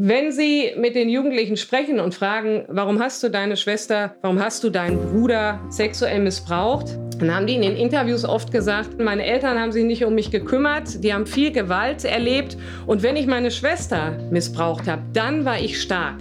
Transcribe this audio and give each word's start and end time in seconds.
Wenn 0.00 0.30
Sie 0.30 0.74
mit 0.76 0.94
den 0.94 1.08
Jugendlichen 1.08 1.56
sprechen 1.56 1.98
und 1.98 2.14
fragen, 2.14 2.64
warum 2.68 3.00
hast 3.00 3.20
du 3.24 3.30
deine 3.30 3.56
Schwester, 3.56 4.14
warum 4.22 4.38
hast 4.38 4.62
du 4.62 4.70
deinen 4.70 4.96
Bruder 4.96 5.58
sexuell 5.70 6.20
missbraucht, 6.20 6.96
dann 7.18 7.34
haben 7.34 7.48
die 7.48 7.56
in 7.56 7.62
den 7.62 7.74
Interviews 7.74 8.24
oft 8.24 8.52
gesagt, 8.52 9.00
meine 9.00 9.24
Eltern 9.24 9.58
haben 9.58 9.72
sich 9.72 9.84
nicht 9.84 10.04
um 10.04 10.14
mich 10.14 10.30
gekümmert, 10.30 11.02
die 11.02 11.12
haben 11.12 11.26
viel 11.26 11.50
Gewalt 11.50 12.04
erlebt 12.04 12.56
und 12.86 13.02
wenn 13.02 13.16
ich 13.16 13.26
meine 13.26 13.50
Schwester 13.50 14.16
missbraucht 14.30 14.86
habe, 14.86 15.02
dann 15.14 15.44
war 15.44 15.58
ich 15.58 15.82
stark. 15.82 16.20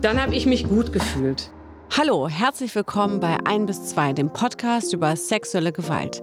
Dann 0.00 0.18
habe 0.18 0.34
ich 0.34 0.46
mich 0.46 0.66
gut 0.66 0.94
gefühlt. 0.94 1.50
Hallo, 1.90 2.30
herzlich 2.30 2.74
willkommen 2.74 3.20
bei 3.20 3.36
1 3.44 3.66
bis 3.66 3.84
2, 3.90 4.14
dem 4.14 4.32
Podcast 4.32 4.94
über 4.94 5.14
sexuelle 5.16 5.72
Gewalt. 5.72 6.22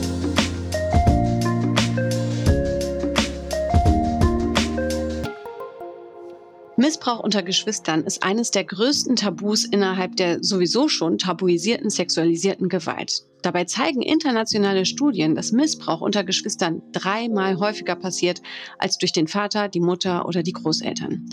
Missbrauch 6.81 7.19
unter 7.19 7.43
Geschwistern 7.43 8.05
ist 8.05 8.23
eines 8.23 8.49
der 8.49 8.63
größten 8.63 9.15
Tabus 9.15 9.65
innerhalb 9.65 10.15
der 10.15 10.43
sowieso 10.43 10.87
schon 10.87 11.19
tabuisierten 11.19 11.91
sexualisierten 11.91 12.69
Gewalt. 12.69 13.21
Dabei 13.43 13.65
zeigen 13.65 14.01
internationale 14.01 14.85
Studien, 14.85 15.35
dass 15.35 15.51
Missbrauch 15.51 16.01
unter 16.01 16.23
Geschwistern 16.23 16.81
dreimal 16.91 17.57
häufiger 17.59 17.95
passiert 17.95 18.41
als 18.79 18.97
durch 18.97 19.11
den 19.11 19.27
Vater, 19.27 19.67
die 19.67 19.79
Mutter 19.79 20.25
oder 20.25 20.41
die 20.41 20.53
Großeltern. 20.53 21.29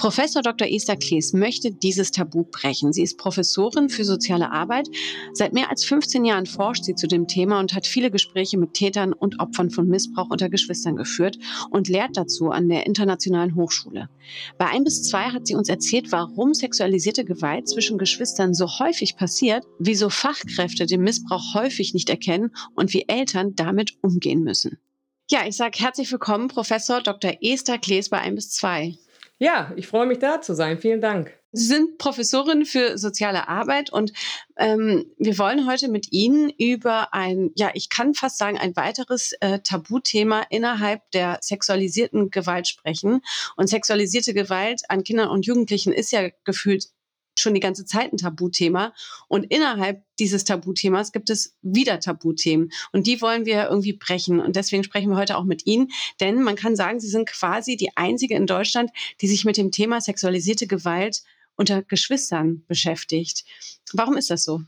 Professor 0.00 0.40
Dr. 0.40 0.66
Esther 0.66 0.96
Klees 0.96 1.34
möchte 1.34 1.70
dieses 1.70 2.10
Tabu 2.10 2.44
brechen. 2.44 2.90
Sie 2.94 3.02
ist 3.02 3.18
Professorin 3.18 3.90
für 3.90 4.06
soziale 4.06 4.50
Arbeit. 4.50 4.88
Seit 5.34 5.52
mehr 5.52 5.68
als 5.68 5.84
15 5.84 6.24
Jahren 6.24 6.46
forscht 6.46 6.84
sie 6.84 6.94
zu 6.94 7.06
dem 7.06 7.28
Thema 7.28 7.60
und 7.60 7.74
hat 7.74 7.86
viele 7.86 8.10
Gespräche 8.10 8.56
mit 8.56 8.72
Tätern 8.72 9.12
und 9.12 9.40
Opfern 9.40 9.68
von 9.68 9.88
Missbrauch 9.88 10.30
unter 10.30 10.48
Geschwistern 10.48 10.96
geführt 10.96 11.36
und 11.70 11.88
lehrt 11.88 12.16
dazu 12.16 12.48
an 12.48 12.70
der 12.70 12.86
Internationalen 12.86 13.54
Hochschule. 13.56 14.08
Bei 14.56 14.68
ein 14.68 14.84
bis 14.84 15.02
zwei 15.02 15.24
hat 15.24 15.46
sie 15.46 15.54
uns 15.54 15.68
erzählt, 15.68 16.10
warum 16.12 16.54
sexualisierte 16.54 17.26
Gewalt 17.26 17.68
zwischen 17.68 17.98
Geschwistern 17.98 18.54
so 18.54 18.78
häufig 18.78 19.16
passiert, 19.16 19.66
wieso 19.78 20.08
Fachkräfte 20.08 20.86
den 20.86 21.02
Missbrauch 21.02 21.52
häufig 21.52 21.92
nicht 21.92 22.08
erkennen 22.08 22.52
und 22.74 22.94
wie 22.94 23.04
Eltern 23.06 23.54
damit 23.54 23.98
umgehen 24.00 24.44
müssen. 24.44 24.78
Ja, 25.30 25.46
ich 25.46 25.58
sage 25.58 25.78
herzlich 25.78 26.10
willkommen, 26.10 26.48
Professor 26.48 27.02
Dr. 27.02 27.34
Esther 27.42 27.76
Klees 27.76 28.08
bei 28.08 28.18
ein 28.18 28.34
bis 28.34 28.50
zwei. 28.50 28.96
Ja, 29.42 29.72
ich 29.74 29.86
freue 29.86 30.06
mich 30.06 30.18
da 30.18 30.42
zu 30.42 30.54
sein. 30.54 30.78
Vielen 30.78 31.00
Dank. 31.00 31.34
Sie 31.52 31.64
sind 31.64 31.96
Professorin 31.96 32.66
für 32.66 32.98
soziale 32.98 33.48
Arbeit 33.48 33.90
und 33.90 34.12
ähm, 34.56 35.06
wir 35.18 35.38
wollen 35.38 35.66
heute 35.66 35.88
mit 35.88 36.12
Ihnen 36.12 36.50
über 36.50 37.14
ein, 37.14 37.50
ja, 37.56 37.70
ich 37.72 37.88
kann 37.88 38.12
fast 38.12 38.36
sagen, 38.36 38.58
ein 38.58 38.76
weiteres 38.76 39.32
äh, 39.40 39.58
Tabuthema 39.60 40.42
innerhalb 40.50 41.10
der 41.12 41.38
sexualisierten 41.40 42.30
Gewalt 42.30 42.68
sprechen. 42.68 43.22
Und 43.56 43.68
sexualisierte 43.68 44.34
Gewalt 44.34 44.82
an 44.90 45.04
Kindern 45.04 45.30
und 45.30 45.46
Jugendlichen 45.46 45.94
ist 45.94 46.12
ja 46.12 46.28
gefühlt 46.44 46.90
schon 47.40 47.54
die 47.54 47.60
ganze 47.60 47.84
Zeit 47.84 48.12
ein 48.12 48.18
Tabuthema. 48.18 48.92
Und 49.28 49.44
innerhalb 49.44 50.02
dieses 50.18 50.44
Tabuthemas 50.44 51.12
gibt 51.12 51.30
es 51.30 51.56
wieder 51.62 52.00
Tabuthemen. 52.00 52.70
Und 52.92 53.06
die 53.06 53.20
wollen 53.20 53.46
wir 53.46 53.68
irgendwie 53.68 53.94
brechen. 53.94 54.40
Und 54.40 54.56
deswegen 54.56 54.84
sprechen 54.84 55.10
wir 55.10 55.16
heute 55.16 55.36
auch 55.36 55.44
mit 55.44 55.66
Ihnen. 55.66 55.90
Denn 56.20 56.42
man 56.42 56.56
kann 56.56 56.76
sagen, 56.76 57.00
Sie 57.00 57.08
sind 57.08 57.28
quasi 57.28 57.76
die 57.76 57.96
einzige 57.96 58.34
in 58.34 58.46
Deutschland, 58.46 58.90
die 59.20 59.28
sich 59.28 59.44
mit 59.44 59.56
dem 59.56 59.70
Thema 59.70 60.00
sexualisierte 60.00 60.66
Gewalt 60.66 61.22
unter 61.56 61.82
Geschwistern 61.82 62.64
beschäftigt. 62.68 63.44
Warum 63.92 64.16
ist 64.16 64.30
das 64.30 64.44
so? 64.44 64.60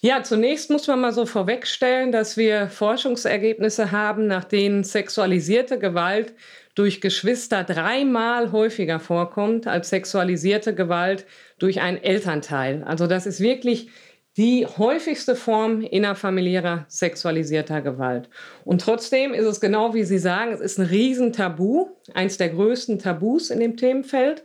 Ja, 0.00 0.22
zunächst 0.22 0.70
muss 0.70 0.86
man 0.86 1.00
mal 1.00 1.12
so 1.12 1.26
vorwegstellen, 1.26 2.12
dass 2.12 2.36
wir 2.36 2.68
Forschungsergebnisse 2.68 3.90
haben, 3.90 4.28
nach 4.28 4.44
denen 4.44 4.84
sexualisierte 4.84 5.78
Gewalt 5.78 6.34
durch 6.78 7.00
Geschwister 7.00 7.64
dreimal 7.64 8.52
häufiger 8.52 9.00
vorkommt 9.00 9.66
als 9.66 9.90
sexualisierte 9.90 10.74
Gewalt 10.74 11.26
durch 11.58 11.80
einen 11.80 12.00
Elternteil. 12.00 12.84
Also 12.84 13.08
das 13.08 13.26
ist 13.26 13.40
wirklich 13.40 13.88
die 14.36 14.64
häufigste 14.64 15.34
Form 15.34 15.80
innerfamiliärer 15.80 16.84
sexualisierter 16.86 17.82
Gewalt. 17.82 18.30
Und 18.64 18.80
trotzdem 18.80 19.34
ist 19.34 19.44
es 19.44 19.60
genau 19.60 19.94
wie 19.94 20.04
Sie 20.04 20.18
sagen, 20.18 20.52
es 20.52 20.60
ist 20.60 20.78
ein 20.78 20.86
Riesentabu, 20.86 21.88
eins 22.14 22.36
der 22.36 22.50
größten 22.50 23.00
Tabus 23.00 23.50
in 23.50 23.58
dem 23.58 23.76
Themenfeld. 23.76 24.44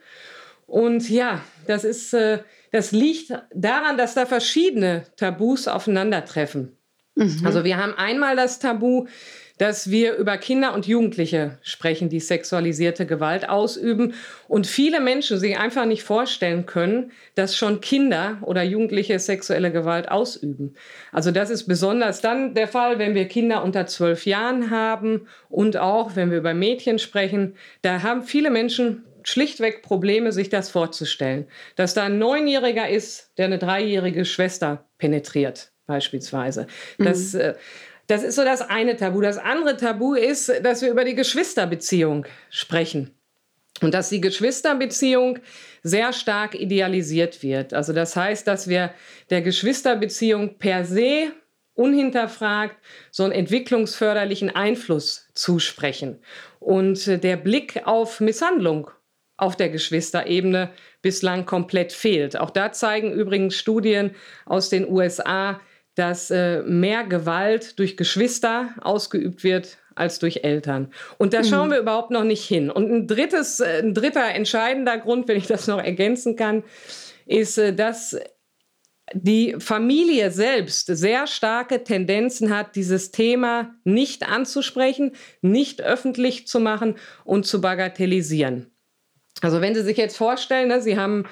Und 0.66 1.08
ja, 1.12 1.42
das 1.68 1.84
ist, 1.84 2.16
äh, 2.16 2.40
das 2.72 2.92
liegt 2.92 3.32
daran, 3.54 3.96
dass 3.96 4.16
da 4.16 4.26
verschiedene 4.26 5.04
Tabus 5.18 5.68
aufeinandertreffen. 5.68 6.76
Mhm. 7.16 7.42
Also 7.44 7.64
wir 7.64 7.78
haben 7.78 7.94
einmal 7.94 8.36
das 8.36 8.58
Tabu, 8.58 9.06
dass 9.64 9.90
wir 9.90 10.18
über 10.18 10.38
Kinder 10.38 10.74
und 10.74 10.88
Jugendliche 10.88 11.58
sprechen, 11.62 12.10
die 12.10 12.20
sexualisierte 12.20 13.06
Gewalt 13.06 13.48
ausüben 13.48 14.14
und 14.50 14.68
viele 14.68 15.00
Menschen 15.00 15.40
sich 15.40 15.58
einfach 15.58 15.86
nicht 15.86 16.04
vorstellen 16.04 16.66
können, 16.66 17.14
dass 17.36 17.56
schon 17.56 17.80
Kinder 17.80 18.40
oder 18.42 18.62
Jugendliche 18.62 19.18
sexuelle 19.20 19.72
Gewalt 19.72 20.12
ausüben. 20.12 20.76
Also 21.14 21.32
das 21.32 21.50
ist 21.50 21.64
besonders 21.64 22.20
dann 22.20 22.56
der 22.56 22.68
Fall, 22.68 23.00
wenn 23.00 23.16
wir 23.16 23.30
Kinder 23.30 23.64
unter 23.64 23.88
zwölf 23.88 24.26
Jahren 24.26 24.70
haben 24.70 25.30
und 25.48 25.78
auch 25.78 26.18
wenn 26.18 26.30
wir 26.30 26.40
über 26.40 26.54
Mädchen 26.54 27.00
sprechen. 27.00 27.56
Da 27.84 28.04
haben 28.04 28.24
viele 28.24 28.50
Menschen 28.50 29.06
schlichtweg 29.24 29.82
Probleme, 29.82 30.34
sich 30.34 30.50
das 30.50 30.72
vorzustellen, 30.72 31.48
dass 31.78 31.94
da 31.94 32.04
ein 32.04 32.20
Neunjähriger 32.20 32.90
ist, 32.90 33.32
der 33.38 33.46
eine 33.46 33.60
dreijährige 33.60 34.26
Schwester 34.26 34.84
penetriert 34.98 35.72
beispielsweise. 35.86 36.68
Das, 36.98 37.34
mhm. 37.34 37.54
Das 38.08 38.24
ist 38.24 38.36
so 38.36 38.44
das 38.44 38.62
eine 38.62 38.96
Tabu. 38.96 39.22
Das 39.22 39.38
andere 39.38 39.78
Tabu 39.78 40.14
ist, 40.14 40.52
dass 40.64 40.82
wir 40.82 40.92
über 40.92 41.06
die 41.06 41.16
Geschwisterbeziehung 41.16 42.26
sprechen. 42.50 43.12
Und 43.82 43.94
dass 43.94 44.10
die 44.10 44.22
Geschwisterbeziehung 44.22 45.40
sehr 45.82 46.14
stark 46.14 46.56
idealisiert 46.56 47.44
wird. 47.44 47.74
Also 47.74 47.92
das 47.92 48.16
heißt, 48.16 48.48
dass 48.48 48.68
wir 48.68 48.94
der 49.30 49.42
Geschwisterbeziehung 49.42 50.58
per 50.58 50.86
se 50.86 51.32
unhinterfragt 51.74 52.78
so 53.12 53.24
einen 53.24 53.34
entwicklungsförderlichen 53.34 54.56
Einfluss 54.56 55.28
zusprechen. 55.34 56.20
Und 56.60 57.24
der 57.24 57.38
Blick 57.38 57.82
auf 57.86 58.20
Misshandlung 58.20 58.92
auf 59.38 59.56
der 59.56 59.70
Geschwisterebene 59.70 60.70
bislang 61.02 61.46
komplett 61.46 61.92
fehlt. 61.92 62.38
Auch 62.38 62.52
da 62.52 62.72
zeigen 62.72 63.12
übrigens 63.12 63.56
Studien 63.56 64.16
aus 64.46 64.70
den 64.70 64.88
USA, 64.88 65.60
dass 65.96 66.32
äh, 66.32 66.62
mehr 66.64 67.04
Gewalt 67.04 67.78
durch 67.80 67.98
Geschwister 67.98 68.70
ausgeübt 68.82 69.44
wird 69.44 69.78
als 69.96 70.20
durch 70.20 70.44
Eltern. 70.44 70.92
Und 71.18 71.34
da 71.34 71.44
schauen 71.44 71.68
mhm. 71.68 71.74
wir 71.74 71.80
überhaupt 71.80 72.12
noch 72.12 72.24
nicht 72.24 72.46
hin. 72.46 72.72
Und 72.72 72.92
ein, 72.92 73.08
drittes, 73.08 73.60
äh, 73.60 73.82
ein 73.82 73.94
dritter 73.94 74.26
entscheidender 74.34 74.98
Grund, 74.98 75.28
wenn 75.28 75.38
ich 75.38 75.48
das 75.48 75.68
noch 75.68 75.80
ergänzen 75.80 76.36
kann, 76.36 76.64
ist, 77.26 77.58
äh, 77.58 77.74
dass 77.74 78.18
die 79.14 79.56
Familie 79.60 80.32
selbst 80.32 80.88
sehr 80.88 81.28
starke 81.28 81.84
Tendenzen 81.84 82.56
hat, 82.56 82.76
dieses 82.76 83.12
Thema 83.12 83.76
nicht 83.84 84.28
anzusprechen, 84.28 85.12
nicht 85.42 85.82
öffentlich 85.82 86.48
zu 86.48 86.60
machen 86.60 86.96
und 87.24 87.46
zu 87.46 87.62
bagatellisieren. 87.62 88.72
Also 89.42 89.62
wenn 89.62 89.76
Sie 89.76 89.84
sich 89.84 89.98
jetzt 89.98 90.18
vorstellen, 90.18 90.70
ne, 90.70 90.82
Sie 90.82 90.98
haben 90.98 91.26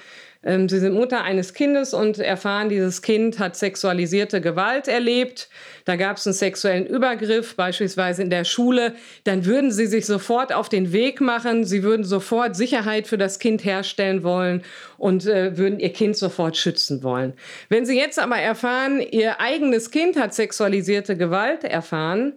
ähm, 0.44 0.68
Sie 0.68 0.79
sind 0.79 0.94
Mutter 0.94 1.24
eines 1.24 1.53
Kindes 1.53 1.94
und 1.94 2.18
erfahren, 2.18 2.69
dieses 2.69 3.02
Kind 3.02 3.38
hat 3.38 3.56
sexualisierte 3.56 4.41
Gewalt 4.41 4.88
erlebt. 4.88 5.50
Da 5.85 5.96
gab 5.96 6.18
es 6.18 6.25
einen 6.25 6.34
sexuellen 6.34 6.88
Übergriff, 6.88 7.56
beispielsweise 7.56 8.24
in 8.24 8.31
der 8.31 8.44
Schule. 8.44 8.96
Dann 9.24 9.46
würden 9.46 9.72
Sie 9.72 9.85
sich 9.85 10.07
sofort 10.07 10.51
auf 10.51 10.68
den 10.68 10.94
Weg 10.94 11.22
machen. 11.22 11.63
Sie 11.63 11.84
würden 11.84 12.03
sofort 12.03 12.56
Sicherheit 12.56 13.06
für 13.06 13.19
das 13.19 13.38
Kind 13.38 13.63
herstellen 13.63 14.24
wollen 14.24 14.63
und 14.97 15.28
äh, 15.28 15.57
würden 15.57 15.80
Ihr 15.80 15.94
Kind 15.94 16.18
sofort 16.18 16.57
schützen 16.57 17.04
wollen. 17.04 17.33
Wenn 17.69 17.86
Sie 17.86 17.98
jetzt 17.98 18.18
aber 18.18 18.38
erfahren, 18.38 19.00
Ihr 19.00 19.39
eigenes 19.39 19.92
Kind 19.92 20.18
hat 20.18 20.33
sexualisierte 20.33 21.15
Gewalt 21.18 21.63
erfahren, 21.63 22.33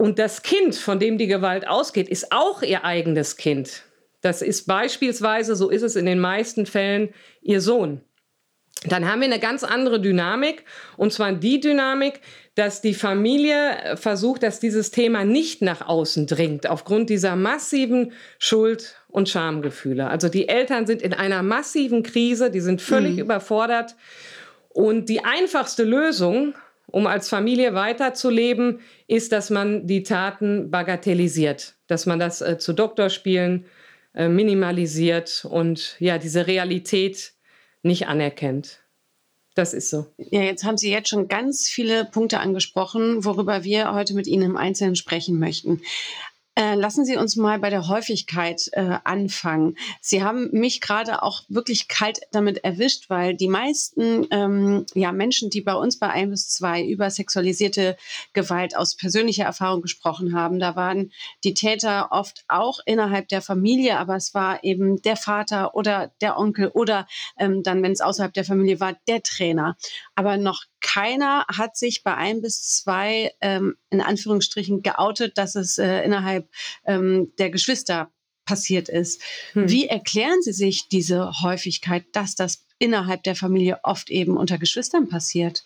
und 0.00 0.20
das 0.20 0.42
Kind, 0.42 0.76
von 0.76 1.00
dem 1.00 1.18
die 1.18 1.26
Gewalt 1.26 1.66
ausgeht, 1.66 2.08
ist 2.08 2.30
auch 2.30 2.62
ihr 2.62 2.84
eigenes 2.84 3.36
Kind. 3.36 3.82
Das 4.20 4.42
ist 4.42 4.66
beispielsweise, 4.66 5.54
so 5.54 5.70
ist 5.70 5.82
es 5.82 5.96
in 5.96 6.06
den 6.06 6.18
meisten 6.18 6.66
Fällen, 6.66 7.10
ihr 7.40 7.60
Sohn. 7.60 8.00
Dann 8.84 9.10
haben 9.10 9.20
wir 9.20 9.26
eine 9.26 9.40
ganz 9.40 9.64
andere 9.64 10.00
Dynamik, 10.00 10.64
und 10.96 11.12
zwar 11.12 11.32
die 11.32 11.58
Dynamik, 11.58 12.20
dass 12.54 12.80
die 12.80 12.94
Familie 12.94 13.96
versucht, 13.96 14.42
dass 14.42 14.60
dieses 14.60 14.92
Thema 14.92 15.24
nicht 15.24 15.62
nach 15.62 15.86
außen 15.86 16.26
dringt, 16.26 16.68
aufgrund 16.68 17.10
dieser 17.10 17.34
massiven 17.34 18.12
Schuld- 18.38 18.96
und 19.08 19.28
Schamgefühle. 19.28 20.08
Also 20.08 20.28
die 20.28 20.48
Eltern 20.48 20.86
sind 20.86 21.02
in 21.02 21.12
einer 21.12 21.42
massiven 21.42 22.02
Krise, 22.02 22.50
die 22.50 22.60
sind 22.60 22.80
völlig 22.80 23.14
mhm. 23.14 23.20
überfordert. 23.20 23.96
Und 24.68 25.08
die 25.08 25.24
einfachste 25.24 25.82
Lösung, 25.82 26.54
um 26.86 27.06
als 27.08 27.28
Familie 27.28 27.74
weiterzuleben, 27.74 28.80
ist, 29.08 29.32
dass 29.32 29.50
man 29.50 29.88
die 29.88 30.04
Taten 30.04 30.70
bagatellisiert, 30.70 31.74
dass 31.88 32.06
man 32.06 32.20
das 32.20 32.42
äh, 32.42 32.58
zu 32.58 32.72
Doktorspielen 32.72 33.66
äh, 34.18 34.28
minimalisiert 34.28 35.46
und 35.48 35.94
ja, 36.00 36.18
diese 36.18 36.48
Realität 36.48 37.34
nicht 37.82 38.08
anerkennt. 38.08 38.80
Das 39.54 39.74
ist 39.74 39.90
so. 39.90 40.06
Ja, 40.18 40.42
jetzt 40.42 40.64
haben 40.64 40.76
Sie 40.76 40.90
jetzt 40.90 41.08
schon 41.08 41.28
ganz 41.28 41.68
viele 41.68 42.04
Punkte 42.04 42.40
angesprochen, 42.40 43.24
worüber 43.24 43.62
wir 43.62 43.94
heute 43.94 44.14
mit 44.14 44.26
Ihnen 44.26 44.42
im 44.42 44.56
Einzelnen 44.56 44.96
sprechen 44.96 45.38
möchten. 45.38 45.82
Äh, 46.58 46.74
lassen 46.74 47.04
Sie 47.04 47.16
uns 47.16 47.36
mal 47.36 47.60
bei 47.60 47.70
der 47.70 47.86
Häufigkeit 47.86 48.68
äh, 48.72 48.98
anfangen. 49.04 49.76
Sie 50.00 50.24
haben 50.24 50.50
mich 50.50 50.80
gerade 50.80 51.22
auch 51.22 51.42
wirklich 51.48 51.86
kalt 51.86 52.18
damit 52.32 52.64
erwischt, 52.64 53.08
weil 53.08 53.36
die 53.36 53.46
meisten 53.46 54.26
ähm, 54.32 54.84
ja, 54.92 55.12
Menschen, 55.12 55.50
die 55.50 55.60
bei 55.60 55.74
uns 55.74 56.00
bei 56.00 56.08
1 56.08 56.30
bis 56.30 56.48
2 56.48 56.82
über 56.82 57.10
sexualisierte 57.10 57.96
Gewalt 58.32 58.76
aus 58.76 58.96
persönlicher 58.96 59.44
Erfahrung 59.44 59.82
gesprochen 59.82 60.34
haben, 60.34 60.58
da 60.58 60.74
waren 60.74 61.12
die 61.44 61.54
Täter 61.54 62.08
oft 62.10 62.44
auch 62.48 62.80
innerhalb 62.86 63.28
der 63.28 63.40
Familie, 63.40 63.96
aber 63.96 64.16
es 64.16 64.34
war 64.34 64.64
eben 64.64 65.00
der 65.02 65.16
Vater 65.16 65.76
oder 65.76 66.10
der 66.20 66.36
Onkel 66.36 66.72
oder 66.74 67.06
ähm, 67.38 67.62
dann, 67.62 67.84
wenn 67.84 67.92
es 67.92 68.00
außerhalb 68.00 68.34
der 68.34 68.44
Familie 68.44 68.80
war, 68.80 68.96
der 69.06 69.22
Trainer. 69.22 69.76
Aber 70.18 70.36
noch 70.36 70.64
keiner 70.80 71.44
hat 71.46 71.76
sich 71.76 72.02
bei 72.02 72.12
ein 72.12 72.42
bis 72.42 72.62
zwei 72.62 73.30
ähm, 73.40 73.76
in 73.88 74.00
Anführungsstrichen 74.00 74.82
geoutet, 74.82 75.38
dass 75.38 75.54
es 75.54 75.78
äh, 75.78 76.02
innerhalb 76.02 76.50
ähm, 76.84 77.32
der 77.38 77.50
Geschwister 77.50 78.10
passiert 78.44 78.88
ist. 78.88 79.22
Hm. 79.52 79.70
Wie 79.70 79.86
erklären 79.86 80.42
Sie 80.42 80.52
sich 80.52 80.88
diese 80.88 81.30
Häufigkeit, 81.40 82.04
dass 82.14 82.34
das 82.34 82.66
innerhalb 82.78 83.24
der 83.24 83.34
Familie 83.34 83.80
oft 83.82 84.10
eben 84.10 84.36
unter 84.36 84.58
Geschwistern 84.58 85.08
passiert? 85.08 85.64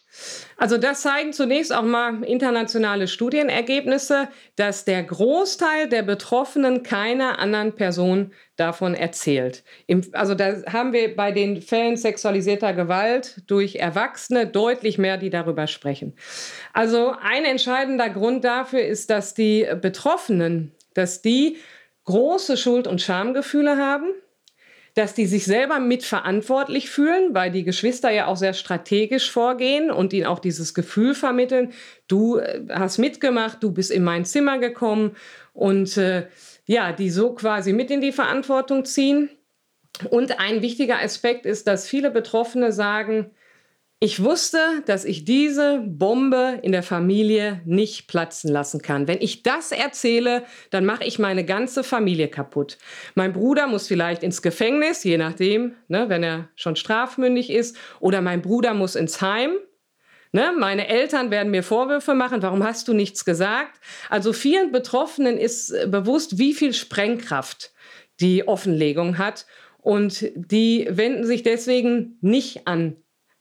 Also 0.56 0.78
das 0.78 1.02
zeigen 1.02 1.32
zunächst 1.32 1.72
auch 1.72 1.82
mal 1.82 2.24
internationale 2.24 3.06
Studienergebnisse, 3.06 4.28
dass 4.56 4.84
der 4.84 5.02
Großteil 5.02 5.88
der 5.88 6.02
Betroffenen 6.02 6.82
keiner 6.82 7.38
anderen 7.38 7.74
Person 7.74 8.32
davon 8.56 8.94
erzählt. 8.94 9.62
Im, 9.86 10.02
also 10.12 10.34
da 10.34 10.62
haben 10.72 10.92
wir 10.92 11.14
bei 11.14 11.32
den 11.32 11.60
Fällen 11.60 11.96
sexualisierter 11.96 12.72
Gewalt 12.72 13.42
durch 13.46 13.76
Erwachsene 13.76 14.46
deutlich 14.46 14.98
mehr, 14.98 15.18
die 15.18 15.30
darüber 15.30 15.66
sprechen. 15.66 16.14
Also 16.72 17.14
ein 17.20 17.44
entscheidender 17.44 18.08
Grund 18.08 18.44
dafür 18.44 18.84
ist, 18.84 19.10
dass 19.10 19.34
die 19.34 19.66
Betroffenen, 19.80 20.72
dass 20.94 21.22
die 21.22 21.58
große 22.04 22.56
Schuld- 22.56 22.86
und 22.86 23.00
Schamgefühle 23.00 23.76
haben 23.76 24.12
dass 24.94 25.14
die 25.14 25.26
sich 25.26 25.44
selber 25.44 25.78
mitverantwortlich 25.78 26.90
fühlen, 26.90 27.34
weil 27.34 27.50
die 27.50 27.64
Geschwister 27.64 28.10
ja 28.10 28.26
auch 28.26 28.36
sehr 28.36 28.52
strategisch 28.52 29.30
vorgehen 29.30 29.90
und 29.90 30.12
ihnen 30.12 30.26
auch 30.26 30.38
dieses 30.38 30.74
Gefühl 30.74 31.14
vermitteln, 31.14 31.72
du 32.08 32.36
äh, 32.38 32.60
hast 32.68 32.98
mitgemacht, 32.98 33.62
du 33.62 33.72
bist 33.72 33.90
in 33.90 34.04
mein 34.04 34.24
Zimmer 34.24 34.58
gekommen 34.58 35.16
und 35.54 35.96
äh, 35.96 36.26
ja, 36.66 36.92
die 36.92 37.10
so 37.10 37.34
quasi 37.34 37.72
mit 37.72 37.90
in 37.90 38.00
die 38.00 38.12
Verantwortung 38.12 38.84
ziehen. 38.84 39.30
Und 40.10 40.40
ein 40.40 40.62
wichtiger 40.62 41.00
Aspekt 41.00 41.44
ist, 41.44 41.66
dass 41.66 41.86
viele 41.86 42.10
Betroffene 42.10 42.72
sagen, 42.72 43.30
ich 44.02 44.20
wusste, 44.24 44.58
dass 44.86 45.04
ich 45.04 45.24
diese 45.24 45.78
Bombe 45.86 46.58
in 46.62 46.72
der 46.72 46.82
Familie 46.82 47.60
nicht 47.64 48.08
platzen 48.08 48.50
lassen 48.50 48.82
kann. 48.82 49.06
Wenn 49.06 49.20
ich 49.20 49.44
das 49.44 49.70
erzähle, 49.70 50.42
dann 50.70 50.84
mache 50.84 51.04
ich 51.04 51.20
meine 51.20 51.44
ganze 51.44 51.84
Familie 51.84 52.26
kaputt. 52.26 52.78
Mein 53.14 53.32
Bruder 53.32 53.68
muss 53.68 53.86
vielleicht 53.86 54.24
ins 54.24 54.42
Gefängnis, 54.42 55.04
je 55.04 55.18
nachdem, 55.18 55.76
ne, 55.86 56.08
wenn 56.08 56.24
er 56.24 56.48
schon 56.56 56.74
strafmündig 56.74 57.48
ist, 57.50 57.76
oder 58.00 58.22
mein 58.22 58.42
Bruder 58.42 58.74
muss 58.74 58.96
ins 58.96 59.22
Heim. 59.22 59.52
Ne, 60.32 60.52
meine 60.58 60.88
Eltern 60.88 61.30
werden 61.30 61.52
mir 61.52 61.62
Vorwürfe 61.62 62.14
machen, 62.14 62.42
warum 62.42 62.64
hast 62.64 62.88
du 62.88 62.94
nichts 62.94 63.24
gesagt? 63.24 63.78
Also 64.10 64.32
vielen 64.32 64.72
Betroffenen 64.72 65.38
ist 65.38 65.72
bewusst, 65.86 66.38
wie 66.38 66.54
viel 66.54 66.72
Sprengkraft 66.72 67.72
die 68.18 68.48
Offenlegung 68.48 69.18
hat. 69.18 69.46
Und 69.78 70.26
die 70.34 70.88
wenden 70.90 71.24
sich 71.24 71.44
deswegen 71.44 72.18
nicht 72.20 72.66
an 72.66 72.96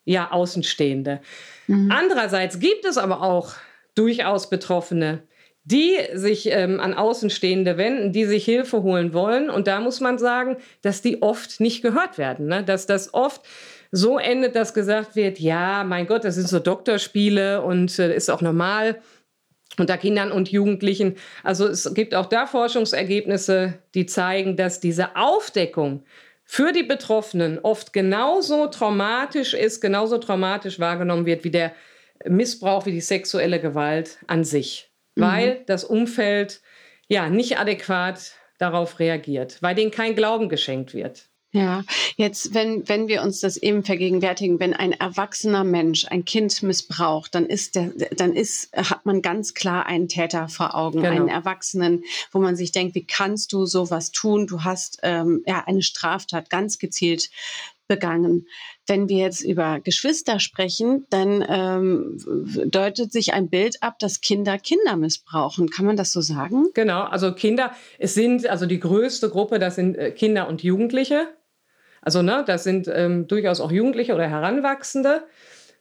ja 0.05 0.31
Außenstehende. 0.31 1.21
Mhm. 1.67 1.91
Andererseits 1.91 2.59
gibt 2.59 2.85
es 2.85 2.97
aber 2.97 3.21
auch 3.21 3.53
durchaus 3.95 4.49
Betroffene, 4.49 5.23
die 5.63 5.97
sich 6.13 6.47
ähm, 6.47 6.79
an 6.79 6.93
Außenstehende 6.93 7.77
wenden, 7.77 8.11
die 8.11 8.25
sich 8.25 8.45
Hilfe 8.45 8.81
holen 8.81 9.13
wollen. 9.13 9.49
Und 9.49 9.67
da 9.67 9.79
muss 9.79 9.99
man 9.99 10.17
sagen, 10.17 10.57
dass 10.81 11.01
die 11.01 11.21
oft 11.21 11.59
nicht 11.59 11.81
gehört 11.81 12.17
werden, 12.17 12.47
ne? 12.47 12.63
dass 12.63 12.87
das 12.87 13.13
oft 13.13 13.41
so 13.91 14.17
endet, 14.17 14.55
dass 14.55 14.73
gesagt 14.73 15.15
wird, 15.15 15.39
ja, 15.39 15.83
mein 15.83 16.07
Gott, 16.07 16.23
das 16.23 16.35
sind 16.35 16.47
so 16.47 16.59
Doktorspiele 16.59 17.61
und 17.61 17.99
äh, 17.99 18.15
ist 18.15 18.31
auch 18.31 18.41
normal 18.41 19.01
unter 19.77 19.97
Kindern 19.97 20.31
und 20.31 20.51
Jugendlichen. 20.51 21.15
Also 21.43 21.67
es 21.67 21.93
gibt 21.93 22.15
auch 22.15 22.25
da 22.25 22.47
Forschungsergebnisse, 22.47 23.75
die 23.93 24.05
zeigen, 24.05 24.57
dass 24.57 24.79
diese 24.79 25.15
Aufdeckung 25.15 26.03
für 26.53 26.73
die 26.73 26.83
Betroffenen 26.83 27.59
oft 27.59 27.93
genauso 27.93 28.67
traumatisch 28.67 29.53
ist, 29.53 29.79
genauso 29.79 30.17
traumatisch 30.17 30.81
wahrgenommen 30.81 31.25
wird 31.25 31.45
wie 31.45 31.49
der 31.49 31.73
Missbrauch, 32.25 32.85
wie 32.85 32.91
die 32.91 32.99
sexuelle 32.99 33.61
Gewalt 33.61 34.17
an 34.27 34.43
sich, 34.43 34.91
mhm. 35.15 35.21
weil 35.21 35.63
das 35.67 35.85
Umfeld 35.85 36.61
ja 37.07 37.29
nicht 37.29 37.57
adäquat 37.57 38.33
darauf 38.57 38.99
reagiert, 38.99 39.59
weil 39.61 39.75
denen 39.75 39.91
kein 39.91 40.13
Glauben 40.13 40.49
geschenkt 40.49 40.93
wird. 40.93 41.29
Ja, 41.53 41.83
jetzt, 42.15 42.53
wenn, 42.53 42.87
wenn 42.87 43.09
wir 43.09 43.21
uns 43.23 43.41
das 43.41 43.57
eben 43.57 43.83
vergegenwärtigen, 43.83 44.61
wenn 44.61 44.73
ein 44.73 44.93
erwachsener 44.93 45.65
Mensch 45.65 46.05
ein 46.05 46.23
Kind 46.23 46.63
missbraucht, 46.63 47.35
dann 47.35 47.45
ist 47.45 47.75
der, 47.75 47.91
dann 48.15 48.33
ist, 48.33 48.71
hat 48.73 49.05
man 49.05 49.21
ganz 49.21 49.53
klar 49.53 49.85
einen 49.85 50.07
Täter 50.07 50.47
vor 50.47 50.75
Augen, 50.75 51.01
genau. 51.01 51.13
einen 51.13 51.27
Erwachsenen, 51.27 52.05
wo 52.31 52.39
man 52.39 52.55
sich 52.55 52.71
denkt, 52.71 52.95
wie 52.95 53.05
kannst 53.05 53.51
du 53.51 53.65
sowas 53.65 54.11
tun? 54.11 54.47
Du 54.47 54.63
hast 54.63 54.99
ähm, 55.03 55.43
ja 55.45 55.63
eine 55.65 55.81
Straftat 55.81 56.49
ganz 56.49 56.79
gezielt 56.79 57.29
begangen. 57.91 58.47
Wenn 58.87 59.09
wir 59.09 59.17
jetzt 59.17 59.41
über 59.41 59.81
Geschwister 59.81 60.39
sprechen, 60.39 61.05
dann 61.09 61.45
ähm, 61.49 62.65
deutet 62.65 63.11
sich 63.11 63.33
ein 63.33 63.49
Bild 63.49 63.83
ab, 63.83 63.99
dass 63.99 64.21
Kinder 64.21 64.57
Kinder 64.57 64.95
missbrauchen. 64.95 65.69
Kann 65.69 65.85
man 65.85 65.97
das 65.97 66.13
so 66.13 66.21
sagen? 66.21 66.67
Genau, 66.73 67.01
also 67.01 67.33
Kinder, 67.33 67.73
es 67.99 68.13
sind 68.13 68.47
also 68.47 68.65
die 68.65 68.79
größte 68.79 69.29
Gruppe, 69.29 69.59
das 69.59 69.75
sind 69.75 69.97
äh, 69.97 70.11
Kinder 70.11 70.47
und 70.47 70.63
Jugendliche. 70.63 71.27
Also, 72.01 72.21
ne, 72.21 72.43
das 72.45 72.63
sind 72.63 72.89
ähm, 72.93 73.27
durchaus 73.27 73.61
auch 73.61 73.71
Jugendliche 73.71 74.13
oder 74.13 74.27
Heranwachsende. 74.27 75.23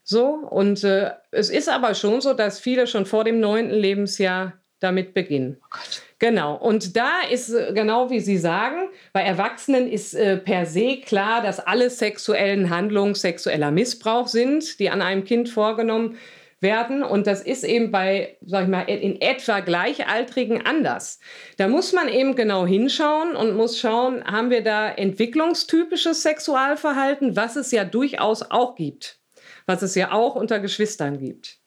So, 0.02 0.26
und 0.26 0.84
äh, 0.84 1.10
es 1.30 1.50
ist 1.50 1.68
aber 1.68 1.94
schon 1.94 2.20
so, 2.20 2.34
dass 2.34 2.58
viele 2.60 2.86
schon 2.86 3.06
vor 3.06 3.24
dem 3.24 3.40
neunten 3.40 3.74
Lebensjahr 3.74 4.54
damit 4.80 5.14
beginnen. 5.14 5.58
Oh. 5.62 5.78
Genau. 6.18 6.54
Und 6.54 6.96
da 6.96 7.20
ist 7.30 7.50
äh, 7.50 7.72
genau 7.74 8.10
wie 8.10 8.20
Sie 8.20 8.36
sagen, 8.36 8.90
bei 9.12 9.22
Erwachsenen 9.22 9.90
ist 9.90 10.14
äh, 10.14 10.36
per 10.36 10.66
se 10.66 10.98
klar, 10.98 11.42
dass 11.42 11.60
alle 11.60 11.90
sexuellen 11.90 12.70
Handlungen 12.70 13.14
sexueller 13.14 13.70
Missbrauch 13.70 14.28
sind, 14.28 14.78
die 14.80 14.90
an 14.90 15.02
einem 15.02 15.24
Kind 15.24 15.48
vorgenommen 15.48 16.10
werden. 16.12 16.18
Und 16.62 17.26
das 17.26 17.40
ist 17.42 17.64
eben 17.64 17.90
bei, 17.90 18.36
sag 18.42 18.64
ich 18.64 18.68
mal, 18.68 18.82
in 18.82 19.20
etwa 19.20 19.60
Gleichaltrigen 19.60 20.66
anders. 20.66 21.18
Da 21.56 21.68
muss 21.68 21.92
man 21.92 22.08
eben 22.08 22.36
genau 22.36 22.66
hinschauen 22.66 23.34
und 23.34 23.56
muss 23.56 23.78
schauen, 23.78 24.22
haben 24.24 24.50
wir 24.50 24.62
da 24.62 24.90
entwicklungstypisches 24.90 26.22
Sexualverhalten, 26.22 27.34
was 27.34 27.56
es 27.56 27.70
ja 27.70 27.84
durchaus 27.84 28.42
auch 28.42 28.74
gibt, 28.74 29.18
was 29.66 29.82
es 29.82 29.94
ja 29.94 30.12
auch 30.12 30.36
unter 30.36 30.60
Geschwistern 30.60 31.18
gibt. 31.18 31.60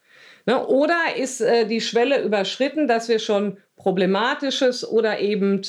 Ne? 0.46 0.66
Oder 0.66 1.16
ist 1.18 1.42
äh, 1.42 1.66
die 1.66 1.82
Schwelle 1.82 2.22
überschritten, 2.22 2.88
dass 2.88 3.10
wir 3.10 3.20
schon 3.20 3.58
problematisches 3.76 4.88
oder 4.88 5.20
eben 5.20 5.62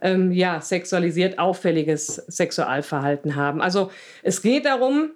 ähm, 0.00 0.32
ja, 0.32 0.60
sexualisiert 0.60 1.38
auffälliges 1.38 2.16
Sexualverhalten 2.16 3.36
haben? 3.36 3.60
Also 3.60 3.90
es 4.22 4.42
geht 4.42 4.64
darum, 4.64 5.12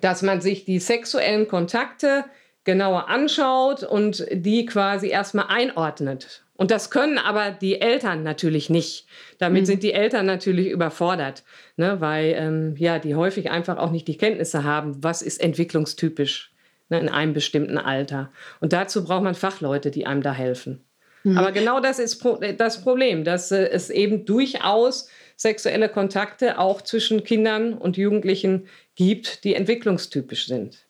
dass 0.00 0.22
man 0.22 0.40
sich 0.40 0.64
die 0.64 0.78
sexuellen 0.78 1.46
Kontakte 1.46 2.24
genauer 2.64 3.08
anschaut 3.08 3.82
und 3.82 4.26
die 4.30 4.66
quasi 4.66 5.08
erstmal 5.08 5.46
einordnet. 5.48 6.44
Und 6.54 6.70
das 6.70 6.90
können 6.90 7.18
aber 7.18 7.50
die 7.50 7.80
Eltern 7.80 8.22
natürlich 8.22 8.70
nicht. 8.70 9.06
Damit 9.38 9.62
mhm. 9.62 9.66
sind 9.66 9.82
die 9.82 9.92
Eltern 9.94 10.26
natürlich 10.26 10.68
überfordert, 10.68 11.42
ne, 11.76 12.00
weil 12.00 12.34
ähm, 12.36 12.76
ja, 12.76 12.98
die 12.98 13.16
häufig 13.16 13.50
einfach 13.50 13.78
auch 13.78 13.90
nicht 13.90 14.06
die 14.06 14.16
Kenntnisse 14.16 14.62
haben, 14.62 15.02
was 15.02 15.22
ist 15.22 15.40
entwicklungstypisch 15.40 16.52
ne, 16.88 17.00
in 17.00 17.08
einem 17.08 17.32
bestimmten 17.32 17.78
Alter. 17.78 18.30
Und 18.60 18.72
dazu 18.72 19.02
braucht 19.02 19.24
man 19.24 19.34
Fachleute, 19.34 19.90
die 19.90 20.06
einem 20.06 20.22
da 20.22 20.32
helfen. 20.32 20.84
Mhm. 21.24 21.38
Aber 21.38 21.50
genau 21.50 21.80
das 21.80 21.98
ist 21.98 22.24
das 22.58 22.82
Problem, 22.82 23.24
dass 23.24 23.50
äh, 23.50 23.68
es 23.68 23.90
eben 23.90 24.24
durchaus 24.24 25.08
sexuelle 25.36 25.88
Kontakte 25.88 26.58
auch 26.58 26.82
zwischen 26.82 27.24
Kindern 27.24 27.74
und 27.74 27.96
Jugendlichen 27.96 28.68
gibt, 28.94 29.44
die 29.44 29.54
entwicklungstypisch 29.54 30.46
sind. 30.46 30.86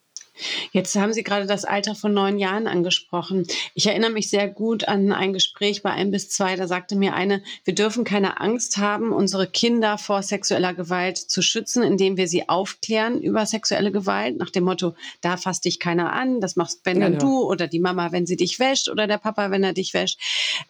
Jetzt 0.72 0.96
haben 0.96 1.12
Sie 1.12 1.22
gerade 1.22 1.46
das 1.46 1.64
Alter 1.64 1.94
von 1.94 2.14
neun 2.14 2.38
Jahren 2.38 2.66
angesprochen. 2.66 3.46
Ich 3.74 3.86
erinnere 3.86 4.10
mich 4.10 4.30
sehr 4.30 4.48
gut 4.48 4.88
an 4.88 5.12
ein 5.12 5.32
Gespräch 5.32 5.82
bei 5.82 5.90
ein 5.90 6.10
bis 6.10 6.30
zwei. 6.30 6.56
Da 6.56 6.66
sagte 6.66 6.96
mir 6.96 7.14
eine, 7.14 7.42
wir 7.64 7.74
dürfen 7.74 8.04
keine 8.04 8.40
Angst 8.40 8.78
haben, 8.78 9.12
unsere 9.12 9.46
Kinder 9.46 9.98
vor 9.98 10.22
sexueller 10.22 10.74
Gewalt 10.74 11.18
zu 11.18 11.42
schützen, 11.42 11.82
indem 11.82 12.16
wir 12.16 12.28
sie 12.28 12.48
aufklären 12.48 13.20
über 13.20 13.44
sexuelle 13.46 13.92
Gewalt. 13.92 14.38
Nach 14.38 14.50
dem 14.50 14.64
Motto, 14.64 14.94
da 15.20 15.36
fasst 15.36 15.64
dich 15.64 15.78
keiner 15.78 16.12
an, 16.12 16.40
das 16.40 16.56
machst 16.56 16.80
wenn 16.84 17.00
genau. 17.00 17.10
dann 17.10 17.18
du 17.18 17.42
oder 17.42 17.68
die 17.68 17.80
Mama, 17.80 18.12
wenn 18.12 18.26
sie 18.26 18.36
dich 18.36 18.58
wäscht 18.58 18.88
oder 18.88 19.06
der 19.06 19.18
Papa, 19.18 19.50
wenn 19.50 19.64
er 19.64 19.74
dich 19.74 19.94
wäscht. 19.94 20.18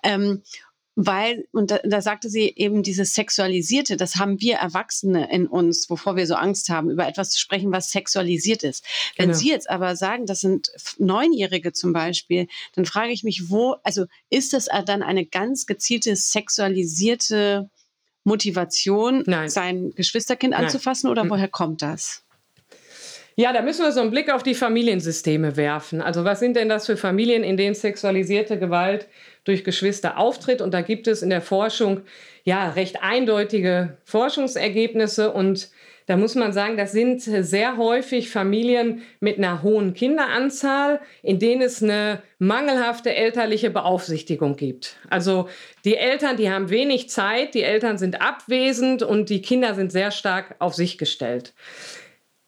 Ähm, 0.02 0.42
weil, 0.95 1.47
und 1.53 1.71
da, 1.71 1.79
da, 1.85 2.03
sagte 2.03 2.29
sie 2.29 2.53
eben 2.55 2.83
dieses 2.83 3.15
Sexualisierte, 3.15 3.97
das 3.97 4.17
haben 4.17 4.41
wir 4.41 4.57
Erwachsene 4.57 5.31
in 5.33 5.47
uns, 5.47 5.89
wovor 5.89 6.17
wir 6.17 6.27
so 6.27 6.35
Angst 6.35 6.69
haben, 6.69 6.91
über 6.91 7.09
etwas 7.09 7.31
zu 7.31 7.41
sprechen, 7.41 7.73
was 7.73 7.91
sexualisiert 7.91 8.63
ist. 8.63 8.85
Wenn 9.17 9.29
genau. 9.29 9.39
Sie 9.39 9.49
jetzt 9.49 9.71
aber 9.71 9.97
sagen, 9.97 10.27
das 10.27 10.41
sind 10.41 10.71
Neunjährige 10.99 11.73
zum 11.73 11.95
Beispiel, 11.95 12.47
dann 12.75 12.85
frage 12.85 13.13
ich 13.13 13.25
mich, 13.25 13.49
wo, 13.49 13.77
also 13.83 14.05
ist 14.29 14.53
das 14.53 14.69
dann 14.85 15.03
eine 15.03 15.25
ganz 15.25 15.65
gezielte 15.65 16.15
sexualisierte 16.15 17.71
Motivation, 18.25 19.25
Nein. 19.27 19.49
sein 19.49 19.93
Geschwisterkind 19.95 20.53
Nein. 20.53 20.65
anzufassen 20.65 21.09
oder 21.11 21.23
hm. 21.23 21.31
woher 21.31 21.49
kommt 21.49 21.81
das? 21.83 22.23
Ja, 23.35 23.53
da 23.53 23.62
müssen 23.62 23.85
wir 23.85 23.93
so 23.93 24.01
einen 24.01 24.11
Blick 24.11 24.33
auf 24.33 24.43
die 24.43 24.55
Familiensysteme 24.55 25.57
werfen. 25.57 26.03
Also 26.03 26.25
was 26.25 26.41
sind 26.41 26.55
denn 26.57 26.69
das 26.69 26.87
für 26.87 26.97
Familien, 26.97 27.45
in 27.45 27.57
denen 27.57 27.75
sexualisierte 27.75 28.59
Gewalt 28.59 29.09
durch 29.45 29.65
Geschwister 29.65 30.19
auftritt? 30.19 30.61
Und 30.61 30.75
da 30.75 30.83
gibt 30.83 31.07
es 31.07 31.23
in 31.23 31.31
der 31.31 31.41
Forschung 31.41 32.03
ja 32.45 32.71
recht 32.71 33.03
eindeutige 33.03 33.97
Forschungsergebnisse 34.05 35.33
und 35.33 35.71
da 36.07 36.17
muss 36.17 36.35
man 36.35 36.53
sagen, 36.53 36.77
das 36.77 36.91
sind 36.91 37.23
sehr 37.23 37.77
häufig 37.77 38.29
Familien 38.29 39.03
mit 39.21 39.39
einer 39.39 39.62
hohen 39.62 39.95
Kinderanzahl, 39.95 41.01
in 41.23 41.39
denen 41.39 41.62
es 41.62 41.81
eine 41.81 42.21
mangelhafte 42.41 43.15
elterliche 43.15 43.71
Beaufsichtigung 43.71 44.57
gibt. 44.57 44.97
Also 45.09 45.49
die 45.85 45.97
Eltern, 45.97 46.37
die 46.37 46.51
haben 46.51 46.71
wenig 46.71 47.09
Zeit, 47.09 47.55
die 47.55 47.62
Eltern 47.62 47.99
sind 47.99 48.21
abwesend 48.21 49.05
und 49.05 49.31
die 49.31 49.43
Kinder 49.43 49.77
sind 49.77 49.93
sehr 49.93 50.11
stark 50.11 50.57
auf 50.59 50.75
sich 50.75 50.99
gestellt 50.99 51.55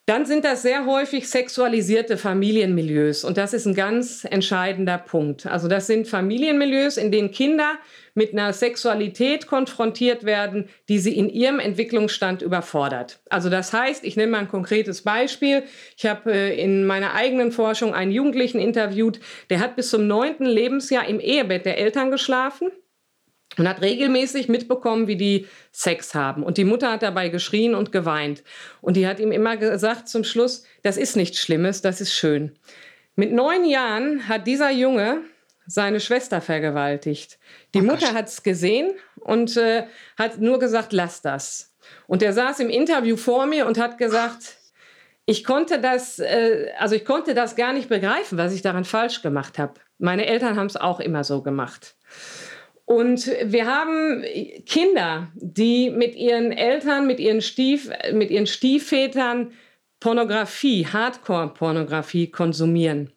dann 0.05 0.27
sind 0.27 0.45
das 0.45 0.61
sehr 0.61 0.85
häufig 0.85 1.27
sexualisierte 1.27 2.17
Familienmilieus. 2.17 3.23
Und 3.23 3.37
das 3.37 3.53
ist 3.53 3.65
ein 3.65 3.73
ganz 3.73 4.23
entscheidender 4.23 4.99
Punkt. 4.99 5.47
Also 5.47 5.67
das 5.67 5.87
sind 5.87 6.07
Familienmilieus, 6.07 6.97
in 6.97 7.11
denen 7.11 7.31
Kinder 7.31 7.73
mit 8.13 8.31
einer 8.31 8.53
Sexualität 8.53 9.47
konfrontiert 9.47 10.23
werden, 10.23 10.69
die 10.89 10.99
sie 10.99 11.17
in 11.17 11.27
ihrem 11.27 11.59
Entwicklungsstand 11.59 12.43
überfordert. 12.43 13.19
Also 13.31 13.49
das 13.49 13.73
heißt, 13.73 14.05
ich 14.05 14.15
nehme 14.15 14.33
mal 14.33 14.39
ein 14.39 14.47
konkretes 14.47 15.01
Beispiel. 15.01 15.63
Ich 15.97 16.05
habe 16.05 16.31
äh, 16.31 16.61
in 16.61 16.85
meiner 16.85 17.15
eigenen 17.15 17.51
Forschung 17.51 17.95
einen 17.95 18.11
Jugendlichen 18.11 18.59
interviewt, 18.59 19.19
der 19.49 19.59
hat 19.59 19.75
bis 19.75 19.89
zum 19.89 20.05
neunten 20.05 20.45
Lebensjahr 20.45 21.07
im 21.07 21.19
Ehebett 21.19 21.65
der 21.65 21.79
Eltern 21.79 22.11
geschlafen 22.11 22.69
und 23.57 23.67
hat 23.67 23.81
regelmäßig 23.81 24.49
mitbekommen, 24.49 25.07
wie 25.07 25.15
die 25.15 25.47
Sex 25.71 26.13
haben. 26.13 26.43
Und 26.43 26.57
die 26.57 26.65
Mutter 26.65 26.91
hat 26.91 27.03
dabei 27.03 27.29
geschrien 27.29 27.75
und 27.75 27.91
geweint. 27.91 28.43
Und 28.81 28.97
die 28.97 29.07
hat 29.07 29.19
ihm 29.19 29.31
immer 29.31 29.57
gesagt 29.57 30.09
zum 30.09 30.23
Schluss, 30.23 30.63
das 30.83 30.97
ist 30.97 31.15
nichts 31.15 31.39
Schlimmes, 31.39 31.81
das 31.81 32.01
ist 32.01 32.13
schön. 32.13 32.51
Mit 33.15 33.31
neun 33.31 33.65
Jahren 33.65 34.27
hat 34.27 34.45
dieser 34.45 34.71
Junge 34.71 35.21
seine 35.67 35.99
Schwester 35.99 36.41
vergewaltigt. 36.41 37.39
Die 37.73 37.81
oh 37.81 37.85
Mutter 37.85 38.13
hat 38.13 38.27
es 38.27 38.43
gesehen 38.43 38.91
und 39.15 39.57
äh, 39.57 39.85
hat 40.17 40.39
nur 40.39 40.59
gesagt, 40.59 40.93
lass 40.93 41.21
das. 41.21 41.73
Und 42.07 42.21
er 42.21 42.33
saß 42.33 42.59
im 42.59 42.69
Interview 42.69 43.17
vor 43.17 43.45
mir 43.45 43.65
und 43.65 43.77
hat 43.77 43.97
gesagt, 43.97 44.57
ich 45.25 45.43
konnte 45.43 45.79
das, 45.79 46.19
äh, 46.19 46.67
also 46.77 46.95
ich 46.95 47.05
konnte 47.05 47.33
das 47.33 47.55
gar 47.55 47.73
nicht 47.73 47.89
begreifen, 47.89 48.37
was 48.37 48.53
ich 48.53 48.61
daran 48.61 48.85
falsch 48.85 49.21
gemacht 49.21 49.57
habe. 49.57 49.73
Meine 49.97 50.25
Eltern 50.27 50.57
haben 50.57 50.67
es 50.67 50.75
auch 50.75 50.99
immer 50.99 51.23
so 51.23 51.41
gemacht. 51.41 51.95
Und 52.85 53.25
wir 53.43 53.65
haben 53.65 54.23
Kinder, 54.65 55.31
die 55.35 55.89
mit 55.89 56.15
ihren 56.15 56.51
Eltern, 56.51 57.07
mit 57.07 57.19
ihren, 57.19 57.41
Stief, 57.41 57.89
mit 58.13 58.29
ihren 58.29 58.45
Stiefvätern 58.45 59.51
Pornografie, 59.99 60.85
Hardcore-Pornografie 60.85 62.29
konsumieren. 62.29 63.11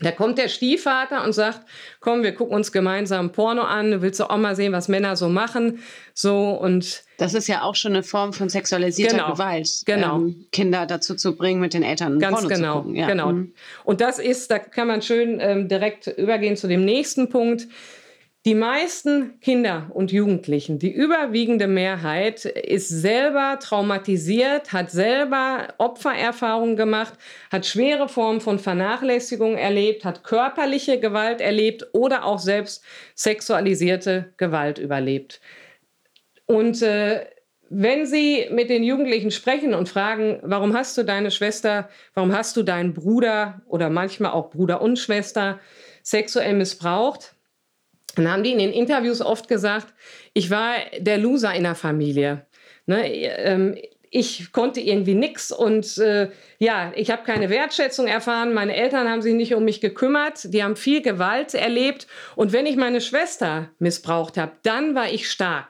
Da 0.00 0.12
kommt 0.12 0.38
der 0.38 0.48
Stiefvater 0.48 1.24
und 1.24 1.32
sagt, 1.32 1.60
komm, 2.00 2.22
wir 2.22 2.32
gucken 2.32 2.54
uns 2.54 2.70
gemeinsam 2.70 3.32
Porno 3.32 3.62
an, 3.62 4.00
willst 4.00 4.20
du 4.20 4.30
auch 4.30 4.36
mal 4.36 4.54
sehen, 4.54 4.72
was 4.72 4.88
Männer 4.88 5.16
so 5.16 5.28
machen? 5.28 5.80
So 6.14 6.50
und 6.50 7.02
das 7.16 7.34
ist 7.34 7.48
ja 7.48 7.62
auch 7.62 7.74
schon 7.74 7.94
eine 7.94 8.04
Form 8.04 8.32
von 8.32 8.48
sexualisierter 8.48 9.16
genau, 9.16 9.32
Gewalt, 9.32 9.82
genau. 9.86 10.16
Ähm, 10.18 10.46
Kinder 10.52 10.86
dazu 10.86 11.16
zu 11.16 11.36
bringen, 11.36 11.60
mit 11.60 11.74
den 11.74 11.82
Eltern 11.82 12.20
Ganz 12.20 12.34
Porno 12.34 12.48
genau, 12.48 12.74
zu 12.74 12.82
gucken. 12.82 12.94
Ja. 12.94 13.06
Genau. 13.08 13.32
Mhm. 13.32 13.54
Und 13.84 14.00
das 14.00 14.20
ist, 14.20 14.50
da 14.50 14.60
kann 14.60 14.86
man 14.86 15.02
schön 15.02 15.38
ähm, 15.40 15.68
direkt 15.68 16.06
übergehen 16.06 16.56
zu 16.56 16.68
dem 16.68 16.84
nächsten 16.84 17.28
Punkt. 17.28 17.66
Die 18.46 18.54
meisten 18.54 19.40
Kinder 19.40 19.90
und 19.92 20.12
Jugendlichen, 20.12 20.78
die 20.78 20.92
überwiegende 20.92 21.66
Mehrheit, 21.66 22.44
ist 22.44 22.88
selber 22.88 23.58
traumatisiert, 23.60 24.72
hat 24.72 24.92
selber 24.92 25.74
Opfererfahrungen 25.78 26.76
gemacht, 26.76 27.14
hat 27.50 27.66
schwere 27.66 28.08
Formen 28.08 28.40
von 28.40 28.60
Vernachlässigung 28.60 29.56
erlebt, 29.56 30.04
hat 30.04 30.22
körperliche 30.22 31.00
Gewalt 31.00 31.40
erlebt 31.40 31.88
oder 31.92 32.24
auch 32.24 32.38
selbst 32.38 32.84
sexualisierte 33.16 34.32
Gewalt 34.36 34.78
überlebt. 34.78 35.40
Und 36.46 36.80
äh, 36.80 37.26
wenn 37.70 38.06
Sie 38.06 38.46
mit 38.50 38.70
den 38.70 38.84
Jugendlichen 38.84 39.32
sprechen 39.32 39.74
und 39.74 39.88
fragen, 39.88 40.38
warum 40.42 40.74
hast 40.74 40.96
du 40.96 41.02
deine 41.02 41.32
Schwester, 41.32 41.90
warum 42.14 42.32
hast 42.32 42.56
du 42.56 42.62
deinen 42.62 42.94
Bruder 42.94 43.62
oder 43.66 43.90
manchmal 43.90 44.30
auch 44.30 44.50
Bruder 44.50 44.80
und 44.80 44.98
Schwester 44.98 45.58
sexuell 46.02 46.54
missbraucht, 46.54 47.34
dann 48.24 48.32
haben 48.32 48.42
die 48.42 48.52
in 48.52 48.58
den 48.58 48.72
Interviews 48.72 49.20
oft 49.20 49.48
gesagt, 49.48 49.94
ich 50.34 50.50
war 50.50 50.74
der 50.98 51.18
Loser 51.18 51.54
in 51.54 51.64
der 51.64 51.74
Familie. 51.74 52.46
Ne, 52.86 53.06
ähm, 53.06 53.76
ich 54.10 54.52
konnte 54.52 54.80
irgendwie 54.80 55.14
nichts 55.14 55.52
und 55.52 55.98
äh, 55.98 56.30
ja, 56.58 56.92
ich 56.94 57.10
habe 57.10 57.24
keine 57.24 57.50
Wertschätzung 57.50 58.06
erfahren. 58.06 58.54
Meine 58.54 58.74
Eltern 58.74 59.08
haben 59.08 59.22
sich 59.22 59.34
nicht 59.34 59.54
um 59.54 59.64
mich 59.64 59.80
gekümmert. 59.80 60.52
Die 60.52 60.62
haben 60.62 60.76
viel 60.76 61.02
Gewalt 61.02 61.54
erlebt. 61.54 62.06
Und 62.34 62.52
wenn 62.52 62.66
ich 62.66 62.76
meine 62.76 63.00
Schwester 63.00 63.70
missbraucht 63.78 64.38
habe, 64.38 64.52
dann 64.62 64.94
war 64.94 65.10
ich 65.10 65.30
stark. 65.30 65.68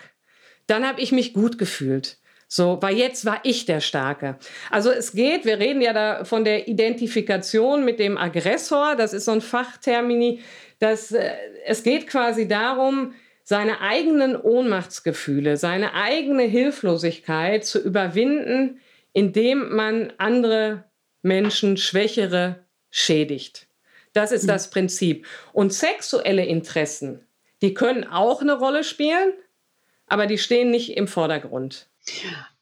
Dann 0.67 0.87
habe 0.87 1.01
ich 1.01 1.13
mich 1.13 1.33
gut 1.33 1.59
gefühlt. 1.59 2.19
So, 2.51 2.79
weil 2.81 2.97
jetzt 2.97 3.27
war 3.27 3.41
ich 3.43 3.67
der 3.67 3.81
Starke. 3.81 4.39
Also 4.71 4.91
es 4.91 5.13
geht, 5.13 5.45
wir 5.45 5.59
reden 5.59 5.83
ja 5.83 5.93
da 5.93 6.25
von 6.25 6.45
der 6.45 6.67
Identifikation 6.67 7.85
mit 7.85 7.99
dem 7.99 8.17
Aggressor. 8.17 8.97
Das 8.97 9.13
ist 9.13 9.27
so 9.27 9.33
ein 9.33 9.43
Fachtermini 9.43 10.41
dass 10.79 11.13
äh, 11.13 11.33
es 11.67 11.83
geht 11.83 12.07
quasi 12.07 12.49
darum, 12.49 13.15
seine 13.45 13.81
eigenen 13.81 14.37
Ohnmachtsgefühle, 14.37 15.57
seine 15.57 15.95
eigene 15.95 16.43
Hilflosigkeit 16.43 17.65
zu 17.65 17.79
überwinden, 17.79 18.81
indem 19.15 19.75
man 19.75 20.13
andere 20.19 20.85
Menschen, 21.23 21.77
Schwächere, 21.77 22.65
schädigt. 22.91 23.67
Das 24.13 24.33
ist 24.33 24.45
mhm. 24.45 24.49
das 24.49 24.71
Prinzip. 24.71 25.27
Und 25.53 25.73
sexuelle 25.73 26.45
Interessen, 26.45 27.25
die 27.63 27.75
können 27.75 28.05
auch 28.05 28.43
eine 28.43 28.59
Rolle 28.59 28.85
spielen, 28.85 29.33
aber 30.07 30.27
die 30.27 30.39
stehen 30.39 30.71
nicht 30.71 30.97
im 30.97 31.09
Vordergrund. 31.09 31.89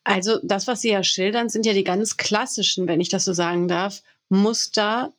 Also 0.05 0.39
das, 0.43 0.67
was 0.67 0.83
Sie 0.83 0.91
ja 0.91 1.03
schildern, 1.03 1.49
sind 1.49 1.67
ja 1.67 1.73
die 1.73 1.85
ganz 1.85 2.17
klassischen, 2.17 2.87
wenn 2.87 3.01
ich 3.01 3.09
das 3.09 3.25
so 3.25 3.33
sagen 3.33 3.67
darf, 3.67 4.03
Muster 4.29 5.13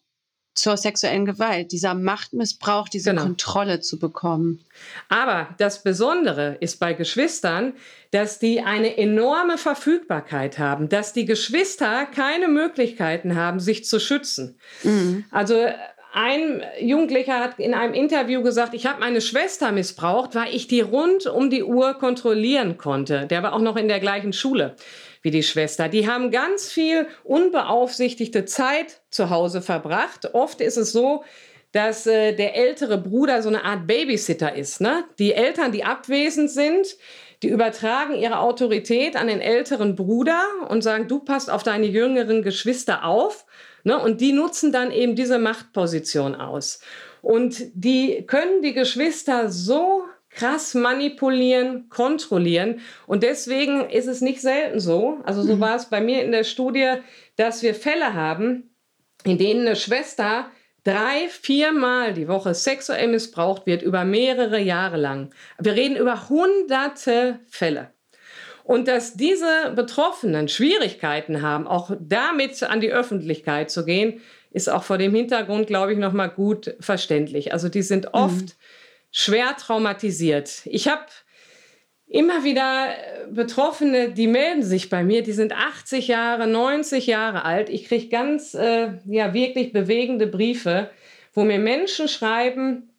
zur 0.58 0.76
sexuellen 0.76 1.26
Gewalt, 1.26 1.72
dieser 1.72 1.94
Machtmissbrauch, 1.94 2.90
diese 2.90 3.12
genau. 3.12 3.24
Kontrolle 3.24 3.80
zu 3.80 4.00
bekommen. 4.00 4.60
Aber 5.08 5.50
das 5.60 5.84
Besondere 5.84 6.58
ist 6.60 6.80
bei 6.80 6.94
Geschwistern, 6.94 7.74
dass 8.12 8.40
die 8.40 8.62
eine 8.62 8.98
enorme 8.98 9.58
Verfügbarkeit 9.58 10.58
haben, 10.58 10.90
dass 10.90 11.14
die 11.14 11.26
Geschwister 11.26 12.06
keine 12.08 12.48
Möglichkeiten 12.48 13.36
haben, 13.36 13.60
sich 13.60 13.86
zu 13.86 14.00
schützen. 14.00 14.58
Mhm. 14.84 15.26
Also 15.30 15.68
ein 16.14 16.64
Jugendlicher 16.80 17.40
hat 17.40 17.60
in 17.60 17.76
einem 17.76 17.94
Interview 17.94 18.42
gesagt, 18.42 18.74
ich 18.74 18.88
habe 18.88 19.00
meine 19.00 19.22
Schwester 19.22 19.72
missbraucht, 19.72 20.34
weil 20.34 20.56
ich 20.56 20.68
die 20.68 20.82
rund 20.82 21.28
um 21.28 21.52
die 21.52 21.64
Uhr 21.64 21.94
kontrollieren 21.94 22.78
konnte. 22.78 23.28
Der 23.28 23.44
war 23.44 23.54
auch 23.54 23.62
noch 23.62 23.76
in 23.76 23.88
der 23.88 24.00
gleichen 24.00 24.34
Schule 24.34 24.76
wie 25.22 25.32
die 25.32 25.44
Schwester. 25.44 25.90
Die 25.90 26.08
haben 26.08 26.32
ganz 26.32 26.72
viel 26.72 27.08
unbeaufsichtigte 27.24 28.46
Zeit 28.46 29.02
zu 29.10 29.30
Hause 29.30 29.62
verbracht. 29.62 30.34
Oft 30.34 30.62
ist 30.62 30.78
es 30.78 30.92
so, 30.92 31.24
dass 31.72 32.08
äh, 32.08 32.34
der 32.34 32.56
ältere 32.56 32.98
Bruder 32.98 33.42
so 33.42 33.50
eine 33.50 33.64
Art 33.64 33.88
Babysitter 33.88 34.56
ist. 34.56 34.82
Ne? 34.82 35.04
Die 35.20 35.34
Eltern, 35.34 35.72
die 35.72 35.84
abwesend 35.84 36.50
sind, 36.50 36.98
die 37.44 37.50
übertragen 37.50 38.16
ihre 38.16 38.40
Autorität 38.40 39.16
an 39.16 39.28
den 39.28 39.42
älteren 39.42 39.96
Bruder 39.96 40.44
und 40.70 40.82
sagen, 40.82 41.08
du 41.08 41.20
passt 41.20 41.52
auf 41.52 41.64
deine 41.64 41.86
jüngeren 41.86 42.42
Geschwister 42.42 43.04
auf. 43.04 43.46
Ne? 43.84 43.98
Und 44.00 44.22
die 44.22 44.32
nutzen 44.32 44.72
dann 44.72 44.92
eben 44.92 45.16
diese 45.16 45.38
Machtposition 45.38 46.36
aus. 46.36 46.80
Und 47.22 47.62
die 47.74 48.26
können 48.26 48.62
die 48.62 48.74
Geschwister 48.74 49.52
so 49.52 50.04
krass 50.38 50.76
manipulieren, 50.76 51.90
kontrollieren. 51.90 52.80
Und 53.08 53.24
deswegen 53.24 53.90
ist 53.90 54.08
es 54.08 54.22
nicht 54.22 54.40
selten 54.40 54.80
so, 54.80 55.18
also 55.24 55.42
so 55.42 55.56
mhm. 55.56 55.60
war 55.60 55.76
es 55.76 55.86
bei 55.86 56.00
mir 56.00 56.24
in 56.24 56.32
der 56.32 56.44
Studie, 56.44 56.94
dass 57.38 57.64
wir 57.64 57.74
Fälle 57.74 58.14
haben, 58.14 58.70
in 59.24 59.40
denen 59.40 59.66
eine 59.66 59.76
Schwester 59.76 60.52
drei, 60.84 61.28
viermal 61.30 62.14
die 62.14 62.28
Woche 62.28 62.54
sexuell 62.54 63.08
missbraucht 63.08 63.66
wird, 63.66 63.82
über 63.82 64.06
mehrere 64.06 64.60
Jahre 64.60 64.98
lang. 64.98 65.32
Wir 65.60 65.74
reden 65.74 65.98
über 65.98 66.30
hunderte 66.30 67.40
Fälle. 67.50 67.92
Und 68.64 68.88
dass 68.88 69.16
diese 69.16 69.74
Betroffenen 69.76 70.50
Schwierigkeiten 70.50 71.42
haben, 71.42 71.68
auch 71.68 71.92
damit 72.00 72.62
an 72.64 72.80
die 72.80 72.92
Öffentlichkeit 72.92 73.72
zu 73.72 73.86
gehen, 73.86 74.22
ist 74.52 74.70
auch 74.70 74.84
vor 74.84 74.98
dem 74.98 75.16
Hintergrund, 75.16 75.68
glaube 75.68 75.94
ich, 75.94 76.00
nochmal 76.00 76.30
gut 76.30 76.76
verständlich. 76.80 77.54
Also 77.54 77.70
die 77.70 77.82
sind 77.82 78.14
oft 78.14 78.42
mhm 78.42 78.52
schwer 79.12 79.56
traumatisiert. 79.58 80.62
Ich 80.66 80.88
habe 80.88 81.06
immer 82.08 82.44
wieder 82.44 82.88
äh, 82.90 83.32
Betroffene, 83.32 84.12
die 84.12 84.28
melden 84.28 84.64
sich 84.64 84.90
bei 84.90 85.04
mir, 85.04 85.24
die 85.24 85.34
sind 85.34 85.54
80 85.54 86.08
Jahre, 86.08 86.48
90 86.48 87.08
Jahre 87.08 87.44
alt. 87.44 87.70
Ich 87.70 87.86
kriege 87.86 88.08
ganz, 88.08 88.54
äh, 88.54 88.94
ja, 89.06 89.34
wirklich 89.34 89.74
bewegende 89.74 90.28
Briefe, 90.28 90.90
wo 91.34 91.44
mir 91.44 91.60
Menschen 91.60 92.08
schreiben, 92.08 92.90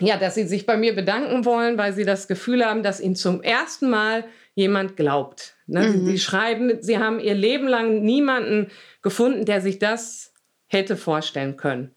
ja, 0.00 0.18
dass 0.18 0.34
sie 0.34 0.46
sich 0.46 0.66
bei 0.66 0.76
mir 0.76 0.94
bedanken 0.94 1.44
wollen, 1.44 1.78
weil 1.78 1.94
sie 1.94 2.04
das 2.04 2.28
Gefühl 2.28 2.64
haben, 2.64 2.82
dass 2.82 3.00
ihnen 3.00 3.16
zum 3.16 3.42
ersten 3.42 3.88
Mal 3.88 4.24
jemand 4.54 4.96
glaubt. 4.96 5.54
Ne? 5.66 5.88
Mhm. 5.88 6.06
Sie 6.06 6.18
schreiben, 6.18 6.82
sie 6.82 6.98
haben 6.98 7.20
ihr 7.20 7.34
Leben 7.34 7.68
lang 7.68 8.02
niemanden 8.02 8.70
gefunden, 9.02 9.44
der 9.44 9.60
sich 9.60 9.78
das 9.78 10.34
hätte 10.66 10.96
vorstellen 10.96 11.56
können. 11.56 11.94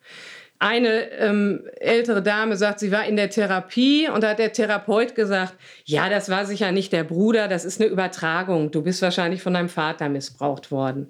Eine 0.61 1.09
ähm, 1.11 1.69
ältere 1.79 2.21
Dame 2.21 2.57
sagt, 2.57 2.79
sie 2.79 2.91
war 2.91 3.05
in 3.05 3.15
der 3.15 3.29
Therapie 3.29 4.09
und 4.09 4.23
da 4.23 4.31
hat 4.31 4.39
der 4.39 4.51
Therapeut 4.51 5.15
gesagt, 5.15 5.55
ja, 5.85 6.09
das 6.09 6.29
war 6.29 6.45
sicher 6.45 6.73
nicht 6.73 6.91
der 6.91 7.05
Bruder, 7.05 7.47
das 7.47 7.63
ist 7.63 7.79
eine 7.79 7.89
Übertragung. 7.89 8.69
Du 8.69 8.81
bist 8.81 9.01
wahrscheinlich 9.01 9.41
von 9.41 9.53
deinem 9.53 9.69
Vater 9.69 10.09
missbraucht 10.09 10.69
worden. 10.69 11.09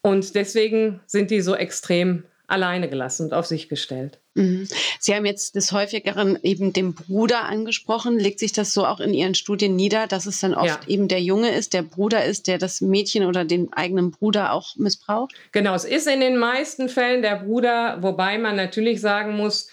Und 0.00 0.36
deswegen 0.36 1.00
sind 1.06 1.32
die 1.32 1.40
so 1.40 1.56
extrem 1.56 2.24
alleine 2.46 2.88
gelassen 2.88 3.26
und 3.26 3.34
auf 3.34 3.46
sich 3.46 3.68
gestellt. 3.68 4.21
Mhm. 4.34 4.66
Sie 4.98 5.14
haben 5.14 5.26
jetzt 5.26 5.56
des 5.56 5.72
häufigeren 5.72 6.38
eben 6.42 6.72
den 6.72 6.94
Bruder 6.94 7.44
angesprochen. 7.44 8.18
Legt 8.18 8.38
sich 8.38 8.52
das 8.52 8.72
so 8.72 8.86
auch 8.86 9.00
in 9.00 9.12
Ihren 9.12 9.34
Studien 9.34 9.76
nieder, 9.76 10.06
dass 10.06 10.26
es 10.26 10.40
dann 10.40 10.54
oft 10.54 10.66
ja. 10.66 10.88
eben 10.88 11.08
der 11.08 11.20
Junge 11.20 11.50
ist, 11.50 11.74
der 11.74 11.82
Bruder 11.82 12.24
ist, 12.24 12.46
der 12.46 12.58
das 12.58 12.80
Mädchen 12.80 13.26
oder 13.26 13.44
den 13.44 13.72
eigenen 13.72 14.10
Bruder 14.10 14.52
auch 14.52 14.76
missbraucht? 14.76 15.34
Genau, 15.52 15.74
es 15.74 15.84
ist 15.84 16.06
in 16.06 16.20
den 16.20 16.38
meisten 16.38 16.88
Fällen 16.88 17.22
der 17.22 17.36
Bruder, 17.36 17.98
wobei 18.00 18.38
man 18.38 18.56
natürlich 18.56 19.00
sagen 19.00 19.36
muss, 19.36 19.68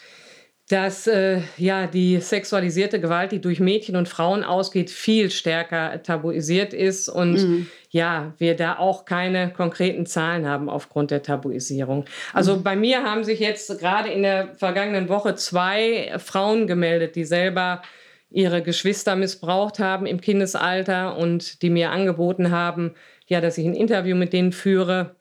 dass 0.70 1.08
äh, 1.08 1.42
ja 1.58 1.88
die 1.88 2.22
sexualisierte 2.22 3.02
Gewalt, 3.02 3.32
die 3.32 3.42
durch 3.42 3.60
Mädchen 3.60 3.96
und 3.96 4.08
Frauen 4.08 4.44
ausgeht, 4.44 4.92
viel 4.92 5.32
stärker 5.32 6.02
tabuisiert 6.04 6.76
ist 6.76 7.10
und 7.10 7.34
mhm. 7.34 7.68
ja, 7.90 8.34
wir 8.38 8.56
da 8.56 8.78
auch 8.78 9.06
keine 9.06 9.52
konkreten 9.52 10.06
Zahlen 10.06 10.48
haben 10.48 10.70
aufgrund 10.70 11.10
der 11.10 11.24
Tabuisierung. 11.24 12.06
Also 12.34 12.56
mhm. 12.58 12.64
bei 12.64 12.76
mir 12.76 13.04
haben 13.04 13.24
sich 13.24 13.40
jetzt 13.40 13.80
gerade 13.80 14.10
in 14.10 14.22
der 14.22 14.56
vergangenen 14.58 15.10
Woche 15.10 15.34
zwei 15.34 16.14
Frauen 16.20 16.68
gemeldet, 16.68 17.16
die 17.16 17.26
selber 17.26 17.82
ihre 18.30 18.62
Geschwister 18.62 19.16
missbraucht 19.16 19.80
haben 19.80 20.06
im 20.06 20.22
Kindesalter 20.22 21.18
und 21.18 21.64
die 21.64 21.72
mir 21.72 21.90
angeboten 21.90 22.52
haben, 22.52 22.94
ja, 23.26 23.42
dass 23.42 23.58
ich 23.58 23.66
ein 23.66 23.74
Interview 23.74 24.16
mit 24.16 24.34
denen 24.34 24.52
führe 24.52 25.16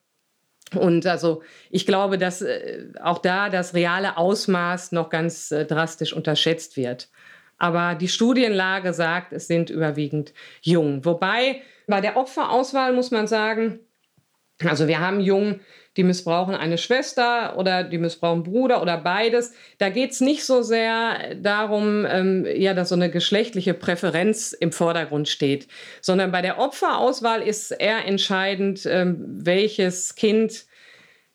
und 0.75 1.06
also 1.06 1.42
ich 1.70 1.87
glaube, 1.87 2.18
dass 2.18 2.42
äh, 2.42 2.88
auch 3.02 3.18
da 3.18 3.48
das 3.48 3.75
reale 3.75 4.16
Ausmaß 4.16 4.92
noch 4.92 5.10
ganz 5.10 5.50
äh, 5.50 5.64
drastisch 5.64 6.12
unterschätzt 6.12 6.76
wird. 6.76 7.08
Aber 7.58 7.94
die 7.94 8.08
Studienlage 8.08 8.92
sagt, 8.92 9.32
es 9.32 9.48
sind 9.48 9.70
überwiegend 9.70 10.32
Jungen. 10.62 11.04
Wobei 11.04 11.62
bei 11.87 12.00
der 12.00 12.16
Opferauswahl 12.16 12.92
muss 12.92 13.10
man 13.10 13.26
sagen, 13.26 13.80
also 14.64 14.88
wir 14.88 15.00
haben 15.00 15.20
Jungen, 15.20 15.60
die 15.98 16.04
missbrauchen 16.04 16.54
eine 16.54 16.78
Schwester 16.78 17.58
oder 17.58 17.82
die 17.82 17.98
missbrauchen 17.98 18.44
Bruder 18.44 18.80
oder 18.80 18.96
beides. 18.96 19.52
Da 19.78 19.90
geht 19.90 20.12
es 20.12 20.20
nicht 20.20 20.44
so 20.44 20.62
sehr 20.62 21.34
darum, 21.34 22.06
ähm, 22.08 22.46
ja, 22.54 22.72
dass 22.72 22.90
so 22.90 22.94
eine 22.94 23.10
geschlechtliche 23.10 23.74
Präferenz 23.74 24.52
im 24.52 24.70
Vordergrund 24.70 25.28
steht, 25.28 25.66
sondern 26.00 26.30
bei 26.30 26.40
der 26.40 26.60
Opferauswahl 26.60 27.42
ist 27.42 27.72
eher 27.72 28.06
entscheidend, 28.06 28.86
ähm, 28.86 29.16
welches 29.44 30.14
Kind 30.14 30.66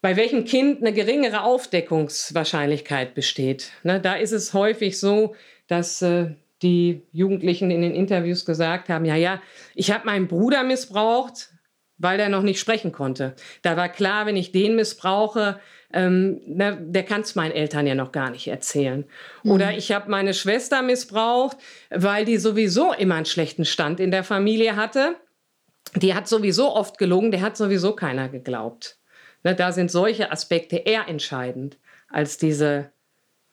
bei 0.00 0.16
welchem 0.16 0.44
Kind 0.44 0.80
eine 0.80 0.92
geringere 0.92 1.44
Aufdeckungswahrscheinlichkeit 1.44 3.14
besteht. 3.14 3.70
Ne, 3.84 4.00
da 4.00 4.14
ist 4.14 4.32
es 4.32 4.52
häufig 4.52 4.98
so, 4.98 5.34
dass 5.66 6.02
äh, 6.02 6.32
die 6.62 7.02
Jugendlichen 7.12 7.70
in 7.70 7.82
den 7.82 7.94
Interviews 7.94 8.44
gesagt 8.44 8.88
haben, 8.88 9.04
ja, 9.04 9.16
ja, 9.16 9.40
ich 9.74 9.90
habe 9.90 10.06
meinen 10.06 10.28
Bruder 10.28 10.62
missbraucht, 10.62 11.53
weil 11.98 12.18
der 12.18 12.28
noch 12.28 12.42
nicht 12.42 12.60
sprechen 12.60 12.92
konnte. 12.92 13.34
Da 13.62 13.76
war 13.76 13.88
klar, 13.88 14.26
wenn 14.26 14.36
ich 14.36 14.52
den 14.52 14.76
missbrauche, 14.76 15.60
ähm, 15.92 16.40
na, 16.46 16.72
der 16.72 17.04
kann 17.04 17.20
es 17.20 17.34
meinen 17.34 17.52
Eltern 17.52 17.86
ja 17.86 17.94
noch 17.94 18.12
gar 18.12 18.30
nicht 18.30 18.48
erzählen. 18.48 19.04
Mhm. 19.42 19.50
Oder 19.50 19.76
ich 19.76 19.92
habe 19.92 20.10
meine 20.10 20.34
Schwester 20.34 20.82
missbraucht, 20.82 21.56
weil 21.90 22.24
die 22.24 22.36
sowieso 22.36 22.92
immer 22.92 23.14
einen 23.14 23.26
schlechten 23.26 23.64
Stand 23.64 24.00
in 24.00 24.10
der 24.10 24.24
Familie 24.24 24.76
hatte. 24.76 25.16
Die 25.94 26.14
hat 26.14 26.26
sowieso 26.26 26.74
oft 26.74 26.98
gelogen, 26.98 27.30
der 27.30 27.42
hat 27.42 27.56
sowieso 27.56 27.94
keiner 27.94 28.28
geglaubt. 28.28 28.98
Ne, 29.44 29.54
da 29.54 29.70
sind 29.70 29.90
solche 29.90 30.32
Aspekte 30.32 30.76
eher 30.76 31.06
entscheidend 31.06 31.78
als 32.08 32.38
diese 32.38 32.90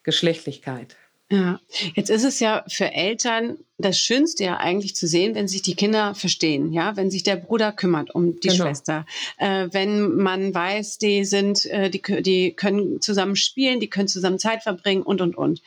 Geschlechtlichkeit. 0.04 0.96
Ja, 1.32 1.62
jetzt 1.96 2.10
ist 2.10 2.26
es 2.26 2.42
ja 2.42 2.66
für 2.68 2.92
Eltern 2.92 3.58
das 3.78 3.98
Schönste 3.98 4.44
ja 4.44 4.58
eigentlich 4.58 4.98
zu 4.98 5.08
sehen, 5.08 5.34
wenn 5.34 5.48
sich 5.48 5.62
die 5.62 5.76
Kinder 5.76 6.14
verstehen, 6.14 6.74
ja, 6.74 6.98
wenn 6.98 7.10
sich 7.10 7.24
der 7.24 7.38
Bruder 7.38 7.72
kümmert 7.72 8.14
um 8.14 8.38
die 8.42 8.50
genau. 8.50 8.66
Schwester, 8.66 9.06
äh, 9.38 9.70
wenn 9.72 10.18
man 10.18 10.54
weiß, 10.54 10.98
die 10.98 11.24
sind, 11.24 11.66
äh, 11.68 11.90
die, 11.90 12.02
die 12.22 12.52
können 12.52 13.00
zusammen 13.00 13.38
spielen, 13.38 13.80
die 13.80 13.90
können 13.90 14.10
zusammen 14.10 14.40
Zeit 14.40 14.62
verbringen 14.62 15.04
und 15.04 15.22
und 15.22 15.38
und. 15.38 15.62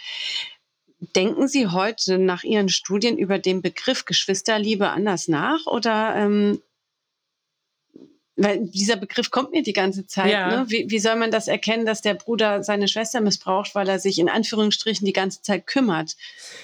Denken 1.16 1.48
Sie 1.48 1.66
heute 1.66 2.18
nach 2.18 2.44
Ihren 2.44 2.68
Studien 2.68 3.16
über 3.16 3.38
den 3.38 3.62
Begriff 3.62 4.04
Geschwisterliebe 4.04 4.90
anders 4.90 5.28
nach 5.28 5.66
oder 5.66 6.14
ähm, 6.14 6.60
weil 8.36 8.60
dieser 8.62 8.96
Begriff 8.96 9.30
kommt 9.30 9.52
mir 9.52 9.62
die 9.62 9.72
ganze 9.72 10.06
Zeit. 10.06 10.32
Ja. 10.32 10.48
Ne? 10.48 10.64
Wie, 10.68 10.90
wie 10.90 10.98
soll 10.98 11.16
man 11.16 11.30
das 11.30 11.46
erkennen, 11.46 11.86
dass 11.86 12.02
der 12.02 12.14
Bruder 12.14 12.62
seine 12.62 12.88
Schwester 12.88 13.20
missbraucht, 13.20 13.74
weil 13.74 13.88
er 13.88 13.98
sich 13.98 14.18
in 14.18 14.28
Anführungsstrichen 14.28 15.06
die 15.06 15.12
ganze 15.12 15.42
Zeit 15.42 15.66
kümmert? 15.66 16.16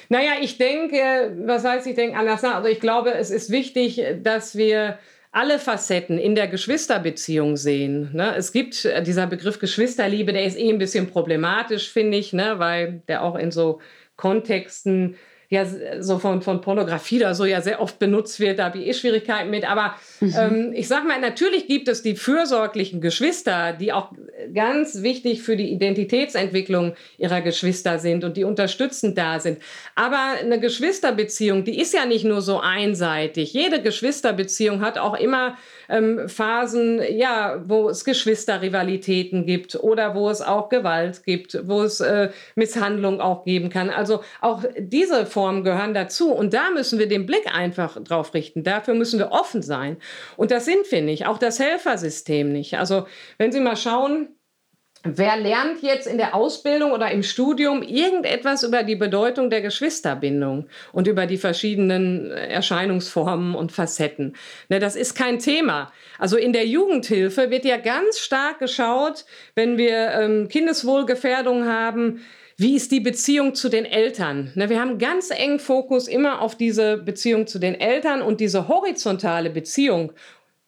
Naja, 0.08 0.32
ich 0.40 0.58
denke, 0.58 1.36
was 1.44 1.64
heißt, 1.64 1.86
ich 1.86 1.94
denke 1.94 2.16
anders 2.16 2.42
nach. 2.42 2.56
Also 2.56 2.68
ich 2.68 2.80
glaube, 2.80 3.14
es 3.14 3.30
ist 3.30 3.50
wichtig, 3.50 4.02
dass 4.22 4.56
wir 4.56 4.98
alle 5.32 5.60
Facetten 5.60 6.18
in 6.18 6.34
der 6.34 6.48
Geschwisterbeziehung 6.48 7.56
sehen. 7.56 8.10
Ne? 8.12 8.34
Es 8.36 8.50
gibt 8.50 8.84
äh, 8.84 9.02
dieser 9.02 9.28
Begriff 9.28 9.60
Geschwisterliebe, 9.60 10.32
der 10.32 10.44
ist 10.44 10.58
eh 10.58 10.68
ein 10.68 10.78
bisschen 10.78 11.08
problematisch, 11.08 11.88
finde 11.88 12.18
ich, 12.18 12.32
ne? 12.32 12.58
weil 12.58 13.02
der 13.06 13.22
auch 13.22 13.36
in 13.36 13.52
so 13.52 13.80
Kontexten 14.16 15.16
ja 15.50 15.66
so 16.00 16.20
von, 16.20 16.42
von 16.42 16.60
Pornografie 16.60 17.18
oder 17.18 17.34
so 17.34 17.44
ja 17.44 17.60
sehr 17.60 17.82
oft 17.82 17.98
benutzt 17.98 18.38
wird. 18.38 18.60
Da 18.60 18.66
habe 18.66 18.78
ich 18.78 18.86
eh 18.86 18.94
Schwierigkeiten 18.94 19.50
mit. 19.50 19.68
Aber 19.68 19.96
mhm. 20.20 20.34
ähm, 20.38 20.72
ich 20.72 20.86
sage 20.86 21.08
mal, 21.08 21.20
natürlich 21.20 21.66
gibt 21.66 21.88
es 21.88 22.02
die 22.02 22.14
fürsorglichen 22.14 23.00
Geschwister, 23.00 23.72
die 23.72 23.92
auch 23.92 24.12
ganz 24.54 25.02
wichtig 25.02 25.42
für 25.42 25.56
die 25.56 25.72
Identitätsentwicklung 25.72 26.94
ihrer 27.18 27.40
Geschwister 27.40 27.98
sind 27.98 28.22
und 28.22 28.36
die 28.36 28.44
unterstützend 28.44 29.18
da 29.18 29.40
sind. 29.40 29.58
Aber 29.96 30.34
eine 30.40 30.60
Geschwisterbeziehung, 30.60 31.64
die 31.64 31.80
ist 31.80 31.94
ja 31.94 32.06
nicht 32.06 32.24
nur 32.24 32.42
so 32.42 32.60
einseitig. 32.60 33.52
Jede 33.52 33.82
Geschwisterbeziehung 33.82 34.82
hat 34.82 34.98
auch 34.98 35.18
immer 35.18 35.56
ähm, 35.88 36.28
Phasen, 36.28 37.00
ja, 37.12 37.60
wo 37.66 37.88
es 37.88 38.04
Geschwisterrivalitäten 38.04 39.46
gibt 39.46 39.74
oder 39.74 40.14
wo 40.14 40.30
es 40.30 40.40
auch 40.42 40.68
Gewalt 40.68 41.24
gibt, 41.24 41.58
wo 41.64 41.82
es 41.82 42.00
äh, 42.00 42.30
Misshandlung 42.54 43.20
auch 43.20 43.44
geben 43.44 43.68
kann. 43.68 43.90
Also 43.90 44.20
auch 44.40 44.62
diese 44.78 45.26
Formen 45.40 45.64
gehören 45.64 45.94
dazu 45.94 46.32
und 46.32 46.52
da 46.52 46.70
müssen 46.70 46.98
wir 46.98 47.08
den 47.08 47.24
Blick 47.24 47.46
einfach 47.50 47.98
drauf 48.04 48.34
richten. 48.34 48.62
Dafür 48.62 48.92
müssen 48.92 49.18
wir 49.18 49.32
offen 49.32 49.62
sein. 49.62 49.96
Und 50.36 50.50
das 50.50 50.66
sind 50.66 50.90
wir 50.90 51.00
nicht, 51.00 51.26
auch 51.26 51.38
das 51.38 51.58
Helfersystem 51.58 52.52
nicht. 52.52 52.76
Also 52.76 53.06
wenn 53.38 53.50
Sie 53.50 53.60
mal 53.60 53.76
schauen, 53.76 54.28
Wer 55.02 55.38
lernt 55.38 55.80
jetzt 55.80 56.06
in 56.06 56.18
der 56.18 56.34
Ausbildung 56.34 56.92
oder 56.92 57.10
im 57.10 57.22
Studium 57.22 57.80
irgendetwas 57.80 58.64
über 58.64 58.82
die 58.82 58.96
Bedeutung 58.96 59.48
der 59.48 59.62
Geschwisterbindung 59.62 60.66
und 60.92 61.06
über 61.06 61.24
die 61.24 61.38
verschiedenen 61.38 62.30
Erscheinungsformen 62.30 63.54
und 63.54 63.72
Facetten? 63.72 64.36
Ne, 64.68 64.78
das 64.78 64.96
ist 64.96 65.14
kein 65.14 65.38
Thema. 65.38 65.90
Also 66.18 66.36
in 66.36 66.52
der 66.52 66.66
Jugendhilfe 66.66 67.48
wird 67.48 67.64
ja 67.64 67.78
ganz 67.78 68.18
stark 68.18 68.58
geschaut, 68.58 69.24
wenn 69.54 69.78
wir 69.78 70.10
ähm, 70.10 70.48
Kindeswohlgefährdung 70.48 71.64
haben, 71.64 72.20
wie 72.60 72.76
ist 72.76 72.92
die 72.92 73.00
Beziehung 73.00 73.54
zu 73.54 73.70
den 73.70 73.86
Eltern? 73.86 74.52
Ne, 74.54 74.68
wir 74.68 74.78
haben 74.78 74.98
ganz 74.98 75.30
engen 75.30 75.58
Fokus 75.58 76.06
immer 76.06 76.42
auf 76.42 76.56
diese 76.56 76.98
Beziehung 76.98 77.46
zu 77.46 77.58
den 77.58 77.74
Eltern 77.74 78.20
und 78.20 78.38
diese 78.38 78.68
horizontale 78.68 79.48
Beziehung 79.48 80.12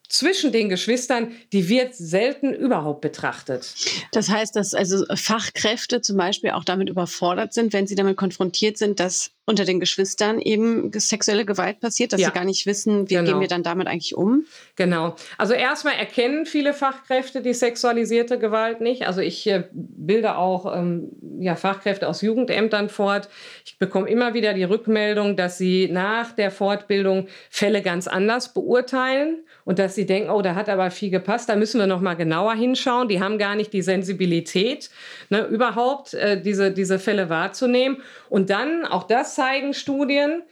zwischen 0.09 0.53
den 0.53 0.71
Geschwistern, 0.71 1.33
die 1.53 1.69
wird 1.69 1.95
selten 1.95 2.55
überhaupt 2.55 3.03
betrachtet. 3.03 3.75
Das 4.13 4.31
heißt, 4.31 4.57
dass 4.57 4.73
also 4.73 5.05
Fachkräfte 5.15 6.01
zum 6.01 6.17
Beispiel 6.17 6.51
auch 6.53 6.65
damit 6.65 6.89
überfordert 6.89 7.53
sind, 7.53 7.75
wenn 7.75 7.87
sie 7.87 7.95
damit 7.95 8.17
konfrontiert 8.17 8.79
sind, 8.79 8.99
dass 8.99 9.33
unter 9.45 9.65
den 9.65 9.81
Geschwistern 9.81 10.41
eben 10.41 10.93
sexuelle 10.95 11.45
Gewalt 11.45 11.81
passiert, 11.81 12.13
dass 12.13 12.21
ja. 12.21 12.29
sie 12.29 12.33
gar 12.33 12.45
nicht 12.45 12.65
wissen, 12.65 13.11
wie 13.11 13.15
genau. 13.15 13.29
gehen 13.29 13.41
wir 13.41 13.49
dann 13.49 13.65
damit 13.65 13.89
eigentlich 13.89 14.15
um? 14.15 14.45
Genau. 14.77 15.17
Also 15.37 15.53
erstmal 15.53 15.95
erkennen 15.95 16.47
viele 16.47 16.73
Fachkräfte 16.75 17.43
die 17.43 17.53
sexualisierte 17.53 18.39
Gewalt 18.39 18.81
nicht. 18.81 19.07
Also 19.09 19.21
ich 19.21 19.49
äh, 19.49 19.65
bilde 19.73 20.37
auch 20.37 20.77
ähm, 20.77 21.09
ja, 21.41 21.57
Fachkräfte 21.57 22.09
aus 22.09 22.23
Jugendämtern 22.23 22.89
fort. 22.89 23.29
Ich 23.65 23.79
bekomme 23.79 24.09
immer 24.09 24.33
wieder 24.33 24.55
die 24.55 24.63
Rückmeldung, 24.63 25.37
dass 25.37 25.59
sie 25.59 25.89
nach 25.91 26.31
der 26.31 26.53
Fortbildung 26.53 27.27
Fälle 27.51 27.83
ganz 27.83 28.07
anders 28.07 28.55
beurteilen 28.55 29.45
und 29.65 29.81
dass 29.81 29.97
sie 29.97 30.07
denken, 30.07 30.31
oh, 30.31 30.43
da 30.43 30.55
hat 30.55 30.69
aber 30.69 30.93
viel 30.93 31.11
gepasst, 31.11 31.49
da 31.49 31.57
müssen 31.57 31.81
wir 31.81 31.89
noch 31.89 32.01
mal 32.01 32.15
genauer 32.15 32.55
hinschauen. 32.55 33.09
Die 33.09 33.21
haben 33.21 33.39
gar 33.39 33.57
nicht 33.57 33.73
die 33.73 33.83
Sensibilität, 33.83 34.89
ne, 35.31 35.47
überhaupt 35.47 36.15
äh, 36.15 36.41
diese, 36.41 36.71
diese 36.71 37.01
Fälle 37.01 37.29
wahrzunehmen. 37.29 37.99
Und 38.29 38.51
dann, 38.51 38.85
auch 38.87 39.03
das 39.03 39.32
zeigen 39.35 39.75
Studien, 39.75 40.43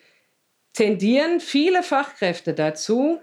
tendieren 0.72 1.40
viele 1.40 1.82
Fachkräfte 1.82 2.54
dazu, 2.54 3.20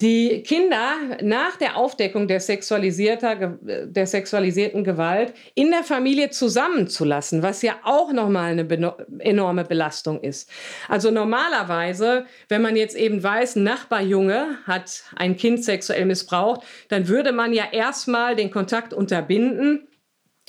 die 0.00 0.42
Kinder 0.42 1.18
nach 1.22 1.56
der 1.56 1.76
Aufdeckung 1.76 2.26
der, 2.26 2.40
der 2.40 4.06
sexualisierten 4.06 4.84
Gewalt 4.84 5.34
in 5.54 5.70
der 5.70 5.84
Familie 5.84 6.30
zusammenzulassen, 6.30 7.42
was 7.42 7.62
ja 7.62 7.76
auch 7.84 8.12
nochmal 8.12 8.58
eine 8.58 8.96
enorme 9.20 9.64
Belastung 9.64 10.20
ist. 10.20 10.50
Also 10.88 11.12
normalerweise, 11.12 12.26
wenn 12.48 12.60
man 12.60 12.74
jetzt 12.74 12.96
eben 12.96 13.22
weiß, 13.22 13.56
ein 13.56 13.62
Nachbarjunge 13.62 14.58
hat 14.66 15.04
ein 15.14 15.36
Kind 15.36 15.64
sexuell 15.64 16.06
missbraucht, 16.06 16.62
dann 16.88 17.06
würde 17.06 17.32
man 17.32 17.52
ja 17.52 17.64
erstmal 17.70 18.34
den 18.34 18.50
Kontakt 18.50 18.92
unterbinden 18.92 19.86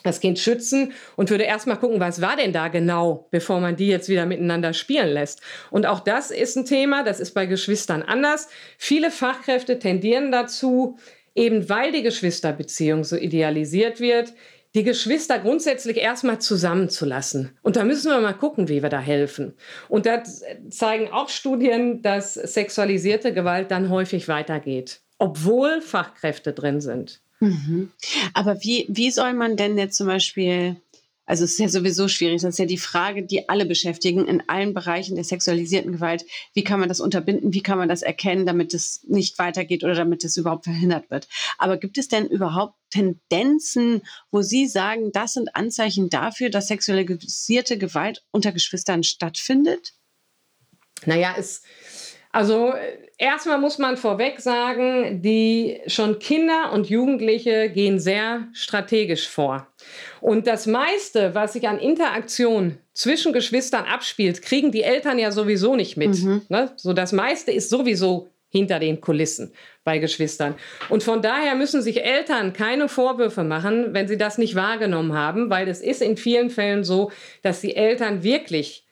das 0.04 0.20
Kind 0.20 0.40
schützen 0.40 0.94
und 1.16 1.30
würde 1.30 1.46
erstmal 1.46 1.78
gucken, 1.78 2.00
was 2.00 2.22
war 2.22 2.36
denn 2.36 2.54
da 2.54 2.68
genau, 2.68 3.28
bevor 3.32 3.60
man 3.60 3.76
die 3.76 3.88
jetzt 3.88 4.10
wieder 4.10 4.26
miteinander 4.26 4.74
spielen 4.74 5.10
lässt. 5.10 5.42
Und 5.72 5.86
auch 5.86 6.00
das 6.00 6.32
ist 6.32 6.56
ein 6.56 6.66
Thema, 6.66 7.04
das 7.04 7.20
ist 7.20 7.34
bei 7.34 7.46
Geschwistern 7.46 8.04
anders. 8.04 8.48
Viele 8.78 9.12
Fachkräfte 9.12 9.80
tendieren 9.80 10.32
dazu, 10.32 10.98
eben 11.34 11.70
weil 11.70 11.92
die 11.92 12.04
Geschwisterbeziehung 12.04 13.04
so 13.04 13.16
idealisiert 13.16 14.00
wird, 14.00 14.34
die 14.76 14.84
Geschwister 14.84 15.40
grundsätzlich 15.40 15.98
erstmal 15.98 16.40
zusammenzulassen. 16.40 17.58
Und 17.62 17.78
da 17.78 17.86
müssen 17.86 18.12
wir 18.12 18.20
mal 18.20 18.34
gucken, 18.34 18.68
wie 18.68 18.84
wir 18.84 18.90
da 18.90 19.00
helfen. 19.00 19.54
Und 19.88 20.06
da 20.06 20.22
zeigen 20.70 21.08
auch 21.12 21.30
Studien, 21.30 22.02
dass 22.02 22.34
sexualisierte 22.34 23.34
Gewalt 23.34 23.72
dann 23.72 23.90
häufig 23.90 24.28
weitergeht, 24.28 25.00
obwohl 25.18 25.82
Fachkräfte 25.82 26.52
drin 26.52 26.82
sind. 26.82 27.22
Mhm. 27.40 27.92
Aber 28.34 28.64
wie, 28.64 28.86
wie 28.90 29.12
soll 29.12 29.34
man 29.34 29.58
denn 29.58 29.78
jetzt 29.78 29.98
zum 29.98 30.08
Beispiel, 30.08 30.78
also 31.26 31.44
es 31.44 31.54
ist 31.54 31.60
ja 31.60 31.68
sowieso 31.68 32.08
schwierig, 32.08 32.42
das 32.42 32.56
ist 32.56 32.60
ja 32.60 32.66
die 32.66 32.78
Frage, 32.78 33.24
die 33.24 33.50
alle 33.50 33.66
beschäftigen 33.66 34.28
in 34.28 34.48
allen 34.48 34.74
Bereichen 34.74 35.16
der 35.16 35.24
sexualisierten 35.24 35.92
Gewalt. 35.92 36.26
Wie 36.54 36.64
kann 36.64 36.80
man 36.80 36.90
das 36.90 37.00
unterbinden? 37.00 37.54
Wie 37.54 37.62
kann 37.62 37.78
man 37.78 37.90
das 37.90 38.04
erkennen, 38.04 38.46
damit 38.46 38.74
es 38.74 39.04
nicht 39.04 39.38
weitergeht 39.38 39.84
oder 39.84 39.96
damit 39.96 40.24
es 40.24 40.38
überhaupt 40.38 40.66
verhindert 40.66 41.10
wird? 41.10 41.28
Aber 41.58 41.78
gibt 41.78 41.98
es 41.98 42.08
denn 42.08 42.28
überhaupt 42.28 42.76
Tendenzen, 42.90 44.02
wo 44.32 44.42
Sie 44.42 44.68
sagen, 44.68 45.12
das 45.12 45.34
sind 45.34 45.56
Anzeichen 45.56 46.10
dafür, 46.10 46.50
dass 46.50 46.68
sexualisierte 46.68 47.78
Gewalt 47.78 48.24
unter 48.32 48.52
Geschwistern 48.52 49.04
stattfindet? 49.04 49.94
Naja, 51.06 51.36
es 51.38 51.62
also 52.36 52.74
erstmal 53.18 53.60
muss 53.60 53.78
man 53.78 53.96
vorweg 53.96 54.42
sagen, 54.42 55.22
die 55.22 55.80
schon 55.88 56.20
Kinder 56.20 56.74
und 56.74 56.90
Jugendliche 56.90 57.70
gehen 57.70 57.98
sehr 57.98 58.50
strategisch 58.52 59.30
vor. 59.30 59.68
Und 60.20 60.46
das 60.46 60.68
meiste, 60.68 61.34
was 61.34 61.54
sich 61.54 61.70
an 61.70 61.80
Interaktion 61.80 62.78
zwischen 62.94 63.32
Geschwistern 63.32 63.86
abspielt, 63.86 64.42
kriegen 64.42 64.74
die 64.74 64.84
Eltern 64.84 65.18
ja 65.18 65.32
sowieso 65.32 65.78
nicht 65.78 65.96
mit. 65.96 66.22
Mhm. 66.22 66.42
Ne? 66.50 66.74
So 66.76 66.92
das 66.92 67.14
meiste 67.14 67.54
ist 67.54 67.70
sowieso 67.70 68.28
hinter 68.50 68.80
den 68.80 69.00
Kulissen 69.00 69.54
bei 69.86 70.00
Geschwistern. 70.00 70.56
Und 70.90 71.04
von 71.04 71.22
daher 71.22 71.56
müssen 71.56 71.82
sich 71.82 72.04
Eltern 72.04 72.52
keine 72.52 72.90
Vorwürfe 72.90 73.46
machen, 73.46 73.94
wenn 73.94 74.10
sie 74.10 74.18
das 74.18 74.38
nicht 74.38 74.56
wahrgenommen 74.56 75.14
haben, 75.14 75.50
weil 75.50 75.70
es 75.70 75.80
ist 75.80 76.02
in 76.02 76.18
vielen 76.18 76.50
Fällen 76.50 76.84
so, 76.84 77.12
dass 77.44 77.62
die 77.62 77.78
Eltern 77.78 78.24
wirklich 78.24 78.85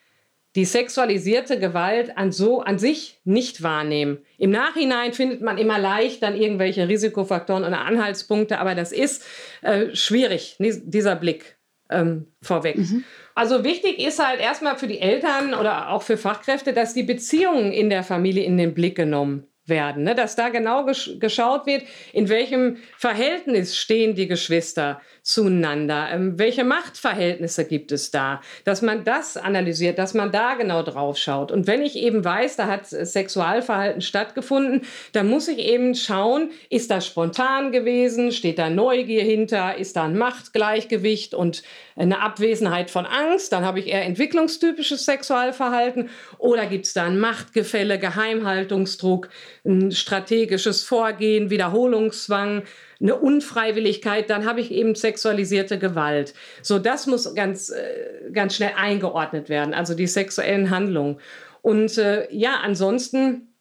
die 0.56 0.66
sexualisierte 0.66 1.60
Gewalt 1.60 2.18
an 2.18 2.32
so 2.32 2.62
an 2.62 2.78
sich 2.78 3.20
nicht 3.24 3.64
wahrnehmen. 3.64 4.20
Im 4.38 4.52
Nachhinein 4.52 5.14
findet 5.14 5.42
man 5.42 5.58
immer 5.58 5.80
leicht 5.80 6.22
dann 6.22 6.36
irgendwelche 6.36 6.88
Risikofaktoren 6.88 7.64
oder 7.64 7.82
Anhaltspunkte, 7.82 8.60
aber 8.60 8.76
das 8.76 8.92
ist 8.92 9.26
äh, 9.62 9.96
schwierig, 9.96 10.56
dieser 10.60 11.16
Blick 11.16 11.58
ähm, 11.90 12.28
vorweg. 12.42 12.78
Mhm. 12.78 13.04
Also 13.36 13.64
wichtig 13.64 14.00
ist 14.00 14.24
halt 14.24 14.40
erstmal 14.40 14.78
für 14.78 14.88
die 14.88 15.00
Eltern 15.00 15.56
oder 15.56 15.90
auch 15.90 16.04
für 16.04 16.18
Fachkräfte, 16.18 16.74
dass 16.74 16.94
die 16.94 17.04
Beziehungen 17.04 17.72
in 17.72 17.90
der 17.90 18.04
Familie 18.04 18.44
in 18.44 18.58
den 18.58 18.76
Blick 18.76 18.96
genommen 18.96 19.48
werden, 19.66 20.04
ne? 20.04 20.16
dass 20.16 20.36
da 20.36 20.50
genau 20.50 20.86
gesch 20.86 21.12
geschaut 21.20 21.66
wird, 21.66 21.84
in 22.12 22.28
welchem 22.28 22.78
Verhältnis 22.98 23.78
stehen 23.78 24.16
die 24.16 24.28
Geschwister 24.28 25.02
zueinander, 25.22 26.10
ähm, 26.12 26.38
welche 26.38 26.66
Machtverhältnisse 26.66 27.66
gibt 27.66 27.94
es 27.94 28.12
da, 28.12 28.42
dass 28.66 28.82
man 28.82 29.06
das 29.06 29.38
analysiert, 29.38 29.98
dass 29.98 30.14
man 30.14 30.32
da 30.34 30.56
genau 30.56 30.84
drauf 30.84 31.18
schaut. 31.18 31.52
Und 31.52 31.66
wenn 31.66 31.82
ich 31.82 31.96
eben 31.96 32.26
weiß, 32.26 32.58
da 32.58 32.68
hat 32.68 32.88
Sexualverhalten 32.88 34.02
stattgefunden, 34.02 34.82
dann 35.14 35.30
muss 35.30 35.48
ich 35.48 35.60
eben 35.60 35.96
schauen, 35.96 36.52
ist 36.70 36.92
das 36.92 37.08
spontan 37.08 37.72
gewesen, 37.72 38.34
steht 38.34 38.60
da 38.60 38.70
Neugier 38.70 39.24
hinter, 39.24 39.78
ist 39.78 39.96
da 39.96 40.04
ein 40.04 40.18
Machtgleichgewicht 40.18 41.34
und 41.34 41.64
eine 41.96 42.22
Abwesenheit 42.22 42.90
von 42.90 43.06
Angst, 43.06 43.54
dann 43.54 43.64
habe 43.64 43.80
ich 43.80 43.88
eher 43.88 44.04
entwicklungstypisches 44.04 45.06
Sexualverhalten 45.06 46.10
oder 46.38 46.66
gibt 46.66 46.86
es 46.86 46.94
da 46.94 47.06
ein 47.06 47.20
Machtgefälle, 47.20 48.00
Geheimhaltungsdruck, 48.00 49.30
ein 49.66 49.92
strategisches 49.92 50.84
Vorgehen, 50.84 51.50
Wiederholungszwang, 51.50 52.64
eine 53.00 53.16
Unfreiwilligkeit, 53.16 54.30
dann 54.30 54.46
habe 54.46 54.62
ich 54.62 54.72
eben 54.72 54.96
sexualisierte 54.96 55.80
Gewalt. 55.80 56.34
So, 56.62 56.80
das 56.80 57.08
muss 57.08 57.34
ganz, 57.36 57.70
äh, 57.70 58.32
ganz 58.32 58.56
schnell 58.56 58.74
eingeordnet 58.76 59.50
werden, 59.50 59.74
also 59.74 59.94
die 59.94 60.08
sexuellen 60.08 60.70
Handlungen. 60.70 61.20
Und 61.62 61.98
äh, 61.98 62.28
ja, 62.32 62.60
ansonsten 62.62 63.54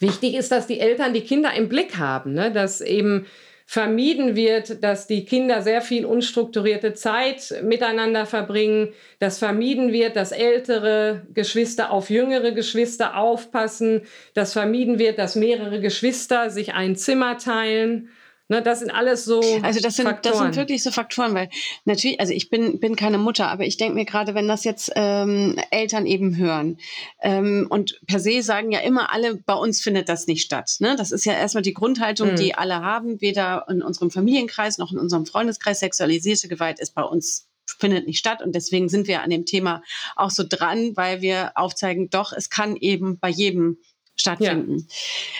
wichtig 0.00 0.34
ist, 0.34 0.52
dass 0.52 0.66
die 0.66 0.80
Eltern 0.80 1.14
die 1.14 1.22
Kinder 1.22 1.52
im 1.54 1.68
Blick 1.68 1.96
haben, 1.96 2.34
ne? 2.34 2.52
dass 2.52 2.80
eben 2.80 3.26
vermieden 3.72 4.36
wird, 4.36 4.84
dass 4.84 5.06
die 5.06 5.24
Kinder 5.24 5.62
sehr 5.62 5.80
viel 5.80 6.04
unstrukturierte 6.04 6.92
Zeit 6.92 7.54
miteinander 7.62 8.26
verbringen, 8.26 8.92
dass 9.18 9.38
vermieden 9.38 9.94
wird, 9.94 10.14
dass 10.14 10.30
ältere 10.30 11.22
Geschwister 11.32 11.90
auf 11.90 12.10
jüngere 12.10 12.52
Geschwister 12.52 13.16
aufpassen, 13.16 14.02
dass 14.34 14.52
vermieden 14.52 14.98
wird, 14.98 15.18
dass 15.18 15.36
mehrere 15.36 15.80
Geschwister 15.80 16.50
sich 16.50 16.74
ein 16.74 16.96
Zimmer 16.96 17.38
teilen. 17.38 18.10
Ne, 18.52 18.60
das 18.60 18.80
sind 18.80 18.90
alles 18.90 19.24
so. 19.24 19.40
Also 19.62 19.80
das 19.80 19.96
sind, 19.96 20.04
Faktoren. 20.04 20.34
das 20.34 20.42
sind 20.42 20.56
wirklich 20.56 20.82
so 20.82 20.90
Faktoren, 20.90 21.32
weil 21.32 21.48
natürlich, 21.86 22.20
also 22.20 22.34
ich 22.34 22.50
bin, 22.50 22.80
bin 22.80 22.96
keine 22.96 23.16
Mutter, 23.16 23.48
aber 23.48 23.64
ich 23.64 23.78
denke 23.78 23.94
mir 23.94 24.04
gerade, 24.04 24.34
wenn 24.34 24.46
das 24.46 24.64
jetzt 24.64 24.92
ähm, 24.94 25.58
Eltern 25.70 26.04
eben 26.04 26.36
hören 26.36 26.76
ähm, 27.22 27.66
und 27.70 27.98
per 28.06 28.20
se 28.20 28.42
sagen 28.42 28.70
ja 28.70 28.80
immer 28.80 29.10
alle, 29.10 29.36
bei 29.36 29.54
uns 29.54 29.80
findet 29.80 30.10
das 30.10 30.26
nicht 30.26 30.42
statt. 30.44 30.76
Ne? 30.80 30.96
Das 30.98 31.12
ist 31.12 31.24
ja 31.24 31.32
erstmal 31.32 31.62
die 31.62 31.72
Grundhaltung, 31.72 32.32
mhm. 32.32 32.36
die 32.36 32.54
alle 32.54 32.82
haben, 32.82 33.22
weder 33.22 33.64
in 33.70 33.80
unserem 33.80 34.10
Familienkreis 34.10 34.76
noch 34.76 34.92
in 34.92 34.98
unserem 34.98 35.24
Freundeskreis. 35.24 35.80
Sexualisierte 35.80 36.48
Gewalt 36.48 36.78
ist 36.78 36.94
bei 36.94 37.04
uns 37.04 37.48
findet 37.78 38.06
nicht 38.06 38.18
statt. 38.18 38.42
Und 38.42 38.54
deswegen 38.54 38.90
sind 38.90 39.08
wir 39.08 39.22
an 39.22 39.30
dem 39.30 39.46
Thema 39.46 39.82
auch 40.14 40.30
so 40.30 40.44
dran, 40.46 40.94
weil 40.94 41.22
wir 41.22 41.52
aufzeigen, 41.54 42.10
doch, 42.10 42.34
es 42.34 42.50
kann 42.50 42.76
eben 42.76 43.18
bei 43.18 43.30
jedem 43.30 43.78
stattfinden. 44.14 44.78
Ja. 44.78 44.94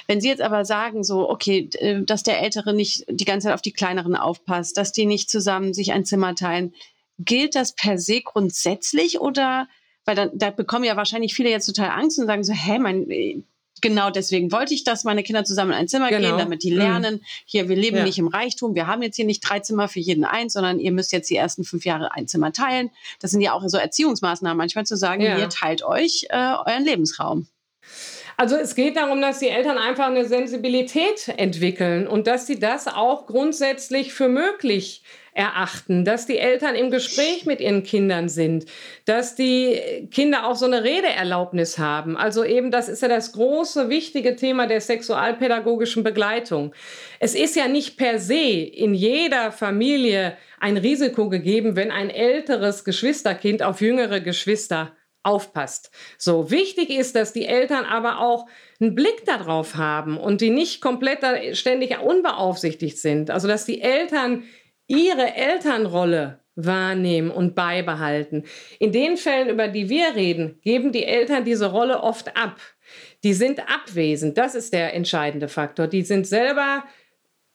Wenn 0.07 0.21
Sie 0.21 0.29
jetzt 0.29 0.43
aber 0.43 0.65
sagen, 0.65 1.05
so, 1.05 1.29
okay, 1.29 1.69
äh, 1.75 2.03
dass 2.03 2.23
der 2.23 2.41
Ältere 2.41 2.75
nicht 2.75 3.05
die 3.09 3.25
ganze 3.25 3.47
Zeit 3.47 3.55
auf 3.55 3.63
die 3.63 3.73
Kleineren 3.73 4.17
aufpasst, 4.17 4.77
dass 4.77 4.93
die 4.93 5.07
nicht 5.07 5.31
zusammen 5.31 5.75
sich 5.75 5.93
ein 5.93 6.05
Zimmer 6.05 6.35
teilen, 6.35 6.75
gilt 7.19 7.55
das 7.55 7.75
per 7.75 7.99
se 7.99 8.21
grundsätzlich 8.23 9.21
oder, 9.21 9.69
weil 10.05 10.17
dann, 10.17 10.31
da 10.35 10.51
bekommen 10.51 10.85
ja 10.85 10.97
wahrscheinlich 10.97 11.35
viele 11.35 11.51
jetzt 11.51 11.67
total 11.67 11.91
Angst 11.91 12.19
und 12.19 12.27
sagen 12.27 12.45
so, 12.45 12.53
hä, 12.53 12.79
mein, 12.79 13.11
äh, 13.11 13.43
genau 13.81 14.11
deswegen 14.11 14.51
wollte 14.53 14.73
ich, 14.73 14.85
dass 14.85 15.05
meine 15.05 15.23
Kinder 15.23 15.45
zusammen 15.45 15.73
in 15.73 15.77
ein 15.77 15.89
Zimmer 15.89 16.09
genau. 16.09 16.29
gehen, 16.29 16.39
damit 16.39 16.63
die 16.63 16.71
mhm. 16.71 16.79
lernen. 16.79 17.15
Mhm. 17.17 17.21
Hier, 17.45 17.69
wir 17.69 17.77
leben 17.77 17.99
ja. 17.99 18.05
nicht 18.05 18.19
im 18.19 18.29
Reichtum. 18.29 18.75
Wir 18.75 18.87
haben 18.87 19.03
jetzt 19.03 19.17
hier 19.17 19.27
nicht 19.27 19.41
drei 19.41 19.61
Zimmer 19.61 19.89
für 19.89 20.01
jeden 20.01 20.25
eins, 20.25 20.55
sondern 20.55 20.81
ihr 20.81 20.93
müsst 20.93 21.13
jetzt 21.13 21.29
die 21.29 21.37
ersten 21.37 21.65
fünf 21.65 21.85
Jahre 21.85 22.13
ein 22.13 22.27
Zimmer 22.27 22.53
teilen. 22.53 22.91
Das 23.21 23.31
sind 23.31 23.43
ja 23.43 23.53
auch 23.53 23.63
so 23.67 23.77
Erziehungsmaßnahmen 23.77 24.57
manchmal 24.57 24.87
zu 24.87 24.97
sagen, 24.97 25.23
ja. 25.23 25.39
ihr 25.39 25.49
teilt 25.51 25.83
euch 25.83 26.27
äh, 26.31 26.55
euren 26.65 26.85
Lebensraum. 26.85 27.47
Also 28.37 28.57
es 28.57 28.75
geht 28.75 28.97
darum, 28.97 29.21
dass 29.21 29.39
die 29.39 29.49
Eltern 29.49 29.79
einfach 29.79 30.07
eine 30.07 30.25
Sensibilität 30.25 31.29
entwickeln 31.37 32.07
und 32.07 32.27
dass 32.27 32.47
sie 32.47 32.59
das 32.59 32.89
auch 32.89 33.27
grundsätzlich 33.27 34.13
für 34.13 34.29
möglich 34.29 35.03
erachten, 35.35 36.05
dass 36.05 36.27
die 36.27 36.37
Eltern 36.37 36.75
im 36.75 36.91
Gespräch 36.91 37.47
mit 37.47 37.61
ihren 37.61 37.83
Kindern 37.83 38.29
sind, 38.29 38.67
dass 39.07 39.35
die 39.35 40.09
Kinder 40.11 40.47
auch 40.47 40.57
so 40.57 40.67
eine 40.67 40.85
Redeerlaubnis 40.85 41.79
haben. 41.79 42.19
Also 42.19 42.45
eben, 42.45 42.71
das 42.71 42.89
ist 42.91 43.01
ja 43.01 43.09
das 43.09 43.33
große, 43.33 43.89
wichtige 43.89 44.37
Thema 44.37 44.67
der 44.67 44.83
sexualpädagogischen 44.83 46.03
Begleitung. 46.03 46.75
Es 47.19 47.35
ist 47.35 47.57
ja 47.57 47.67
nicht 47.67 47.97
per 47.97 48.19
se 48.19 48.35
in 48.35 48.93
jeder 48.93 49.53
Familie 49.53 50.37
ein 50.61 50.77
Risiko 50.77 51.31
gegeben, 51.31 51.77
wenn 51.77 51.91
ein 51.91 52.11
älteres 52.11 52.85
Geschwisterkind 52.85 53.63
auf 53.63 53.81
jüngere 53.81 54.21
Geschwister 54.21 54.93
aufpasst. 55.23 55.91
So 56.19 56.51
wichtig 56.51 56.91
ist, 56.91 57.15
dass 57.17 57.33
die 57.33 57.47
Eltern 57.47 57.85
aber 57.85 58.21
auch 58.21 58.47
einen 58.81 58.95
Blick 58.95 59.25
darauf 59.25 59.77
haben 59.77 60.17
und 60.17 60.41
die 60.41 60.51
nicht 60.51 60.81
komplett 60.81 61.21
ständig 61.57 61.99
unbeaufsichtigt 62.01 62.99
sind. 62.99 63.31
Also 63.31 63.49
dass 63.49 63.65
die 63.65 63.81
Eltern 63.81 64.45
ihre 64.87 65.35
Elternrolle 65.35 66.41
wahrnehmen 66.55 67.31
und 67.31 67.55
beibehalten. 67.55 68.45
In 68.79 68.93
den 68.93 69.17
Fällen, 69.17 69.49
über 69.49 69.69
die 69.69 69.89
wir 69.89 70.15
reden, 70.15 70.61
geben 70.63 70.93
die 70.93 71.05
Eltern 71.05 71.45
diese 71.45 71.71
Rolle 71.71 72.03
oft 72.03 72.37
ab. 72.37 72.57
Die 73.25 73.33
sind 73.33 73.61
abwesend. 73.61 74.37
Das 74.37 74.55
ist 74.55 74.73
der 74.73 74.95
entscheidende 74.95 75.49
Faktor. 75.49 75.87
Die 75.87 76.03
sind 76.03 76.27
selber 76.27 76.85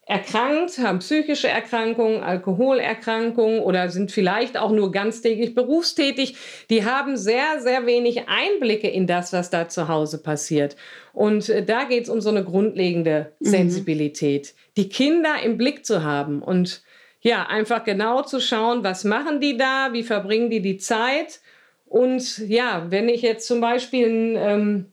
erkrankt, 0.08 0.78
haben 0.78 1.00
psychische 1.00 1.50
Erkrankungen, 1.50 2.24
Alkoholerkrankungen 2.24 3.60
oder 3.60 3.90
sind 3.90 4.12
vielleicht 4.12 4.58
auch 4.58 4.72
nur 4.72 4.92
ganztägig 4.94 5.54
berufstätig. 5.54 6.38
Die 6.70 6.86
haben 6.86 7.18
sehr, 7.18 7.60
sehr 7.60 7.86
wenig 7.86 8.24
Einblicke 8.28 8.88
in 8.90 9.06
das, 9.06 9.34
was 9.34 9.50
da 9.50 9.68
zu 9.68 9.90
Hause 9.90 10.24
passiert. 10.24 10.78
Und 11.12 11.50
äh, 11.50 11.64
da 11.64 11.84
geht 11.84 12.06
es 12.06 12.10
um 12.10 12.22
so 12.22 12.30
eine 12.30 12.46
grundlegende 12.46 13.34
mhm. 13.40 13.46
Sensibilität, 13.46 14.54
mhm. 14.56 14.72
die 14.78 14.90
Kinder 14.90 15.42
im 15.44 15.58
Blick 15.58 15.86
zu 15.86 16.04
haben 16.04 16.42
und 16.42 16.84
ja, 17.20 17.46
einfach 17.48 17.84
genau 17.84 18.22
zu 18.22 18.40
schauen, 18.40 18.84
was 18.84 19.04
machen 19.04 19.42
die 19.42 19.58
da, 19.58 19.90
wie 19.92 20.04
verbringen 20.04 20.50
die 20.50 20.62
die 20.62 20.78
Zeit. 20.78 21.42
Und 21.86 22.38
ja, 22.38 22.86
wenn 22.90 23.10
ich 23.10 23.22
jetzt 23.22 23.48
zum 23.48 23.60
Beispiel 23.60 24.06
einen 24.06 24.36
ähm, 24.38 24.86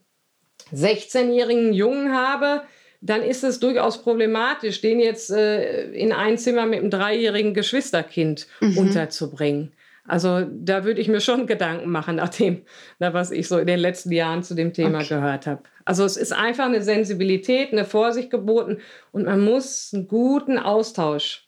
16-jährigen 0.73 1.71
Jungen 1.71 2.13
habe, 2.13 2.63
dann 3.05 3.21
ist 3.21 3.43
es 3.43 3.59
durchaus 3.59 4.01
problematisch, 4.01 4.81
den 4.81 4.99
jetzt 4.99 5.29
äh, 5.29 5.91
in 5.91 6.11
ein 6.11 6.37
Zimmer 6.37 6.65
mit 6.65 6.79
einem 6.79 6.89
dreijährigen 6.89 7.53
Geschwisterkind 7.53 8.47
mhm. 8.59 8.77
unterzubringen. 8.77 9.73
Also 10.07 10.45
da 10.51 10.85
würde 10.85 11.01
ich 11.01 11.07
mir 11.07 11.21
schon 11.21 11.47
Gedanken 11.47 11.89
machen 11.89 12.15
nach 12.17 12.29
dem, 12.29 12.63
nach 12.99 13.13
was 13.13 13.31
ich 13.31 13.47
so 13.47 13.57
in 13.57 13.67
den 13.67 13.79
letzten 13.79 14.11
Jahren 14.11 14.43
zu 14.43 14.55
dem 14.55 14.73
Thema 14.73 14.99
okay. 14.99 15.09
gehört 15.09 15.45
habe. 15.45 15.63
Also 15.83 16.03
es 16.03 16.17
ist 16.17 16.33
einfach 16.33 16.65
eine 16.65 16.81
Sensibilität, 16.81 17.71
eine 17.71 17.85
Vorsicht 17.85 18.31
geboten 18.31 18.79
und 19.11 19.25
man 19.25 19.41
muss 19.41 19.91
einen 19.93 20.07
guten 20.07 20.57
Austausch 20.57 21.47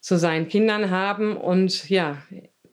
zu 0.00 0.16
seinen 0.16 0.46
Kindern 0.46 0.90
haben 0.90 1.36
und 1.36 1.90
ja, 1.90 2.18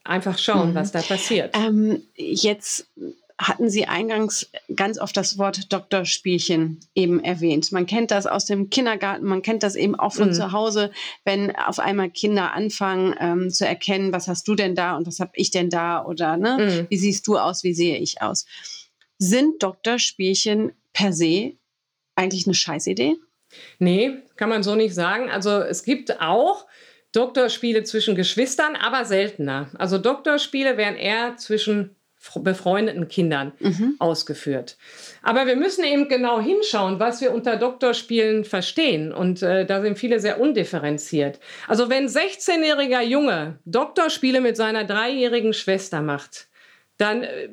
einfach 0.03 0.37
schauen, 0.37 0.71
mhm. 0.71 0.75
was 0.75 0.91
da 0.91 1.01
passiert. 1.01 1.55
Ähm, 1.57 2.03
jetzt 2.15 2.91
hatten 3.37 3.69
Sie 3.69 3.85
eingangs 3.85 4.49
ganz 4.75 4.99
oft 4.99 5.15
das 5.17 5.37
Wort 5.37 5.71
Doktorspielchen 5.73 6.79
eben 6.95 7.23
erwähnt. 7.23 7.71
Man 7.71 7.85
kennt 7.85 8.11
das 8.11 8.27
aus 8.27 8.45
dem 8.45 8.69
Kindergarten, 8.69 9.25
man 9.25 9.41
kennt 9.41 9.63
das 9.63 9.75
eben 9.75 9.95
auch 9.95 10.13
von 10.13 10.29
mhm. 10.29 10.33
zu 10.33 10.51
Hause, 10.51 10.91
wenn 11.25 11.55
auf 11.55 11.79
einmal 11.79 12.09
Kinder 12.09 12.53
anfangen 12.53 13.15
ähm, 13.19 13.49
zu 13.49 13.65
erkennen, 13.67 14.13
was 14.13 14.27
hast 14.27 14.47
du 14.47 14.55
denn 14.55 14.75
da 14.75 14.95
und 14.95 15.07
was 15.07 15.19
habe 15.19 15.31
ich 15.35 15.51
denn 15.51 15.69
da 15.69 16.05
oder 16.05 16.37
ne, 16.37 16.57
mhm. 16.59 16.87
wie 16.89 16.97
siehst 16.97 17.27
du 17.27 17.37
aus, 17.37 17.63
wie 17.63 17.73
sehe 17.73 17.97
ich 17.97 18.21
aus. 18.21 18.45
Sind 19.17 19.63
Doktorspielchen 19.63 20.73
per 20.93 21.13
se 21.13 21.53
eigentlich 22.15 22.45
eine 22.45 22.53
Scheißidee? 22.53 23.15
Nee, 23.79 24.17
kann 24.35 24.49
man 24.49 24.63
so 24.63 24.75
nicht 24.75 24.93
sagen. 24.93 25.29
Also 25.29 25.59
es 25.59 25.83
gibt 25.83 26.21
auch 26.21 26.65
Doktorspiele 27.13 27.83
zwischen 27.83 28.15
Geschwistern, 28.15 28.75
aber 28.75 29.05
seltener. 29.05 29.69
Also 29.77 29.97
Doktorspiele 29.97 30.77
werden 30.77 30.97
eher 30.97 31.37
zwischen 31.37 31.95
befreundeten 32.35 33.07
Kindern 33.07 33.53
mhm. 33.59 33.95
ausgeführt. 33.99 34.77
Aber 35.21 35.45
wir 35.45 35.55
müssen 35.55 35.83
eben 35.83 36.07
genau 36.07 36.39
hinschauen, 36.39 36.99
was 36.99 37.21
wir 37.21 37.33
unter 37.33 37.57
Doktorspielen 37.57 38.45
verstehen. 38.45 39.11
Und 39.11 39.41
äh, 39.41 39.65
da 39.65 39.81
sind 39.81 39.97
viele 39.97 40.19
sehr 40.19 40.39
undifferenziert. 40.39 41.39
Also 41.67 41.89
wenn 41.89 42.07
16-jähriger 42.07 43.01
Junge 43.01 43.59
Doktorspiele 43.65 44.41
mit 44.41 44.57
seiner 44.57 44.83
dreijährigen 44.83 45.53
Schwester 45.53 46.01
macht, 46.01 46.47
dann 46.97 47.23
äh, 47.23 47.49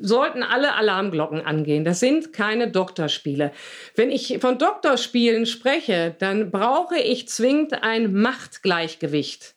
sollten 0.00 0.42
alle 0.42 0.74
Alarmglocken 0.74 1.40
angehen. 1.40 1.84
Das 1.84 2.00
sind 2.00 2.32
keine 2.32 2.70
Doktorspiele. 2.70 3.52
Wenn 3.94 4.10
ich 4.10 4.38
von 4.40 4.58
Doktorspielen 4.58 5.46
spreche, 5.46 6.14
dann 6.18 6.50
brauche 6.50 6.98
ich 6.98 7.28
zwingend 7.28 7.82
ein 7.82 8.12
Machtgleichgewicht 8.12 9.54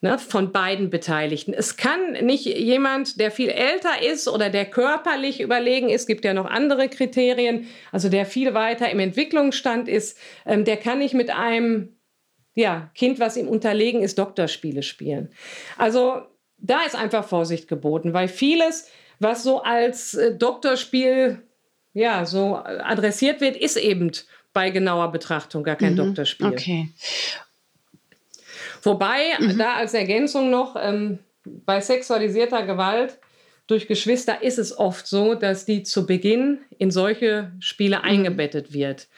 ne, 0.00 0.18
von 0.18 0.52
beiden 0.52 0.90
Beteiligten. 0.90 1.52
Es 1.52 1.76
kann 1.76 2.12
nicht 2.12 2.46
jemand, 2.46 3.20
der 3.20 3.30
viel 3.30 3.50
älter 3.50 4.02
ist 4.02 4.28
oder 4.28 4.50
der 4.50 4.64
körperlich 4.64 5.40
überlegen 5.40 5.88
ist, 5.88 6.06
gibt 6.06 6.24
ja 6.24 6.34
noch 6.34 6.46
andere 6.46 6.88
Kriterien, 6.88 7.66
also 7.92 8.08
der 8.08 8.26
viel 8.26 8.54
weiter 8.54 8.90
im 8.90 9.00
Entwicklungsstand 9.00 9.88
ist, 9.88 10.18
ähm, 10.46 10.64
der 10.64 10.76
kann 10.76 10.98
nicht 10.98 11.14
mit 11.14 11.30
einem 11.30 11.96
ja, 12.54 12.90
Kind, 12.94 13.20
was 13.20 13.36
ihm 13.36 13.48
unterlegen 13.48 14.02
ist, 14.02 14.18
Doktorspiele 14.18 14.82
spielen. 14.82 15.30
Also 15.78 16.22
da 16.58 16.82
ist 16.82 16.96
einfach 16.96 17.26
Vorsicht 17.26 17.68
geboten, 17.68 18.12
weil 18.12 18.28
vieles, 18.28 18.88
was 19.18 19.42
so 19.42 19.62
als 19.62 20.14
äh, 20.14 20.36
Doktorspiel 20.36 21.42
ja, 21.92 22.24
so 22.24 22.56
adressiert 22.56 23.40
wird, 23.40 23.56
ist 23.56 23.76
eben 23.76 24.12
bei 24.52 24.70
genauer 24.70 25.12
Betrachtung 25.12 25.62
gar 25.64 25.76
kein 25.76 25.92
mhm, 25.92 25.98
Doktorspiel. 25.98 26.46
Okay. 26.46 26.88
Wobei, 28.82 29.20
mhm. 29.38 29.58
da 29.58 29.74
als 29.74 29.94
Ergänzung 29.94 30.50
noch, 30.50 30.76
ähm, 30.80 31.18
bei 31.44 31.80
sexualisierter 31.80 32.64
Gewalt 32.64 33.18
durch 33.66 33.86
Geschwister 33.86 34.42
ist 34.42 34.58
es 34.58 34.76
oft 34.76 35.06
so, 35.06 35.34
dass 35.34 35.64
die 35.64 35.84
zu 35.84 36.06
Beginn 36.06 36.58
in 36.78 36.90
solche 36.90 37.52
Spiele 37.60 37.98
mhm. 37.98 38.04
eingebettet 38.04 38.72
wird. 38.72 39.08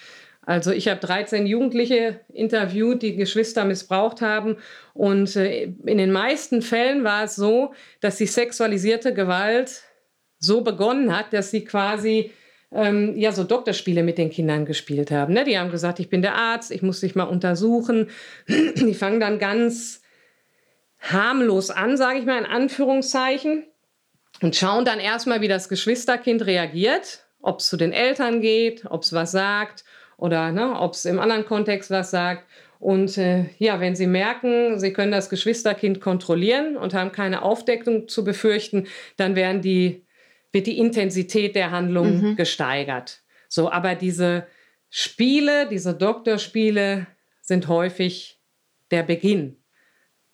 Also 0.44 0.72
ich 0.72 0.88
habe 0.88 1.00
13 1.00 1.46
Jugendliche 1.46 2.20
interviewt, 2.32 3.02
die 3.02 3.14
Geschwister 3.14 3.64
missbraucht 3.64 4.20
haben. 4.20 4.56
Und 4.92 5.36
äh, 5.36 5.72
in 5.86 5.98
den 5.98 6.10
meisten 6.10 6.62
Fällen 6.62 7.04
war 7.04 7.24
es 7.24 7.36
so, 7.36 7.74
dass 8.00 8.16
die 8.16 8.26
sexualisierte 8.26 9.14
Gewalt 9.14 9.82
so 10.38 10.62
begonnen 10.62 11.16
hat, 11.16 11.32
dass 11.32 11.52
sie 11.52 11.64
quasi 11.64 12.32
ähm, 12.74 13.16
ja 13.16 13.32
so 13.32 13.44
Doktorspiele 13.44 14.02
mit 14.02 14.18
den 14.18 14.30
Kindern 14.30 14.64
gespielt 14.64 15.10
haben. 15.10 15.34
Ne? 15.34 15.44
Die 15.44 15.58
haben 15.58 15.70
gesagt, 15.70 16.00
ich 16.00 16.08
bin 16.08 16.22
der 16.22 16.34
Arzt, 16.34 16.70
ich 16.70 16.82
muss 16.82 17.00
dich 17.00 17.14
mal 17.14 17.24
untersuchen. 17.24 18.08
Die 18.48 18.94
fangen 18.94 19.20
dann 19.20 19.38
ganz 19.38 20.02
harmlos 21.00 21.70
an, 21.70 21.96
sage 21.96 22.20
ich 22.20 22.24
mal 22.24 22.38
in 22.38 22.46
Anführungszeichen, 22.46 23.64
und 24.40 24.56
schauen 24.56 24.84
dann 24.84 24.98
erstmal, 24.98 25.40
wie 25.40 25.48
das 25.48 25.68
Geschwisterkind 25.68 26.46
reagiert, 26.46 27.24
ob 27.40 27.60
es 27.60 27.68
zu 27.68 27.76
den 27.76 27.92
Eltern 27.92 28.40
geht, 28.40 28.84
ob 28.88 29.02
es 29.02 29.12
was 29.12 29.32
sagt 29.32 29.84
oder 30.16 30.52
ne, 30.52 30.78
ob 30.78 30.94
es 30.94 31.04
im 31.04 31.20
anderen 31.20 31.44
Kontext 31.44 31.90
was 31.90 32.10
sagt. 32.10 32.44
Und 32.78 33.18
äh, 33.18 33.46
ja, 33.58 33.78
wenn 33.78 33.94
Sie 33.94 34.08
merken, 34.08 34.80
Sie 34.80 34.92
können 34.92 35.12
das 35.12 35.28
Geschwisterkind 35.28 36.00
kontrollieren 36.00 36.76
und 36.76 36.94
haben 36.94 37.12
keine 37.12 37.42
Aufdeckung 37.42 38.08
zu 38.08 38.24
befürchten, 38.24 38.88
dann 39.16 39.36
werden 39.36 39.62
die 39.62 40.04
wird 40.52 40.66
die 40.66 40.78
Intensität 40.78 41.54
der 41.56 41.70
Handlung 41.70 42.20
mhm. 42.20 42.36
gesteigert. 42.36 43.22
So, 43.48 43.70
aber 43.70 43.94
diese 43.94 44.46
Spiele, 44.90 45.68
diese 45.68 45.94
Doktorspiele 45.94 47.06
sind 47.40 47.68
häufig 47.68 48.38
der 48.90 49.02
Beginn. 49.02 49.56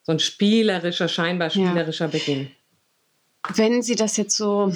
So 0.03 0.13
ein 0.13 0.19
spielerischer, 0.19 1.09
scheinbar 1.09 1.51
spielerischer 1.51 2.07
ja. 2.07 2.11
Beginn. 2.11 2.51
Wenn 3.55 3.83
Sie 3.83 3.95
das 3.95 4.17
jetzt 4.17 4.37
so 4.37 4.73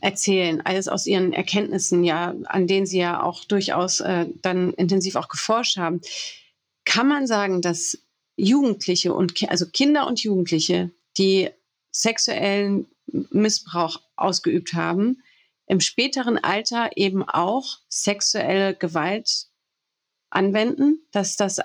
erzählen, 0.00 0.60
alles 0.64 0.86
aus 0.86 1.06
Ihren 1.06 1.32
Erkenntnissen, 1.32 2.04
ja, 2.04 2.34
an 2.44 2.66
denen 2.66 2.86
Sie 2.86 2.98
ja 2.98 3.22
auch 3.22 3.44
durchaus 3.44 4.00
äh, 4.00 4.26
dann 4.42 4.72
intensiv 4.74 5.16
auch 5.16 5.28
geforscht 5.28 5.76
haben, 5.76 6.00
kann 6.84 7.08
man 7.08 7.26
sagen, 7.26 7.62
dass 7.62 7.98
Jugendliche 8.36 9.12
und 9.12 9.48
also 9.48 9.66
Kinder 9.66 10.06
und 10.06 10.22
Jugendliche, 10.22 10.90
die 11.18 11.50
sexuellen 11.90 12.86
Missbrauch 13.30 14.00
ausgeübt 14.16 14.74
haben, 14.74 15.22
im 15.66 15.80
späteren 15.80 16.38
Alter 16.38 16.90
eben 16.96 17.26
auch 17.26 17.78
sexuelle 17.88 18.74
Gewalt 18.74 19.46
anwenden, 20.30 21.06
dass 21.12 21.36
das 21.36 21.60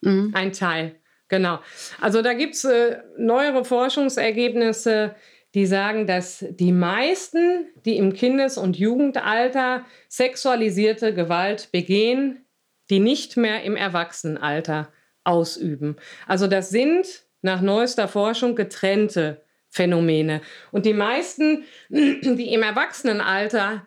mh. 0.00 0.30
ein 0.32 0.52
Teil, 0.52 1.00
genau. 1.28 1.58
Also 2.00 2.22
da 2.22 2.32
gibt 2.32 2.54
es 2.54 2.64
äh, 2.64 2.98
neuere 3.18 3.64
Forschungsergebnisse, 3.64 5.14
die 5.54 5.66
sagen, 5.66 6.06
dass 6.06 6.44
die 6.50 6.72
meisten, 6.72 7.66
die 7.84 7.96
im 7.96 8.12
Kindes- 8.12 8.58
und 8.58 8.76
Jugendalter 8.78 9.84
sexualisierte 10.08 11.14
Gewalt 11.14 11.70
begehen, 11.72 12.46
die 12.90 13.00
nicht 13.00 13.36
mehr 13.36 13.62
im 13.64 13.76
Erwachsenenalter 13.76 14.92
ausüben. 15.24 15.96
Also 16.26 16.46
das 16.46 16.70
sind 16.70 17.24
nach 17.42 17.60
neuester 17.60 18.08
Forschung 18.08 18.54
getrennte 18.54 19.42
Phänomene. 19.78 20.40
Und 20.72 20.86
die 20.86 20.92
meisten, 20.92 21.64
die 21.88 22.52
im 22.52 22.64
Erwachsenenalter 22.64 23.86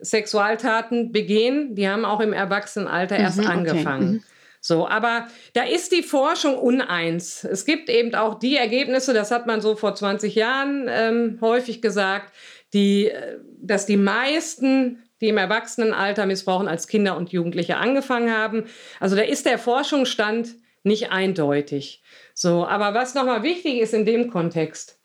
Sexualtaten 0.00 1.12
begehen, 1.12 1.76
die 1.76 1.88
haben 1.88 2.04
auch 2.04 2.20
im 2.20 2.32
Erwachsenenalter 2.32 3.16
mhm, 3.16 3.24
erst 3.24 3.46
angefangen. 3.46 4.08
Okay. 4.08 4.16
Mhm. 4.16 4.24
So, 4.62 4.88
aber 4.88 5.28
da 5.54 5.62
ist 5.62 5.92
die 5.92 6.02
Forschung 6.02 6.58
uneins. 6.58 7.44
Es 7.44 7.64
gibt 7.64 7.88
eben 7.88 8.14
auch 8.14 8.38
die 8.38 8.56
Ergebnisse, 8.56 9.14
das 9.14 9.30
hat 9.30 9.46
man 9.46 9.60
so 9.60 9.76
vor 9.76 9.94
20 9.94 10.34
Jahren 10.34 10.86
ähm, 10.88 11.38
häufig 11.40 11.80
gesagt, 11.80 12.34
die, 12.74 13.06
äh, 13.06 13.38
dass 13.62 13.86
die 13.86 13.96
meisten, 13.96 15.02
die 15.20 15.28
im 15.28 15.38
Erwachsenenalter 15.38 16.26
missbrauchen, 16.26 16.68
als 16.68 16.88
Kinder 16.88 17.16
und 17.16 17.30
Jugendliche 17.30 17.76
angefangen 17.76 18.36
haben. 18.36 18.64
Also 18.98 19.16
da 19.16 19.22
ist 19.22 19.46
der 19.46 19.58
Forschungsstand 19.58 20.56
nicht 20.82 21.10
eindeutig. 21.10 22.02
So, 22.34 22.66
aber 22.66 22.94
was 22.94 23.14
nochmal 23.14 23.42
wichtig 23.42 23.78
ist 23.78 23.94
in 23.94 24.04
dem 24.04 24.30
Kontext, 24.30 24.99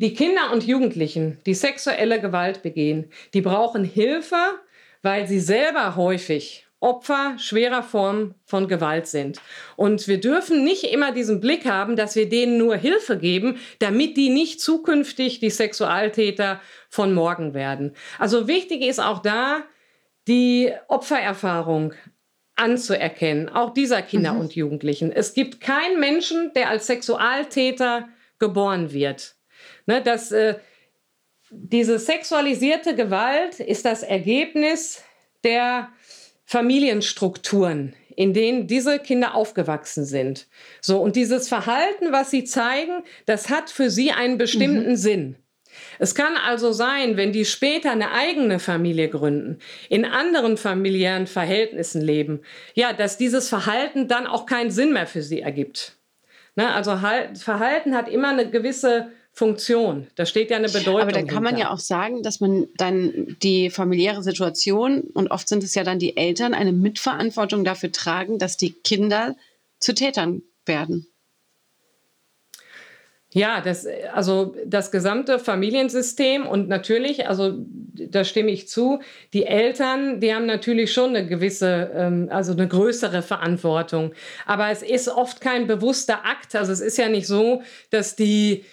Die 0.00 0.14
Kinder 0.14 0.52
und 0.52 0.64
Jugendlichen, 0.64 1.38
die 1.44 1.54
sexuelle 1.54 2.20
Gewalt 2.20 2.62
begehen, 2.62 3.10
die 3.34 3.40
brauchen 3.40 3.82
Hilfe, 3.82 4.36
weil 5.02 5.26
sie 5.26 5.40
selber 5.40 5.96
häufig 5.96 6.68
Opfer 6.80 7.34
schwerer 7.38 7.82
Formen 7.82 8.36
von 8.44 8.68
Gewalt 8.68 9.08
sind. 9.08 9.40
Und 9.74 10.06
wir 10.06 10.20
dürfen 10.20 10.62
nicht 10.62 10.84
immer 10.84 11.10
diesen 11.10 11.40
Blick 11.40 11.66
haben, 11.66 11.96
dass 11.96 12.14
wir 12.14 12.28
denen 12.28 12.58
nur 12.58 12.76
Hilfe 12.76 13.18
geben, 13.18 13.58
damit 13.80 14.16
die 14.16 14.30
nicht 14.30 14.60
zukünftig 14.60 15.40
die 15.40 15.50
Sexualtäter 15.50 16.60
von 16.88 17.12
morgen 17.12 17.52
werden. 17.52 17.94
Also 18.20 18.46
wichtig 18.46 18.82
ist 18.82 19.00
auch 19.00 19.18
da, 19.18 19.64
die 20.28 20.72
Opfererfahrung 20.86 21.94
anzuerkennen, 22.54 23.48
auch 23.48 23.74
dieser 23.74 24.02
Kinder 24.02 24.34
mhm. 24.34 24.40
und 24.40 24.54
Jugendlichen. 24.54 25.10
Es 25.10 25.34
gibt 25.34 25.60
keinen 25.60 25.98
Menschen, 25.98 26.52
der 26.54 26.68
als 26.68 26.86
Sexualtäter 26.86 28.08
geboren 28.38 28.92
wird. 28.92 29.37
Ne, 29.88 30.02
das, 30.02 30.30
äh, 30.32 30.56
diese 31.50 31.98
sexualisierte 31.98 32.94
Gewalt 32.94 33.58
ist 33.58 33.86
das 33.86 34.02
Ergebnis 34.02 35.02
der 35.44 35.88
Familienstrukturen, 36.44 37.94
in 38.14 38.34
denen 38.34 38.66
diese 38.66 38.98
Kinder 38.98 39.34
aufgewachsen 39.34 40.04
sind. 40.04 40.46
So, 40.82 41.00
und 41.00 41.16
dieses 41.16 41.48
Verhalten, 41.48 42.12
was 42.12 42.30
sie 42.30 42.44
zeigen, 42.44 43.02
das 43.24 43.48
hat 43.48 43.70
für 43.70 43.88
sie 43.88 44.12
einen 44.12 44.36
bestimmten 44.36 44.90
mhm. 44.90 44.96
Sinn. 44.96 45.36
Es 45.98 46.14
kann 46.14 46.36
also 46.36 46.72
sein, 46.72 47.16
wenn 47.16 47.32
die 47.32 47.46
später 47.46 47.90
eine 47.90 48.10
eigene 48.10 48.58
Familie 48.58 49.08
gründen, 49.08 49.58
in 49.88 50.04
anderen 50.04 50.58
familiären 50.58 51.26
Verhältnissen 51.26 52.02
leben, 52.02 52.40
ja, 52.74 52.92
dass 52.92 53.16
dieses 53.16 53.48
Verhalten 53.48 54.06
dann 54.06 54.26
auch 54.26 54.44
keinen 54.44 54.70
Sinn 54.70 54.92
mehr 54.92 55.06
für 55.06 55.22
sie 55.22 55.40
ergibt. 55.40 55.96
Ne? 56.56 56.74
Also 56.74 56.94
Verhalten 57.40 57.94
hat 57.94 58.08
immer 58.10 58.28
eine 58.28 58.50
gewisse 58.50 59.12
Funktion. 59.38 60.08
Da 60.16 60.26
steht 60.26 60.50
ja 60.50 60.56
eine 60.56 60.68
Bedeutung. 60.68 61.00
Aber 61.00 61.12
da 61.12 61.22
kann 61.22 61.44
man 61.44 61.56
ja 61.56 61.70
auch 61.70 61.78
sagen, 61.78 62.24
dass 62.24 62.40
man 62.40 62.66
dann 62.76 63.36
die 63.40 63.70
familiäre 63.70 64.24
Situation 64.24 65.02
und 65.14 65.30
oft 65.30 65.48
sind 65.48 65.62
es 65.62 65.76
ja 65.76 65.84
dann 65.84 66.00
die 66.00 66.16
Eltern 66.16 66.54
eine 66.54 66.72
Mitverantwortung 66.72 67.62
dafür 67.62 67.92
tragen, 67.92 68.40
dass 68.40 68.56
die 68.56 68.72
Kinder 68.72 69.36
zu 69.78 69.94
Tätern 69.94 70.42
werden. 70.66 71.06
Ja, 73.30 73.60
das, 73.60 73.86
also 74.12 74.56
das 74.66 74.90
gesamte 74.90 75.38
Familiensystem 75.38 76.44
und 76.44 76.68
natürlich, 76.68 77.28
also 77.28 77.64
da 77.94 78.24
stimme 78.24 78.50
ich 78.50 78.68
zu, 78.68 79.00
die 79.34 79.44
Eltern, 79.44 80.18
die 80.18 80.34
haben 80.34 80.46
natürlich 80.46 80.92
schon 80.92 81.10
eine 81.10 81.28
gewisse, 81.28 81.92
ähm, 81.94 82.28
also 82.32 82.52
eine 82.52 82.66
größere 82.66 83.22
Verantwortung. 83.22 84.14
Aber 84.46 84.70
es 84.70 84.82
ist 84.82 85.08
oft 85.08 85.40
kein 85.40 85.68
bewusster 85.68 86.24
Akt. 86.24 86.56
Also 86.56 86.72
es 86.72 86.80
ist 86.80 86.98
ja 86.98 87.08
nicht 87.08 87.28
so, 87.28 87.62
dass 87.90 88.16
die, 88.16 88.64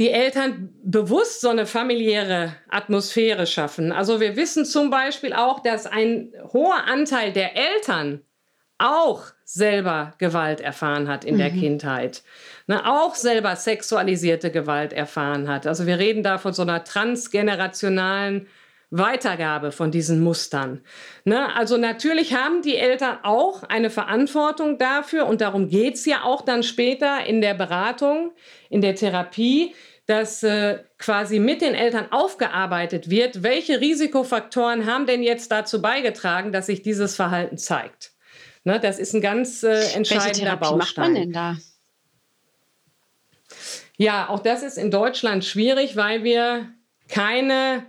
die 0.00 0.10
Eltern 0.10 0.70
bewusst 0.82 1.42
so 1.42 1.50
eine 1.50 1.66
familiäre 1.66 2.56
Atmosphäre 2.70 3.46
schaffen. 3.46 3.92
Also 3.92 4.18
wir 4.18 4.34
wissen 4.34 4.64
zum 4.64 4.88
Beispiel 4.88 5.34
auch, 5.34 5.60
dass 5.60 5.86
ein 5.86 6.32
hoher 6.54 6.84
Anteil 6.86 7.32
der 7.32 7.54
Eltern 7.54 8.22
auch 8.78 9.24
selber 9.44 10.14
Gewalt 10.16 10.62
erfahren 10.62 11.06
hat 11.06 11.26
in 11.26 11.34
mhm. 11.34 11.38
der 11.40 11.50
Kindheit 11.50 12.22
ne, 12.66 12.86
auch 12.86 13.14
selber 13.14 13.54
sexualisierte 13.56 14.50
Gewalt 14.50 14.94
erfahren 14.94 15.48
hat. 15.48 15.66
Also 15.66 15.86
wir 15.86 15.98
reden 15.98 16.22
da 16.22 16.38
von 16.38 16.54
so 16.54 16.62
einer 16.62 16.82
transgenerationalen 16.82 18.46
Weitergabe 18.90 19.70
von 19.70 19.90
diesen 19.90 20.20
Mustern. 20.20 20.80
Ne? 21.24 21.54
Also 21.54 21.76
natürlich 21.76 22.34
haben 22.34 22.62
die 22.62 22.76
Eltern 22.76 23.18
auch 23.22 23.62
eine 23.64 23.90
Verantwortung 23.90 24.78
dafür 24.78 25.26
und 25.26 25.40
darum 25.40 25.68
geht 25.68 25.94
es 25.94 26.06
ja 26.06 26.22
auch 26.24 26.42
dann 26.42 26.62
später 26.62 27.24
in 27.24 27.40
der 27.40 27.54
Beratung, 27.54 28.32
in 28.68 28.80
der 28.80 28.96
Therapie, 28.96 29.74
dass 30.10 30.42
äh, 30.42 30.80
quasi 30.98 31.38
mit 31.38 31.62
den 31.62 31.72
Eltern 31.72 32.10
aufgearbeitet 32.10 33.10
wird, 33.10 33.44
welche 33.44 33.80
Risikofaktoren 33.80 34.84
haben 34.84 35.06
denn 35.06 35.22
jetzt 35.22 35.52
dazu 35.52 35.80
beigetragen, 35.80 36.50
dass 36.50 36.66
sich 36.66 36.82
dieses 36.82 37.14
Verhalten 37.14 37.58
zeigt. 37.58 38.10
Ne? 38.64 38.80
Das 38.80 38.98
ist 38.98 39.14
ein 39.14 39.20
ganz 39.20 39.62
äh, 39.62 39.92
entscheidender 39.94 40.26
welche 40.26 40.40
Therapie 40.40 40.60
Baustein. 40.60 40.78
macht 40.78 40.96
man 40.96 41.14
denn 41.14 41.32
da? 41.32 41.56
Ja, 43.98 44.28
auch 44.28 44.40
das 44.40 44.64
ist 44.64 44.78
in 44.78 44.90
Deutschland 44.90 45.44
schwierig, 45.44 45.94
weil 45.94 46.24
wir 46.24 46.68
keine 47.08 47.86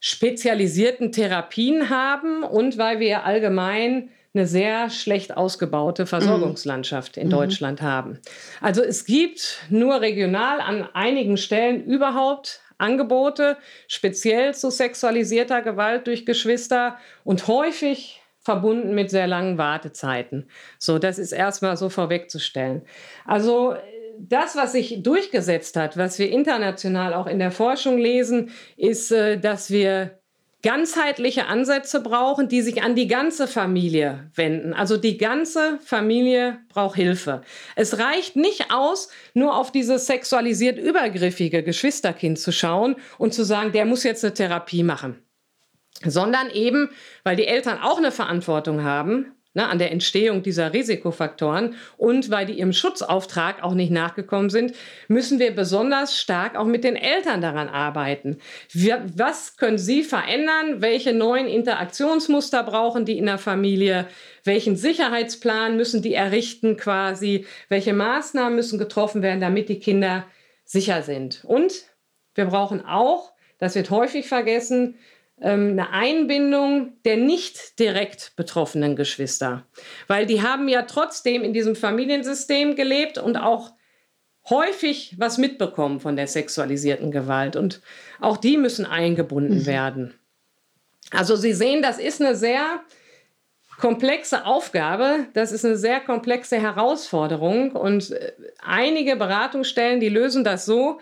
spezialisierten 0.00 1.12
Therapien 1.12 1.88
haben 1.88 2.42
und 2.42 2.76
weil 2.76 3.00
wir 3.00 3.24
allgemein 3.24 4.10
eine 4.34 4.46
sehr 4.46 4.90
schlecht 4.90 5.36
ausgebaute 5.36 6.06
Versorgungslandschaft 6.06 7.16
in 7.16 7.28
mhm. 7.28 7.32
Deutschland 7.32 7.82
haben. 7.82 8.18
Also 8.60 8.82
es 8.82 9.04
gibt 9.04 9.60
nur 9.70 10.00
regional 10.00 10.60
an 10.60 10.88
einigen 10.92 11.36
Stellen 11.36 11.84
überhaupt 11.84 12.60
Angebote, 12.78 13.56
speziell 13.86 14.54
zu 14.54 14.70
sexualisierter 14.70 15.62
Gewalt 15.62 16.08
durch 16.08 16.26
Geschwister 16.26 16.98
und 17.22 17.46
häufig 17.46 18.20
verbunden 18.40 18.94
mit 18.94 19.10
sehr 19.10 19.26
langen 19.26 19.56
Wartezeiten. 19.56 20.48
So, 20.78 20.98
das 20.98 21.18
ist 21.18 21.32
erstmal 21.32 21.76
so 21.76 21.88
vorwegzustellen. 21.88 22.82
Also 23.24 23.76
das, 24.18 24.56
was 24.56 24.72
sich 24.72 25.02
durchgesetzt 25.02 25.76
hat, 25.76 25.96
was 25.96 26.18
wir 26.18 26.30
international 26.30 27.14
auch 27.14 27.26
in 27.26 27.38
der 27.38 27.50
Forschung 27.50 27.98
lesen, 27.98 28.50
ist, 28.76 29.10
äh, 29.12 29.38
dass 29.38 29.70
wir 29.70 30.18
ganzheitliche 30.64 31.46
Ansätze 31.46 32.00
brauchen, 32.00 32.48
die 32.48 32.62
sich 32.62 32.82
an 32.82 32.96
die 32.96 33.06
ganze 33.06 33.46
Familie 33.46 34.30
wenden. 34.34 34.72
Also 34.72 34.96
die 34.96 35.18
ganze 35.18 35.78
Familie 35.84 36.58
braucht 36.70 36.96
Hilfe. 36.96 37.42
Es 37.76 37.98
reicht 37.98 38.34
nicht 38.34 38.72
aus, 38.72 39.10
nur 39.34 39.56
auf 39.56 39.70
dieses 39.70 40.06
sexualisiert 40.06 40.78
übergriffige 40.78 41.62
Geschwisterkind 41.62 42.38
zu 42.38 42.50
schauen 42.50 42.96
und 43.18 43.34
zu 43.34 43.44
sagen, 43.44 43.72
der 43.72 43.84
muss 43.84 44.04
jetzt 44.04 44.24
eine 44.24 44.32
Therapie 44.32 44.82
machen. 44.82 45.22
Sondern 46.02 46.50
eben, 46.50 46.88
weil 47.22 47.36
die 47.36 47.46
Eltern 47.46 47.78
auch 47.78 47.98
eine 47.98 48.10
Verantwortung 48.10 48.82
haben, 48.82 49.32
ne, 49.54 49.68
an 49.68 49.78
der 49.78 49.92
Entstehung 49.92 50.42
dieser 50.42 50.72
Risikofaktoren 50.72 51.74
und 51.96 52.30
weil 52.30 52.46
die 52.46 52.54
ihrem 52.54 52.72
Schutzauftrag 52.72 53.62
auch 53.62 53.74
nicht 53.74 53.90
nachgekommen 53.90 54.50
sind, 54.50 54.74
müssen 55.08 55.38
wir 55.38 55.54
besonders 55.54 56.18
stark 56.18 56.56
auch 56.56 56.66
mit 56.66 56.84
den 56.84 56.96
Eltern 56.96 57.40
daran 57.40 57.68
arbeiten. 57.68 58.38
Wir, 58.70 59.04
was 59.16 59.56
können 59.56 59.78
sie 59.78 60.02
verändern? 60.02 60.82
Welche 60.82 61.12
neuen 61.12 61.46
Interaktionsmuster 61.46 62.62
brauchen 62.64 63.04
die 63.04 63.16
in 63.16 63.26
der 63.26 63.38
Familie? 63.38 64.06
Welchen 64.42 64.76
Sicherheitsplan 64.76 65.76
müssen 65.76 66.02
die 66.02 66.14
errichten 66.14 66.76
quasi? 66.76 67.46
Welche 67.68 67.94
Maßnahmen 67.94 68.54
müssen 68.54 68.78
getroffen 68.78 69.22
werden, 69.22 69.40
damit 69.40 69.68
die 69.68 69.78
Kinder 69.78 70.26
sicher 70.64 71.02
sind? 71.02 71.44
Und 71.44 71.72
wir 72.34 72.46
brauchen 72.46 72.84
auch, 72.84 73.32
das 73.58 73.74
wird 73.76 73.90
häufig 73.90 74.26
vergessen, 74.26 74.96
eine 75.40 75.90
Einbindung 75.90 76.92
der 77.04 77.16
nicht 77.16 77.78
direkt 77.78 78.34
betroffenen 78.36 78.96
Geschwister. 78.96 79.66
Weil 80.06 80.26
die 80.26 80.42
haben 80.42 80.68
ja 80.68 80.82
trotzdem 80.82 81.42
in 81.42 81.52
diesem 81.52 81.76
Familiensystem 81.76 82.76
gelebt 82.76 83.18
und 83.18 83.36
auch 83.36 83.72
häufig 84.48 85.14
was 85.18 85.38
mitbekommen 85.38 86.00
von 86.00 86.16
der 86.16 86.26
sexualisierten 86.26 87.10
Gewalt. 87.10 87.56
Und 87.56 87.80
auch 88.20 88.36
die 88.36 88.56
müssen 88.56 88.86
eingebunden 88.86 89.60
mhm. 89.60 89.66
werden. 89.66 90.14
Also 91.10 91.36
Sie 91.36 91.52
sehen, 91.52 91.82
das 91.82 91.98
ist 91.98 92.20
eine 92.20 92.34
sehr 92.34 92.80
komplexe 93.78 94.46
Aufgabe, 94.46 95.26
das 95.34 95.50
ist 95.50 95.64
eine 95.64 95.76
sehr 95.76 96.00
komplexe 96.00 96.60
Herausforderung. 96.60 97.72
Und 97.72 98.12
äh, 98.12 98.32
einige 98.62 99.16
Beratungsstellen, 99.16 100.00
die 100.00 100.08
lösen 100.08 100.44
das 100.44 100.64
so, 100.64 101.00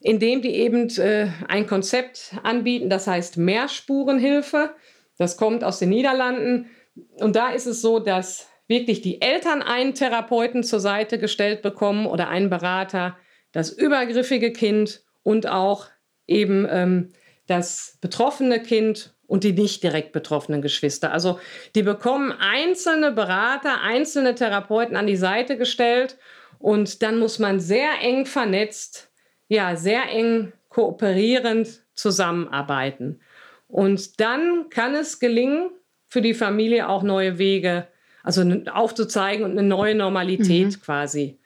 indem 0.00 0.42
die 0.42 0.54
eben 0.54 0.88
äh, 0.98 1.28
ein 1.48 1.66
Konzept 1.66 2.34
anbieten, 2.42 2.90
das 2.90 3.06
heißt 3.06 3.36
Mehrspurenhilfe. 3.36 4.74
Das 5.18 5.36
kommt 5.36 5.64
aus 5.64 5.78
den 5.78 5.88
Niederlanden. 5.88 6.70
Und 7.16 7.36
da 7.36 7.50
ist 7.50 7.66
es 7.66 7.80
so, 7.80 7.98
dass 7.98 8.48
wirklich 8.68 9.00
die 9.00 9.20
Eltern 9.20 9.62
einen 9.62 9.94
Therapeuten 9.94 10.62
zur 10.62 10.80
Seite 10.80 11.18
gestellt 11.18 11.62
bekommen 11.62 12.06
oder 12.06 12.28
einen 12.28 12.50
Berater, 12.50 13.16
das 13.52 13.70
übergriffige 13.70 14.52
Kind 14.52 15.02
und 15.22 15.48
auch 15.48 15.86
eben 16.26 16.66
ähm, 16.70 17.12
das 17.46 17.98
betroffene 18.00 18.60
Kind 18.60 19.14
und 19.26 19.44
die 19.44 19.52
nicht 19.52 19.82
direkt 19.82 20.12
betroffenen 20.12 20.62
Geschwister. 20.62 21.12
Also 21.12 21.38
die 21.74 21.82
bekommen 21.82 22.32
einzelne 22.32 23.12
Berater, 23.12 23.80
einzelne 23.82 24.34
Therapeuten 24.34 24.96
an 24.96 25.06
die 25.06 25.16
Seite 25.16 25.56
gestellt 25.56 26.16
und 26.58 27.02
dann 27.02 27.18
muss 27.18 27.38
man 27.38 27.60
sehr 27.60 27.90
eng 28.02 28.26
vernetzt 28.26 29.10
ja, 29.48 29.76
sehr 29.76 30.10
eng 30.10 30.52
kooperierend 30.68 31.84
zusammenarbeiten. 31.94 33.20
Und 33.68 34.20
dann 34.20 34.68
kann 34.70 34.94
es 34.94 35.18
gelingen, 35.18 35.70
für 36.08 36.22
die 36.22 36.34
Familie 36.34 36.88
auch 36.88 37.02
neue 37.02 37.38
Wege, 37.38 37.88
also 38.22 38.42
aufzuzeigen 38.72 39.44
und 39.44 39.52
eine 39.52 39.62
neue 39.62 39.94
Normalität 39.94 40.66
mhm. 40.66 40.80
quasi 40.80 41.38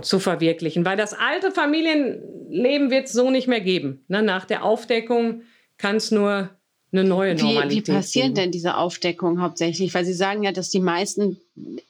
zu 0.00 0.18
verwirklichen. 0.18 0.84
Weil 0.84 0.96
das 0.96 1.14
alte 1.14 1.50
Familienleben 1.50 2.90
wird 2.90 3.06
es 3.06 3.12
so 3.12 3.30
nicht 3.30 3.46
mehr 3.46 3.60
geben. 3.60 4.04
Ne? 4.08 4.22
Nach 4.22 4.44
der 4.44 4.64
Aufdeckung 4.64 5.42
kann 5.78 5.96
es 5.96 6.10
nur 6.10 6.50
eine 6.94 7.08
neue 7.08 7.34
Normalität. 7.34 7.88
Wie, 7.88 7.92
wie 7.92 7.96
passiert 7.96 8.24
geben. 8.26 8.34
denn 8.36 8.50
diese 8.52 8.76
Aufdeckung 8.76 9.40
hauptsächlich? 9.40 9.92
Weil 9.94 10.04
Sie 10.04 10.12
sagen 10.12 10.42
ja, 10.42 10.52
dass 10.52 10.70
die 10.70 10.80
meisten 10.80 11.38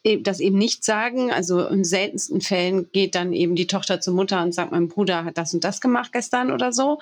e, 0.02 0.18
das 0.18 0.40
eben 0.40 0.56
nicht 0.56 0.84
sagen. 0.84 1.30
Also 1.30 1.66
in 1.66 1.84
seltensten 1.84 2.40
Fällen 2.40 2.90
geht 2.92 3.14
dann 3.14 3.32
eben 3.32 3.54
die 3.54 3.66
Tochter 3.66 4.00
zur 4.00 4.14
Mutter 4.14 4.42
und 4.42 4.52
sagt, 4.52 4.72
mein 4.72 4.88
Bruder 4.88 5.24
hat 5.24 5.38
das 5.38 5.54
und 5.54 5.64
das 5.64 5.80
gemacht 5.80 6.12
gestern 6.12 6.50
oder 6.50 6.72
so. 6.72 6.98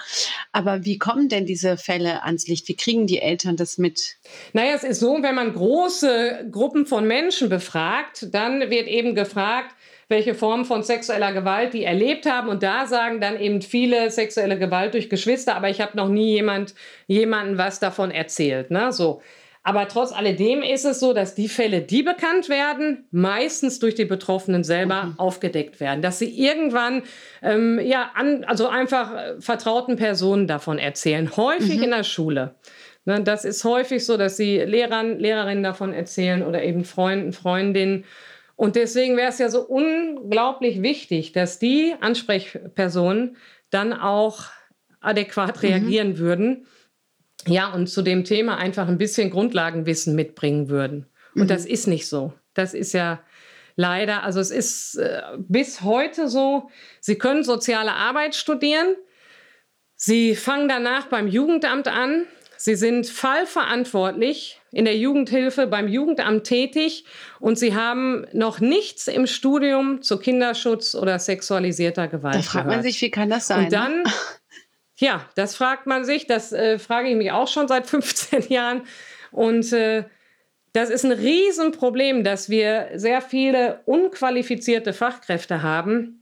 Aber 0.51 0.85
wie 0.85 0.99
kommen 0.99 1.29
denn 1.29 1.47
diese 1.47 1.77
Fälle 1.77 2.25
ans 2.25 2.49
Licht? 2.49 2.69
Wie 2.69 2.77
kriegen 2.77 3.07
die 3.07 3.21
Eltern 3.21 3.57
das 3.57 3.79
mit? 3.79 4.17
Naja, 4.53 4.75
es 4.75 4.85
ist 4.85 5.01
so, 5.01 5.19
wenn 5.23 5.35
man 5.35 5.53
große 5.53 6.49
Gruppen 6.51 6.87
von 6.87 7.07
Menschen 7.07 7.49
befragt, 7.49 8.29
dann 8.33 8.71
wird 8.71 8.89
eben 8.89 9.15
gefragt, 9.15 9.75
welche 10.09 10.35
Formen 10.35 10.65
von 10.65 10.83
sexueller 10.83 11.33
Gewalt 11.33 11.75
die 11.75 11.85
erlebt 11.85 12.27
haben. 12.27 12.49
Und 12.49 12.63
da 12.63 12.87
sagen 12.87 13.21
dann 13.21 13.39
eben 13.39 13.63
viele 13.63 14.11
sexuelle 14.11 14.59
Gewalt 14.59 14.95
durch 14.95 15.09
Geschwister, 15.09 15.57
aber 15.57 15.71
ich 15.71 15.81
habe 15.81 15.97
noch 15.97 16.09
nie 16.09 16.33
jemand, 16.33 16.75
jemanden 17.07 17.59
was 17.59 17.81
davon 17.81 18.11
erzählt. 18.11 18.71
Ne? 18.71 18.93
So. 18.93 19.23
Aber 19.65 19.87
trotz 19.87 20.13
alledem 20.13 20.63
ist 20.63 20.85
es 20.85 20.99
so, 20.99 21.13
dass 21.13 21.37
die 21.37 21.49
Fälle, 21.49 21.83
die 21.83 22.03
bekannt 22.03 22.49
werden, 22.49 23.07
meistens 23.13 23.79
durch 23.79 23.95
die 23.95 24.05
Betroffenen 24.05 24.65
selber 24.65 25.05
mhm. 25.05 25.19
aufgedeckt 25.19 25.79
werden. 25.79 26.03
Dass 26.03 26.19
sie 26.19 26.31
irgendwann, 26.37 27.05
ähm, 27.43 27.79
ja, 27.81 28.11
an, 28.15 28.43
also 28.45 28.67
einfach 28.67 29.15
äh, 29.15 29.41
vertrauten 29.41 29.95
Personen 29.95 30.49
davon 30.49 30.79
erzählen. 30.79 31.37
Häufig 31.37 31.77
mhm. 31.77 31.85
in 31.85 31.91
der 31.91 32.03
Schule. 32.03 32.57
Ne, 33.05 33.21
das 33.23 33.45
ist 33.45 33.65
häufig 33.65 34.05
so, 34.05 34.17
dass 34.17 34.37
sie 34.37 34.59
Lehrern, 34.59 35.19
Lehrerinnen 35.19 35.63
davon 35.63 35.93
erzählen 35.93 36.43
oder 36.43 36.63
eben 36.63 36.85
Freunden, 36.85 37.33
Freundinnen. 37.33 38.05
Und 38.63 38.77
deswegen 38.77 39.17
wäre 39.17 39.29
es 39.29 39.39
ja 39.39 39.49
so 39.49 39.63
unglaublich 39.63 40.83
wichtig, 40.83 41.33
dass 41.33 41.59
die 41.59 41.97
Ansprechpersonen 42.01 43.37
dann 43.71 43.93
auch 43.93 44.45
adäquat 45.01 45.57
mhm. 45.57 45.69
reagieren 45.69 46.09
mhm. 46.11 46.19
würden. 46.19 46.67
Ja, 47.45 47.73
und 47.73 47.89
zu 47.89 48.03
dem 48.03 48.23
Thema 48.23 48.59
einfach 48.59 48.87
ein 48.87 48.99
bisschen 48.99 49.31
Grundlagenwissen 49.31 50.15
mitbringen 50.15 50.69
würden. 50.69 51.07
Und 51.35 51.43
mhm. 51.43 51.49
das 51.49 51.67
ist 51.67 51.89
nicht 51.89 52.07
so. 52.07 52.35
Das 52.55 52.73
ist 52.73 52.93
ja 52.93 53.25
leider, 53.75 54.23
also 54.23 54.39
es 54.39 54.53
ist 54.53 54.95
äh, 54.95 55.23
bis 55.39 55.81
heute 55.81 56.29
so, 56.29 56.71
Sie 57.01 57.17
können 57.17 57.43
soziale 57.43 57.95
Arbeit 57.95 58.37
studieren. 58.37 58.95
Sie 59.97 60.37
fangen 60.37 60.69
danach 60.69 61.07
beim 61.07 61.27
Jugendamt 61.27 61.89
an. 61.89 62.27
Sie 62.59 62.77
sind 62.77 63.09
fallverantwortlich 63.09 64.62
in 64.73 64.87
der 64.87 64.97
Jugendhilfe 64.97 65.67
beim 65.67 65.87
Jugendamt 65.87 66.45
tätig 66.45 67.05
und 67.39 67.59
Sie 67.59 67.75
haben 67.75 68.27
noch 68.33 68.59
nichts 68.59 69.07
im 69.07 69.27
Studium 69.27 70.01
zu 70.01 70.19
Kinderschutz 70.19 70.95
oder 70.95 71.19
sexualisierter 71.19 72.09
Gewalt. 72.09 72.37
Da 72.37 72.43
fragt 72.43 72.65
gehört. 72.65 72.77
man 72.77 72.83
sich, 72.83 73.01
wie 73.03 73.11
kann 73.11 73.29
das 73.29 73.47
sein? 73.47 73.65
Und 73.65 73.73
dann, 73.73 74.05
ja, 74.97 75.27
das 75.37 75.55
fragt 75.55 75.87
man 75.87 76.05
sich. 76.05 76.27
Das 76.27 76.53
äh, 76.53 76.79
frage 76.79 77.11
ich 77.11 77.17
mich 77.17 77.31
auch 77.31 77.49
schon 77.49 77.69
seit 77.69 77.87
15 77.89 78.49
Jahren. 78.49 78.83
Und 79.31 79.73
äh, 79.75 80.05
das 80.73 80.89
ist 80.89 81.05
ein 81.05 81.13
Riesenproblem, 81.13 82.25
dass 82.25 82.49
wir 82.49 82.89
sehr 82.95 83.21
viele 83.21 83.83
unqualifizierte 83.85 84.95
Fachkräfte 84.95 85.63
haben, 85.63 86.22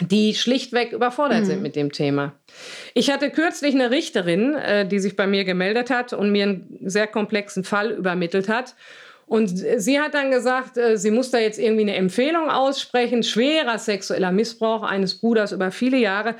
die 0.00 0.34
schlichtweg 0.34 0.92
überfordert 0.92 1.40
mhm. 1.40 1.44
sind 1.44 1.62
mit 1.62 1.76
dem 1.76 1.92
Thema. 1.92 2.34
Ich 2.94 3.10
hatte 3.10 3.30
kürzlich 3.30 3.74
eine 3.74 3.90
Richterin, 3.90 4.54
äh, 4.54 4.86
die 4.86 4.98
sich 4.98 5.16
bei 5.16 5.26
mir 5.26 5.44
gemeldet 5.44 5.90
hat 5.90 6.12
und 6.12 6.30
mir 6.30 6.44
einen 6.44 6.78
sehr 6.84 7.06
komplexen 7.06 7.64
Fall 7.64 7.90
übermittelt 7.90 8.48
hat. 8.48 8.74
Und 9.26 9.48
sie 9.48 10.00
hat 10.00 10.14
dann 10.14 10.30
gesagt, 10.30 10.78
äh, 10.78 10.96
sie 10.96 11.10
muss 11.10 11.30
da 11.30 11.38
jetzt 11.38 11.58
irgendwie 11.58 11.82
eine 11.82 11.96
Empfehlung 11.96 12.48
aussprechen, 12.48 13.22
schwerer 13.22 13.78
sexueller 13.78 14.32
Missbrauch 14.32 14.82
eines 14.82 15.16
Bruders 15.16 15.52
über 15.52 15.70
viele 15.70 15.98
Jahre. 15.98 16.34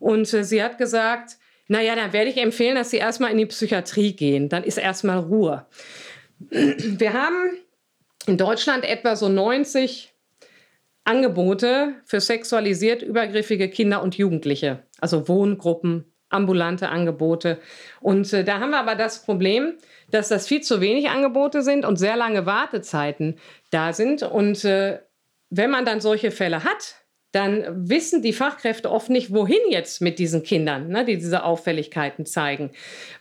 Und 0.00 0.32
äh, 0.34 0.42
sie 0.42 0.62
hat 0.62 0.78
gesagt, 0.78 1.36
naja, 1.68 1.94
dann 1.94 2.12
werde 2.12 2.30
ich 2.30 2.38
empfehlen, 2.38 2.74
dass 2.74 2.90
sie 2.90 2.96
erstmal 2.96 3.30
in 3.30 3.38
die 3.38 3.46
Psychiatrie 3.46 4.14
gehen. 4.14 4.48
Dann 4.48 4.64
ist 4.64 4.78
erstmal 4.78 5.18
Ruhe. 5.18 5.66
Wir 6.50 7.12
haben 7.12 7.56
in 8.26 8.36
Deutschland 8.36 8.84
etwa 8.84 9.14
so 9.14 9.28
90 9.28 10.11
Angebote 11.04 11.94
für 12.04 12.20
sexualisiert 12.20 13.02
übergriffige 13.02 13.68
Kinder 13.68 14.02
und 14.02 14.16
Jugendliche, 14.16 14.84
also 15.00 15.28
Wohngruppen, 15.28 16.12
ambulante 16.28 16.88
Angebote. 16.88 17.58
Und 18.00 18.32
äh, 18.32 18.44
da 18.44 18.60
haben 18.60 18.70
wir 18.70 18.78
aber 18.78 18.94
das 18.94 19.24
Problem, 19.24 19.74
dass 20.10 20.28
das 20.28 20.46
viel 20.46 20.62
zu 20.62 20.80
wenig 20.80 21.10
Angebote 21.10 21.62
sind 21.62 21.84
und 21.84 21.96
sehr 21.96 22.16
lange 22.16 22.46
Wartezeiten 22.46 23.38
da 23.70 23.92
sind. 23.92 24.22
Und 24.22 24.64
äh, 24.64 25.00
wenn 25.50 25.70
man 25.70 25.84
dann 25.84 26.00
solche 26.00 26.30
Fälle 26.30 26.64
hat, 26.64 26.96
dann 27.32 27.88
wissen 27.88 28.22
die 28.22 28.34
Fachkräfte 28.34 28.90
oft 28.90 29.08
nicht, 29.08 29.32
wohin 29.32 29.60
jetzt 29.70 30.02
mit 30.02 30.18
diesen 30.18 30.42
Kindern, 30.42 30.88
ne, 30.88 31.04
die 31.04 31.16
diese 31.16 31.44
Auffälligkeiten 31.44 32.26
zeigen, 32.26 32.72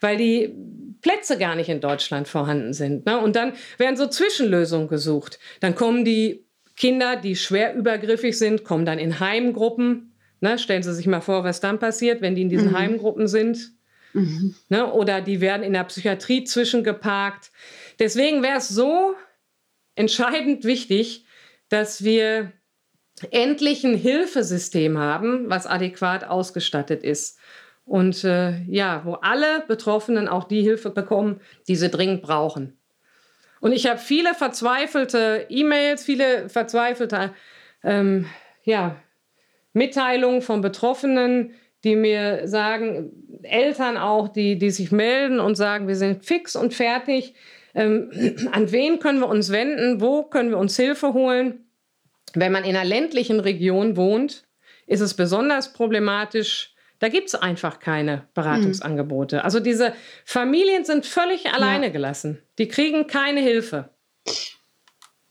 weil 0.02 0.18
die 0.18 0.54
Plätze 1.02 1.38
gar 1.38 1.56
nicht 1.56 1.70
in 1.70 1.80
Deutschland 1.80 2.28
vorhanden 2.28 2.74
sind. 2.74 3.06
Ne? 3.06 3.20
Und 3.20 3.36
dann 3.38 3.54
werden 3.78 3.96
so 3.96 4.08
Zwischenlösungen 4.08 4.90
gesucht. 4.90 5.40
Dann 5.62 5.76
kommen 5.76 6.04
die 6.04 6.46
Kinder, 6.76 7.16
die 7.16 7.36
schwer 7.36 7.76
übergriffig 7.76 8.38
sind, 8.38 8.64
kommen 8.64 8.86
dann 8.86 9.00
in 9.00 9.20
Heimgruppen. 9.20 10.14
Ne? 10.40 10.58
Stellen 10.58 10.84
Sie 10.84 10.94
sich 10.94 11.08
mal 11.08 11.22
vor, 11.22 11.44
was 11.44 11.60
dann 11.60 11.80
passiert, 11.80 12.22
wenn 12.22 12.36
die 12.36 12.42
in 12.42 12.50
diesen 12.50 12.70
mhm. 12.70 12.78
Heimgruppen 12.78 13.28
sind. 13.28 13.72
Mhm. 14.14 14.56
Ne? 14.70 14.92
Oder 14.92 15.22
die 15.22 15.42
werden 15.42 15.64
in 15.64 15.74
der 15.74 15.84
Psychiatrie 15.84 16.44
zwischengeparkt. 16.44 17.52
Deswegen 18.00 18.44
wäre 18.44 18.58
es 18.58 18.70
so 18.70 19.16
entscheidend 19.96 20.64
wichtig, 20.64 21.26
dass 21.70 22.04
wir 22.04 22.52
endlich 23.30 23.84
ein 23.84 23.96
Hilfesystem 23.96 24.98
haben, 24.98 25.50
was 25.50 25.68
adäquat 25.68 26.24
ausgestattet 26.24 27.04
ist. 27.04 27.38
Und 27.86 28.24
äh, 28.24 28.62
ja, 28.64 29.04
wo 29.06 29.14
alle 29.16 29.64
Betroffenen 29.68 30.28
auch 30.28 30.46
die 30.46 30.62
Hilfe 30.62 30.90
bekommen, 30.90 31.42
die 31.68 31.76
sie 31.76 31.90
dringend 31.90 32.22
brauchen. 32.22 32.78
Und 33.62 33.72
ich 33.72 33.88
habe 33.88 34.00
viele 34.00 34.34
verzweifelte 34.34 35.46
E-Mails, 35.48 36.04
viele 36.04 36.50
verzweifelte 36.50 37.34
ähm, 37.84 38.26
ja, 38.64 38.98
Mitteilungen 39.74 40.42
von 40.42 40.62
Betroffenen, 40.62 41.54
die 41.84 41.96
mir 41.96 42.48
sagen, 42.48 43.12
Eltern 43.44 43.98
auch, 43.98 44.28
die, 44.28 44.58
die 44.58 44.72
sich 44.72 44.92
melden 44.92 45.40
und 45.40 45.56
sagen, 45.56 45.88
wir 45.88 45.96
sind 45.96 46.26
fix 46.26 46.56
und 46.56 46.74
fertig. 46.74 47.36
Ähm, 47.74 48.12
an 48.52 48.72
wen 48.72 49.00
können 49.00 49.20
wir 49.20 49.30
uns 49.30 49.52
wenden? 49.52 50.02
Wo 50.02 50.24
können 50.24 50.50
wir 50.50 50.58
uns 50.58 50.76
Hilfe 50.76 51.14
holen? 51.14 51.66
Wenn 52.34 52.52
man 52.52 52.64
in 52.64 52.76
einer 52.76 52.86
ländlichen 52.86 53.40
Region 53.40 53.96
wohnt, 53.96 54.44
ist 54.88 55.02
es 55.02 55.14
besonders 55.14 55.74
problematisch, 55.74 56.71
da 57.02 57.10
gibt 57.10 57.30
es 57.30 57.36
einfach 57.36 57.80
keine 57.80 58.28
Beratungsangebote. 58.36 59.38
Mhm. 59.38 59.42
Also 59.42 59.60
diese 59.60 59.94
Familien 60.24 60.86
sind 60.86 61.08
völlig 61.08 61.52
alleine 61.52 61.88
ja. 61.88 61.92
gelassen. 61.92 62.38
Die 62.60 62.68
kriegen 62.68 63.08
keine 63.08 63.42
Hilfe. 63.42 63.90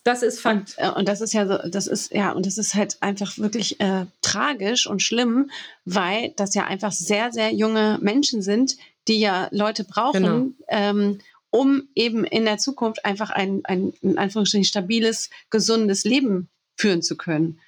Das 0.02 0.24
ist 0.24 0.40
Fakt. 0.40 0.76
Und, 0.78 0.84
äh, 0.84 0.90
und, 0.90 1.08
das 1.08 1.20
ist 1.20 1.32
ja 1.32 1.46
so, 1.46 1.58
das 1.68 1.86
ist, 1.86 2.12
ja, 2.12 2.32
und 2.32 2.44
das 2.44 2.58
ist 2.58 2.74
halt 2.74 2.96
einfach 3.00 3.38
wirklich 3.38 3.80
äh, 3.80 4.06
tragisch 4.20 4.88
und 4.88 5.00
schlimm, 5.00 5.52
weil 5.84 6.32
das 6.36 6.54
ja 6.54 6.66
einfach 6.66 6.90
sehr, 6.90 7.30
sehr 7.30 7.52
junge 7.52 7.98
Menschen 8.00 8.42
sind, 8.42 8.76
die 9.06 9.20
ja 9.20 9.46
Leute 9.52 9.84
brauchen, 9.84 10.22
genau. 10.22 10.56
ähm, 10.66 11.20
um 11.50 11.88
eben 11.94 12.24
in 12.24 12.46
der 12.46 12.58
Zukunft 12.58 13.04
einfach 13.04 13.30
ein, 13.30 13.60
ein 13.62 13.92
in 14.02 14.18
Anführungsstrichen 14.18 14.64
stabiles, 14.64 15.30
gesundes 15.50 16.02
Leben 16.02 16.48
führen 16.76 17.02
zu 17.02 17.16
können. 17.16 17.60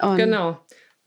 Und 0.00 0.16
genau. 0.16 0.58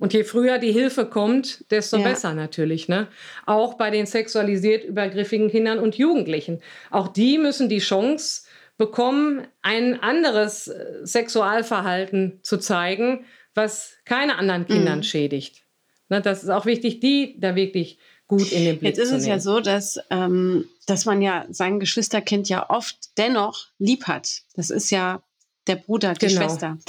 Und 0.01 0.13
je 0.13 0.23
früher 0.23 0.57
die 0.57 0.71
Hilfe 0.71 1.05
kommt, 1.05 1.63
desto 1.69 1.97
ja. 1.97 2.03
besser 2.03 2.33
natürlich. 2.33 2.87
Ne? 2.87 3.07
Auch 3.45 3.75
bei 3.75 3.91
den 3.91 4.07
sexualisiert 4.07 4.83
übergriffigen 4.83 5.51
Kindern 5.51 5.77
und 5.77 5.95
Jugendlichen. 5.95 6.59
Auch 6.89 7.07
die 7.07 7.37
müssen 7.37 7.69
die 7.69 7.77
Chance 7.77 8.41
bekommen, 8.79 9.45
ein 9.61 10.01
anderes 10.01 10.69
äh, 10.69 11.05
Sexualverhalten 11.05 12.39
zu 12.41 12.57
zeigen, 12.57 13.25
was 13.53 13.93
keine 14.03 14.39
anderen 14.39 14.65
Kindern 14.65 14.99
mhm. 14.99 15.03
schädigt. 15.03 15.61
Ne, 16.09 16.19
das 16.19 16.41
ist 16.41 16.49
auch 16.49 16.65
wichtig, 16.65 16.99
die 16.99 17.39
da 17.39 17.55
wirklich 17.55 17.99
gut 18.25 18.51
in 18.51 18.65
den 18.65 18.79
Blick 18.79 18.97
Jetzt 18.97 19.05
ist 19.05 19.11
es 19.11 19.27
ja 19.27 19.37
so, 19.37 19.59
dass, 19.59 19.99
ähm, 20.09 20.67
dass 20.87 21.05
man 21.05 21.21
ja 21.21 21.45
sein 21.51 21.79
Geschwisterkind 21.79 22.49
ja 22.49 22.71
oft 22.71 22.97
dennoch 23.19 23.67
lieb 23.77 24.07
hat. 24.07 24.41
Das 24.55 24.71
ist 24.71 24.89
ja 24.89 25.21
der 25.67 25.75
Bruder, 25.75 26.15
die 26.15 26.25
genau. 26.25 26.41
Schwester. 26.41 26.79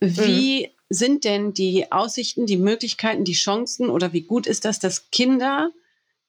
Wie 0.00 0.68
mhm 0.68 0.81
sind 0.92 1.24
denn 1.24 1.54
die 1.54 1.90
Aussichten, 1.92 2.46
die 2.46 2.56
Möglichkeiten, 2.56 3.24
die 3.24 3.32
Chancen 3.32 3.88
oder 3.88 4.12
wie 4.12 4.22
gut 4.22 4.46
ist 4.46 4.64
das, 4.64 4.78
dass 4.78 5.10
Kinder, 5.10 5.70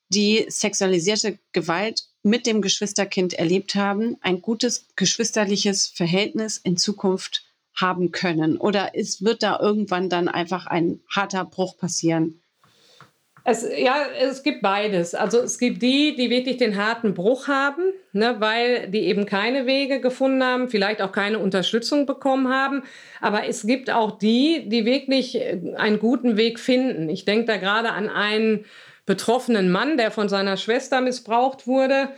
die 0.10 0.46
sexualisierte 0.48 1.40
Gewalt 1.52 2.04
mit 2.22 2.46
dem 2.46 2.62
Geschwisterkind 2.62 3.34
erlebt 3.34 3.76
haben, 3.76 4.18
ein 4.22 4.42
gutes 4.42 4.88
geschwisterliches 4.96 5.88
Verhältnis 5.88 6.58
in 6.58 6.78
Zukunft 6.78 7.44
haben 7.76 8.12
können? 8.12 8.58
Oder 8.58 8.96
ist, 8.96 9.24
wird 9.24 9.44
da 9.44 9.60
irgendwann 9.60 10.10
dann 10.10 10.28
einfach 10.28 10.68
ein 10.68 11.02
harter 11.10 11.46
Bruch 11.46 11.78
passieren? 11.78 12.43
Es, 13.46 13.68
ja, 13.78 14.06
es 14.18 14.42
gibt 14.42 14.62
beides. 14.62 15.16
Also 15.16 15.40
es 15.40 15.60
gibt 15.60 15.82
die, 15.82 16.16
die 16.16 16.30
wirklich 16.30 16.58
den 16.58 16.78
harten 16.78 17.14
Bruch 17.14 17.50
haben, 17.50 17.84
ne, 18.14 18.36
weil 18.40 18.88
die 18.90 19.02
eben 19.02 19.26
keine 19.26 19.66
Wege 19.66 20.00
gefunden 20.00 20.42
haben, 20.42 20.70
vielleicht 20.70 21.02
auch 21.02 21.12
keine 21.12 21.40
Unterstützung 21.40 22.06
bekommen 22.06 22.48
haben. 22.48 22.84
Aber 23.20 23.46
es 23.46 23.68
gibt 23.68 23.90
auch 23.90 24.18
die, 24.18 24.70
die 24.70 24.86
wirklich 24.86 25.38
einen 25.76 26.00
guten 26.00 26.38
Weg 26.38 26.58
finden. 26.58 27.10
Ich 27.10 27.26
denke 27.26 27.46
da 27.46 27.58
gerade 27.58 27.92
an 27.92 28.08
einen 28.08 28.66
betroffenen 29.06 29.70
Mann, 29.72 29.98
der 29.98 30.12
von 30.12 30.30
seiner 30.30 30.56
Schwester 30.56 31.02
missbraucht 31.02 31.68
wurde. 31.68 32.10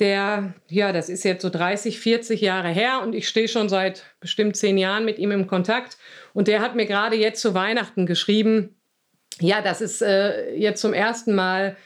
Der, 0.00 0.54
ja, 0.70 0.92
das 0.92 1.10
ist 1.10 1.24
jetzt 1.24 1.42
so 1.42 1.50
30, 1.50 2.00
40 2.00 2.40
Jahre 2.40 2.68
her 2.68 3.02
und 3.02 3.14
ich 3.14 3.28
stehe 3.28 3.48
schon 3.48 3.68
seit 3.68 4.04
bestimmt 4.18 4.56
zehn 4.56 4.78
Jahren 4.78 5.04
mit 5.04 5.18
ihm 5.18 5.30
im 5.30 5.46
Kontakt. 5.46 5.98
Und 6.32 6.48
der 6.48 6.62
hat 6.62 6.74
mir 6.74 6.86
gerade 6.86 7.16
jetzt 7.16 7.42
zu 7.42 7.52
Weihnachten 7.52 8.06
geschrieben, 8.06 8.74
ja, 9.40 9.60
dass 9.60 9.80
es 9.80 10.00
äh, 10.00 10.54
jetzt 10.54 10.80
zum 10.80 10.92
ersten 10.92 11.34
Mal 11.34 11.76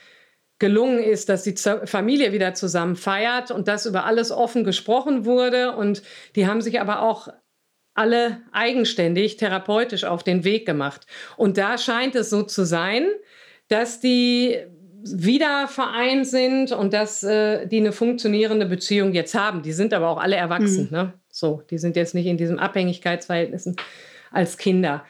gelungen 0.59 1.03
ist, 1.03 1.28
dass 1.28 1.44
die 1.44 1.55
Familie 1.57 2.32
wieder 2.32 2.55
zusammen 2.55 2.96
feiert 2.96 3.51
und 3.51 3.68
dass 3.68 3.86
über 3.86 4.05
alles 4.05 4.30
offen 4.30 4.64
gesprochen 4.64 5.24
wurde. 5.24 5.76
Und 5.76 6.03
die 6.34 6.46
haben 6.46 6.61
sich 6.61 6.80
aber 6.80 7.03
auch 7.03 7.28
alle 7.94 8.42
eigenständig 8.53 9.36
therapeutisch 9.36 10.05
auf 10.05 10.22
den 10.22 10.44
Weg 10.44 10.66
gemacht. 10.66 11.07
Und 11.36 11.59
da 11.59 11.78
scheint 11.78 12.14
es 12.16 12.30
so 12.30 12.42
zu 12.42 12.64
sein, 12.64 13.07
dass 13.68 14.01
die 14.01 14.59
wieder 15.03 15.68
vereint 15.68 16.26
sind 16.26 16.72
und 16.72 16.92
dass 16.92 17.22
äh, 17.22 17.66
die 17.66 17.78
eine 17.78 17.92
funktionierende 17.92 18.66
Beziehung 18.66 19.12
jetzt 19.12 19.34
haben. 19.34 19.62
Die 19.62 19.72
sind 19.72 19.94
aber 19.94 20.09
auch 20.09 20.18
alle 20.18 20.36
erwachsen. 20.36 20.88
Mhm. 20.90 20.96
Ne? 20.96 21.12
So, 21.30 21.62
die 21.70 21.78
sind 21.78 21.96
jetzt 21.96 22.14
nicht 22.14 22.26
in 22.26 22.36
diesen 22.36 22.59
Abhängigkeitsverhältnissen 22.59 23.76
als 24.32 24.59
Kinder. 24.59 25.05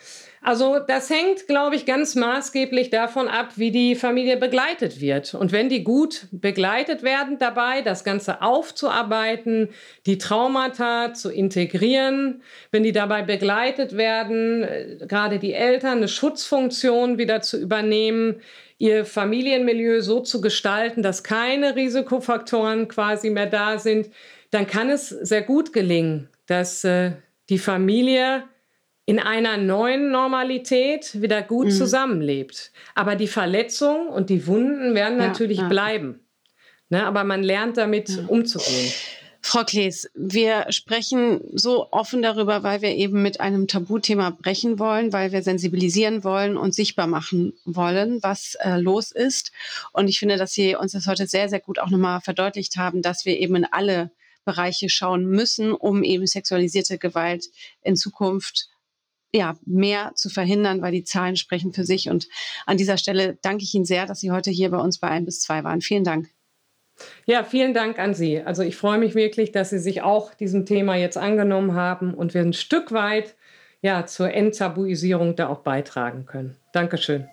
Also 0.49 0.79
das 0.79 1.11
hängt, 1.11 1.47
glaube 1.47 1.77
ich, 1.77 1.85
ganz 1.85 2.15
maßgeblich 2.15 2.89
davon 2.89 3.29
ab, 3.29 3.51
wie 3.57 3.71
die 3.71 3.95
Familie 3.95 4.39
begleitet 4.39 4.99
wird. 4.99 5.35
Und 5.35 5.53
wenn 5.53 5.69
die 5.69 5.85
gut 5.85 6.27
begleitet 6.31 7.03
werden 7.03 7.39
dabei, 7.39 7.83
das 7.83 8.03
Ganze 8.03 8.41
aufzuarbeiten, 8.41 9.69
die 10.07 10.17
Traumata 10.17 11.13
zu 11.13 11.31
integrieren, 11.31 12.41
wenn 12.71 12.83
die 12.83 12.93
dabei 12.93 13.21
begleitet 13.21 13.99
werden, 13.99 14.63
äh, 14.63 14.97
gerade 15.07 15.39
die 15.39 15.53
Eltern 15.53 15.99
eine 15.99 16.09
Schutzfunktion 16.09 17.19
wieder 17.19 17.43
zu 17.43 17.61
übernehmen, 17.61 18.41
ihr 18.79 19.05
Familienmilieu 19.05 20.01
so 20.01 20.21
zu 20.21 20.41
gestalten, 20.41 21.03
dass 21.03 21.23
keine 21.23 21.77
Risikofaktoren 21.77 22.89
quasi 22.89 23.29
mehr 23.29 23.49
da 23.49 23.79
sind, 23.79 24.09
dann 24.51 24.67
kann 24.67 24.89
es 24.89 25.11
sehr 25.11 25.43
gut 25.43 25.75
gelingen, 25.75 26.31
dass 26.47 26.85
äh, 26.85 27.13
die 27.51 27.59
Familie 27.59 28.45
in 29.09 29.19
einer 29.19 29.57
neuen 29.57 30.11
Normalität 30.11 31.23
wieder 31.23 31.41
gut 31.41 31.69
mhm. 31.69 31.71
zusammenlebt. 31.71 32.73
Aber 32.95 33.17
die 33.17 33.27
Verletzungen 33.27 34.09
und 34.09 34.29
die 34.29 34.47
Wunden 34.47 34.95
werden 34.95 35.19
ja, 35.19 35.29
natürlich 35.29 35.61
ja. 35.61 35.69
bleiben. 35.69 36.21
Ne, 36.91 37.07
aber 37.07 37.25
man 37.25 37.43
lernt 37.43 37.79
damit 37.79 38.11
ja. 38.11 38.27
umzugehen. 38.27 38.93
Frau 39.41 39.65
Klees, 39.65 40.11
wir 40.15 40.67
sprechen 40.69 41.41
so 41.55 41.91
offen 41.91 42.21
darüber, 42.21 42.63
weil 42.65 42.83
wir 42.83 42.95
eben 42.97 43.23
mit 43.23 43.41
einem 43.41 43.67
Tabuthema 43.67 44.29
brechen 44.29 44.79
wollen, 44.79 45.11
weil 45.11 45.33
wir 45.33 45.43
sensibilisieren 45.43 46.23
wollen 46.23 46.59
und 46.59 46.75
sichtbar 46.75 47.07
machen 47.07 47.55
wollen, 47.65 48.23
was 48.23 48.57
äh, 48.57 48.77
los 48.77 49.11
ist. 49.11 49.53
Und 49.95 50.09
ich 50.09 50.19
finde, 50.19 50.37
dass 50.37 50.53
Sie 50.53 50.77
uns 50.77 50.93
das 50.93 51.07
heute 51.07 51.27
sehr, 51.27 51.49
sehr 51.49 51.61
gut 51.61 51.79
auch 51.79 51.89
nochmal 51.89 52.21
verdeutlicht 52.21 52.77
haben, 52.77 53.01
dass 53.01 53.25
wir 53.25 53.39
eben 53.39 53.57
in 53.57 53.65
alle 53.65 54.11
Bereiche 54.45 54.91
schauen 54.91 55.25
müssen, 55.25 55.73
um 55.73 56.03
eben 56.03 56.27
sexualisierte 56.27 56.99
Gewalt 56.99 57.47
in 57.83 57.97
Zukunft 57.97 58.69
ja, 59.33 59.57
mehr 59.67 60.13
zu 60.15 60.29
verhindern, 60.29 60.81
weil 60.83 60.93
die 60.93 61.05
Zahlen 61.05 61.37
sprechen 61.37 61.73
für 61.73 61.85
sich. 61.85 62.09
Und 62.09 62.29
an 62.67 62.77
dieser 62.77 62.97
Stelle 62.97 63.39
danke 63.43 63.65
ich 63.65 63.75
Ihnen 63.75 63.85
sehr, 63.85 64.07
dass 64.07 64.21
Sie 64.21 64.31
heute 64.31 64.51
hier 64.51 64.71
bei 64.71 64.79
uns 64.79 64.99
bei 64.99 65.09
1 65.09 65.27
bis 65.27 65.41
2 65.41 65.65
waren. 65.65 65.81
Vielen 65.81 66.05
Dank. 66.05 66.29
Ja, 67.27 67.45
vielen 67.45 67.75
Dank 67.75 67.99
an 67.99 68.15
Sie. 68.15 68.41
Also 68.41 68.63
ich 68.63 68.77
freue 68.77 68.99
mich 68.99 69.15
wirklich, 69.15 69.53
dass 69.53 69.71
Sie 69.71 69.79
sich 69.79 70.03
auch 70.03 70.35
diesem 70.35 70.67
Thema 70.67 70.97
jetzt 70.97 71.17
angenommen 71.17 71.75
haben 71.75 72.15
und 72.15 72.35
wir 72.35 72.41
ein 72.41 72.53
Stück 72.53 72.93
weit 72.93 73.37
ja, 73.81 74.07
zur 74.07 74.33
Enttabuisierung 74.33 75.37
da 75.37 75.49
auch 75.49 75.61
beitragen 75.61 76.27
können. 76.27 76.57
Dankeschön. 76.73 77.29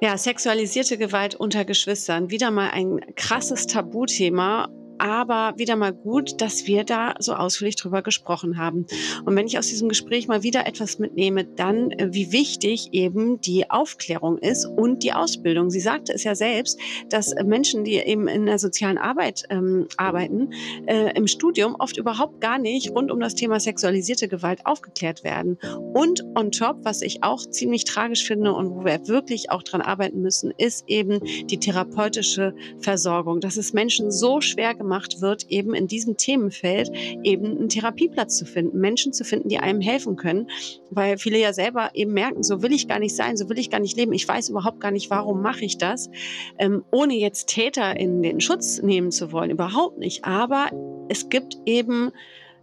Ja, 0.00 0.16
sexualisierte 0.16 0.96
Gewalt 0.96 1.34
unter 1.34 1.64
Geschwistern. 1.64 2.30
Wieder 2.30 2.50
mal 2.50 2.70
ein 2.70 3.00
krasses 3.16 3.66
Tabuthema 3.66 4.68
aber 5.00 5.54
wieder 5.56 5.76
mal 5.76 5.92
gut, 5.92 6.40
dass 6.40 6.66
wir 6.66 6.84
da 6.84 7.14
so 7.18 7.32
ausführlich 7.32 7.76
drüber 7.76 8.02
gesprochen 8.02 8.58
haben. 8.58 8.86
Und 9.24 9.34
wenn 9.34 9.46
ich 9.46 9.58
aus 9.58 9.68
diesem 9.68 9.88
Gespräch 9.88 10.28
mal 10.28 10.42
wieder 10.42 10.66
etwas 10.66 10.98
mitnehme, 10.98 11.44
dann 11.44 11.90
äh, 11.92 12.08
wie 12.12 12.32
wichtig 12.32 12.90
eben 12.92 13.40
die 13.40 13.70
Aufklärung 13.70 14.38
ist 14.38 14.66
und 14.66 15.02
die 15.02 15.12
Ausbildung. 15.12 15.70
Sie 15.70 15.80
sagte 15.80 16.12
es 16.12 16.24
ja 16.24 16.34
selbst, 16.34 16.78
dass 17.08 17.34
Menschen, 17.44 17.84
die 17.84 17.94
eben 17.94 18.28
in 18.28 18.44
der 18.44 18.58
sozialen 18.58 18.98
Arbeit 18.98 19.44
ähm, 19.48 19.88
arbeiten, 19.96 20.52
äh, 20.86 21.16
im 21.16 21.26
Studium 21.26 21.76
oft 21.78 21.96
überhaupt 21.96 22.40
gar 22.40 22.58
nicht 22.58 22.90
rund 22.90 23.10
um 23.10 23.20
das 23.20 23.34
Thema 23.34 23.58
sexualisierte 23.58 24.28
Gewalt 24.28 24.66
aufgeklärt 24.66 25.24
werden. 25.24 25.58
Und 25.94 26.22
on 26.36 26.50
top, 26.50 26.76
was 26.82 27.00
ich 27.00 27.22
auch 27.22 27.46
ziemlich 27.48 27.84
tragisch 27.84 28.26
finde 28.26 28.52
und 28.52 28.70
wo 28.70 28.84
wir 28.84 29.08
wirklich 29.08 29.50
auch 29.50 29.62
dran 29.62 29.80
arbeiten 29.80 30.20
müssen, 30.20 30.52
ist 30.58 30.84
eben 30.88 31.20
die 31.46 31.58
therapeutische 31.58 32.54
Versorgung. 32.80 33.40
Das 33.40 33.56
ist 33.56 33.72
Menschen 33.72 34.10
so 34.10 34.42
schwer 34.42 34.74
gemacht 34.74 34.89
gemacht 34.90 35.20
wird, 35.20 35.46
eben 35.48 35.72
in 35.72 35.86
diesem 35.86 36.16
Themenfeld 36.16 36.90
eben 37.22 37.46
einen 37.46 37.68
Therapieplatz 37.68 38.36
zu 38.36 38.44
finden, 38.44 38.80
Menschen 38.80 39.12
zu 39.12 39.24
finden, 39.24 39.48
die 39.48 39.58
einem 39.58 39.80
helfen 39.80 40.16
können, 40.16 40.48
weil 40.90 41.16
viele 41.16 41.38
ja 41.38 41.52
selber 41.52 41.90
eben 41.94 42.12
merken, 42.12 42.42
so 42.42 42.60
will 42.60 42.72
ich 42.72 42.88
gar 42.88 42.98
nicht 42.98 43.14
sein, 43.14 43.36
so 43.36 43.48
will 43.48 43.58
ich 43.58 43.70
gar 43.70 43.78
nicht 43.78 43.96
leben, 43.96 44.12
ich 44.12 44.26
weiß 44.26 44.48
überhaupt 44.48 44.80
gar 44.80 44.90
nicht, 44.90 45.08
warum 45.08 45.42
mache 45.42 45.64
ich 45.64 45.78
das, 45.78 46.10
ähm, 46.58 46.84
ohne 46.90 47.14
jetzt 47.14 47.46
Täter 47.48 47.96
in 47.96 48.20
den 48.20 48.40
Schutz 48.40 48.82
nehmen 48.82 49.12
zu 49.12 49.30
wollen, 49.30 49.50
überhaupt 49.50 49.98
nicht. 49.98 50.24
Aber 50.24 50.70
es 51.08 51.28
gibt 51.28 51.56
eben 51.66 52.10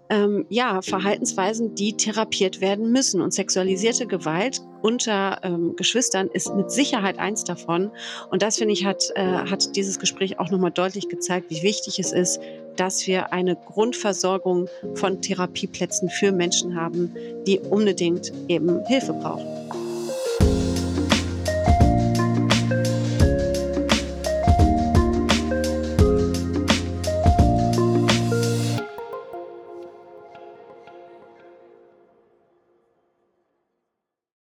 ähm, 0.09 0.45
ja, 0.49 0.81
Verhaltensweisen, 0.81 1.75
die 1.75 1.95
therapiert 1.95 2.61
werden 2.61 2.91
müssen. 2.91 3.21
Und 3.21 3.33
sexualisierte 3.33 4.07
Gewalt 4.07 4.61
unter 4.87 5.39
ähm, 5.43 5.75
Geschwistern 5.75 6.29
ist 6.31 6.55
mit 6.55 6.71
Sicherheit 6.71 7.19
eins 7.19 7.43
davon. 7.43 7.91
Und 8.31 8.41
das, 8.41 8.55
finde 8.57 8.73
ich, 8.73 8.85
hat, 8.85 9.11
äh, 9.15 9.21
hat 9.21 9.75
dieses 9.75 9.99
Gespräch 9.99 10.39
auch 10.39 10.49
nochmal 10.49 10.71
deutlich 10.71 11.09
gezeigt, 11.09 11.49
wie 11.49 11.61
wichtig 11.61 11.99
es 11.99 12.13
ist, 12.13 12.39
dass 12.77 13.05
wir 13.05 13.33
eine 13.33 13.57
Grundversorgung 13.57 14.69
von 14.95 15.21
Therapieplätzen 15.21 16.09
für 16.09 16.31
Menschen 16.31 16.79
haben, 16.79 17.13
die 17.45 17.59
unbedingt 17.59 18.31
eben 18.47 18.85
Hilfe 18.85 19.11
brauchen. 19.11 19.86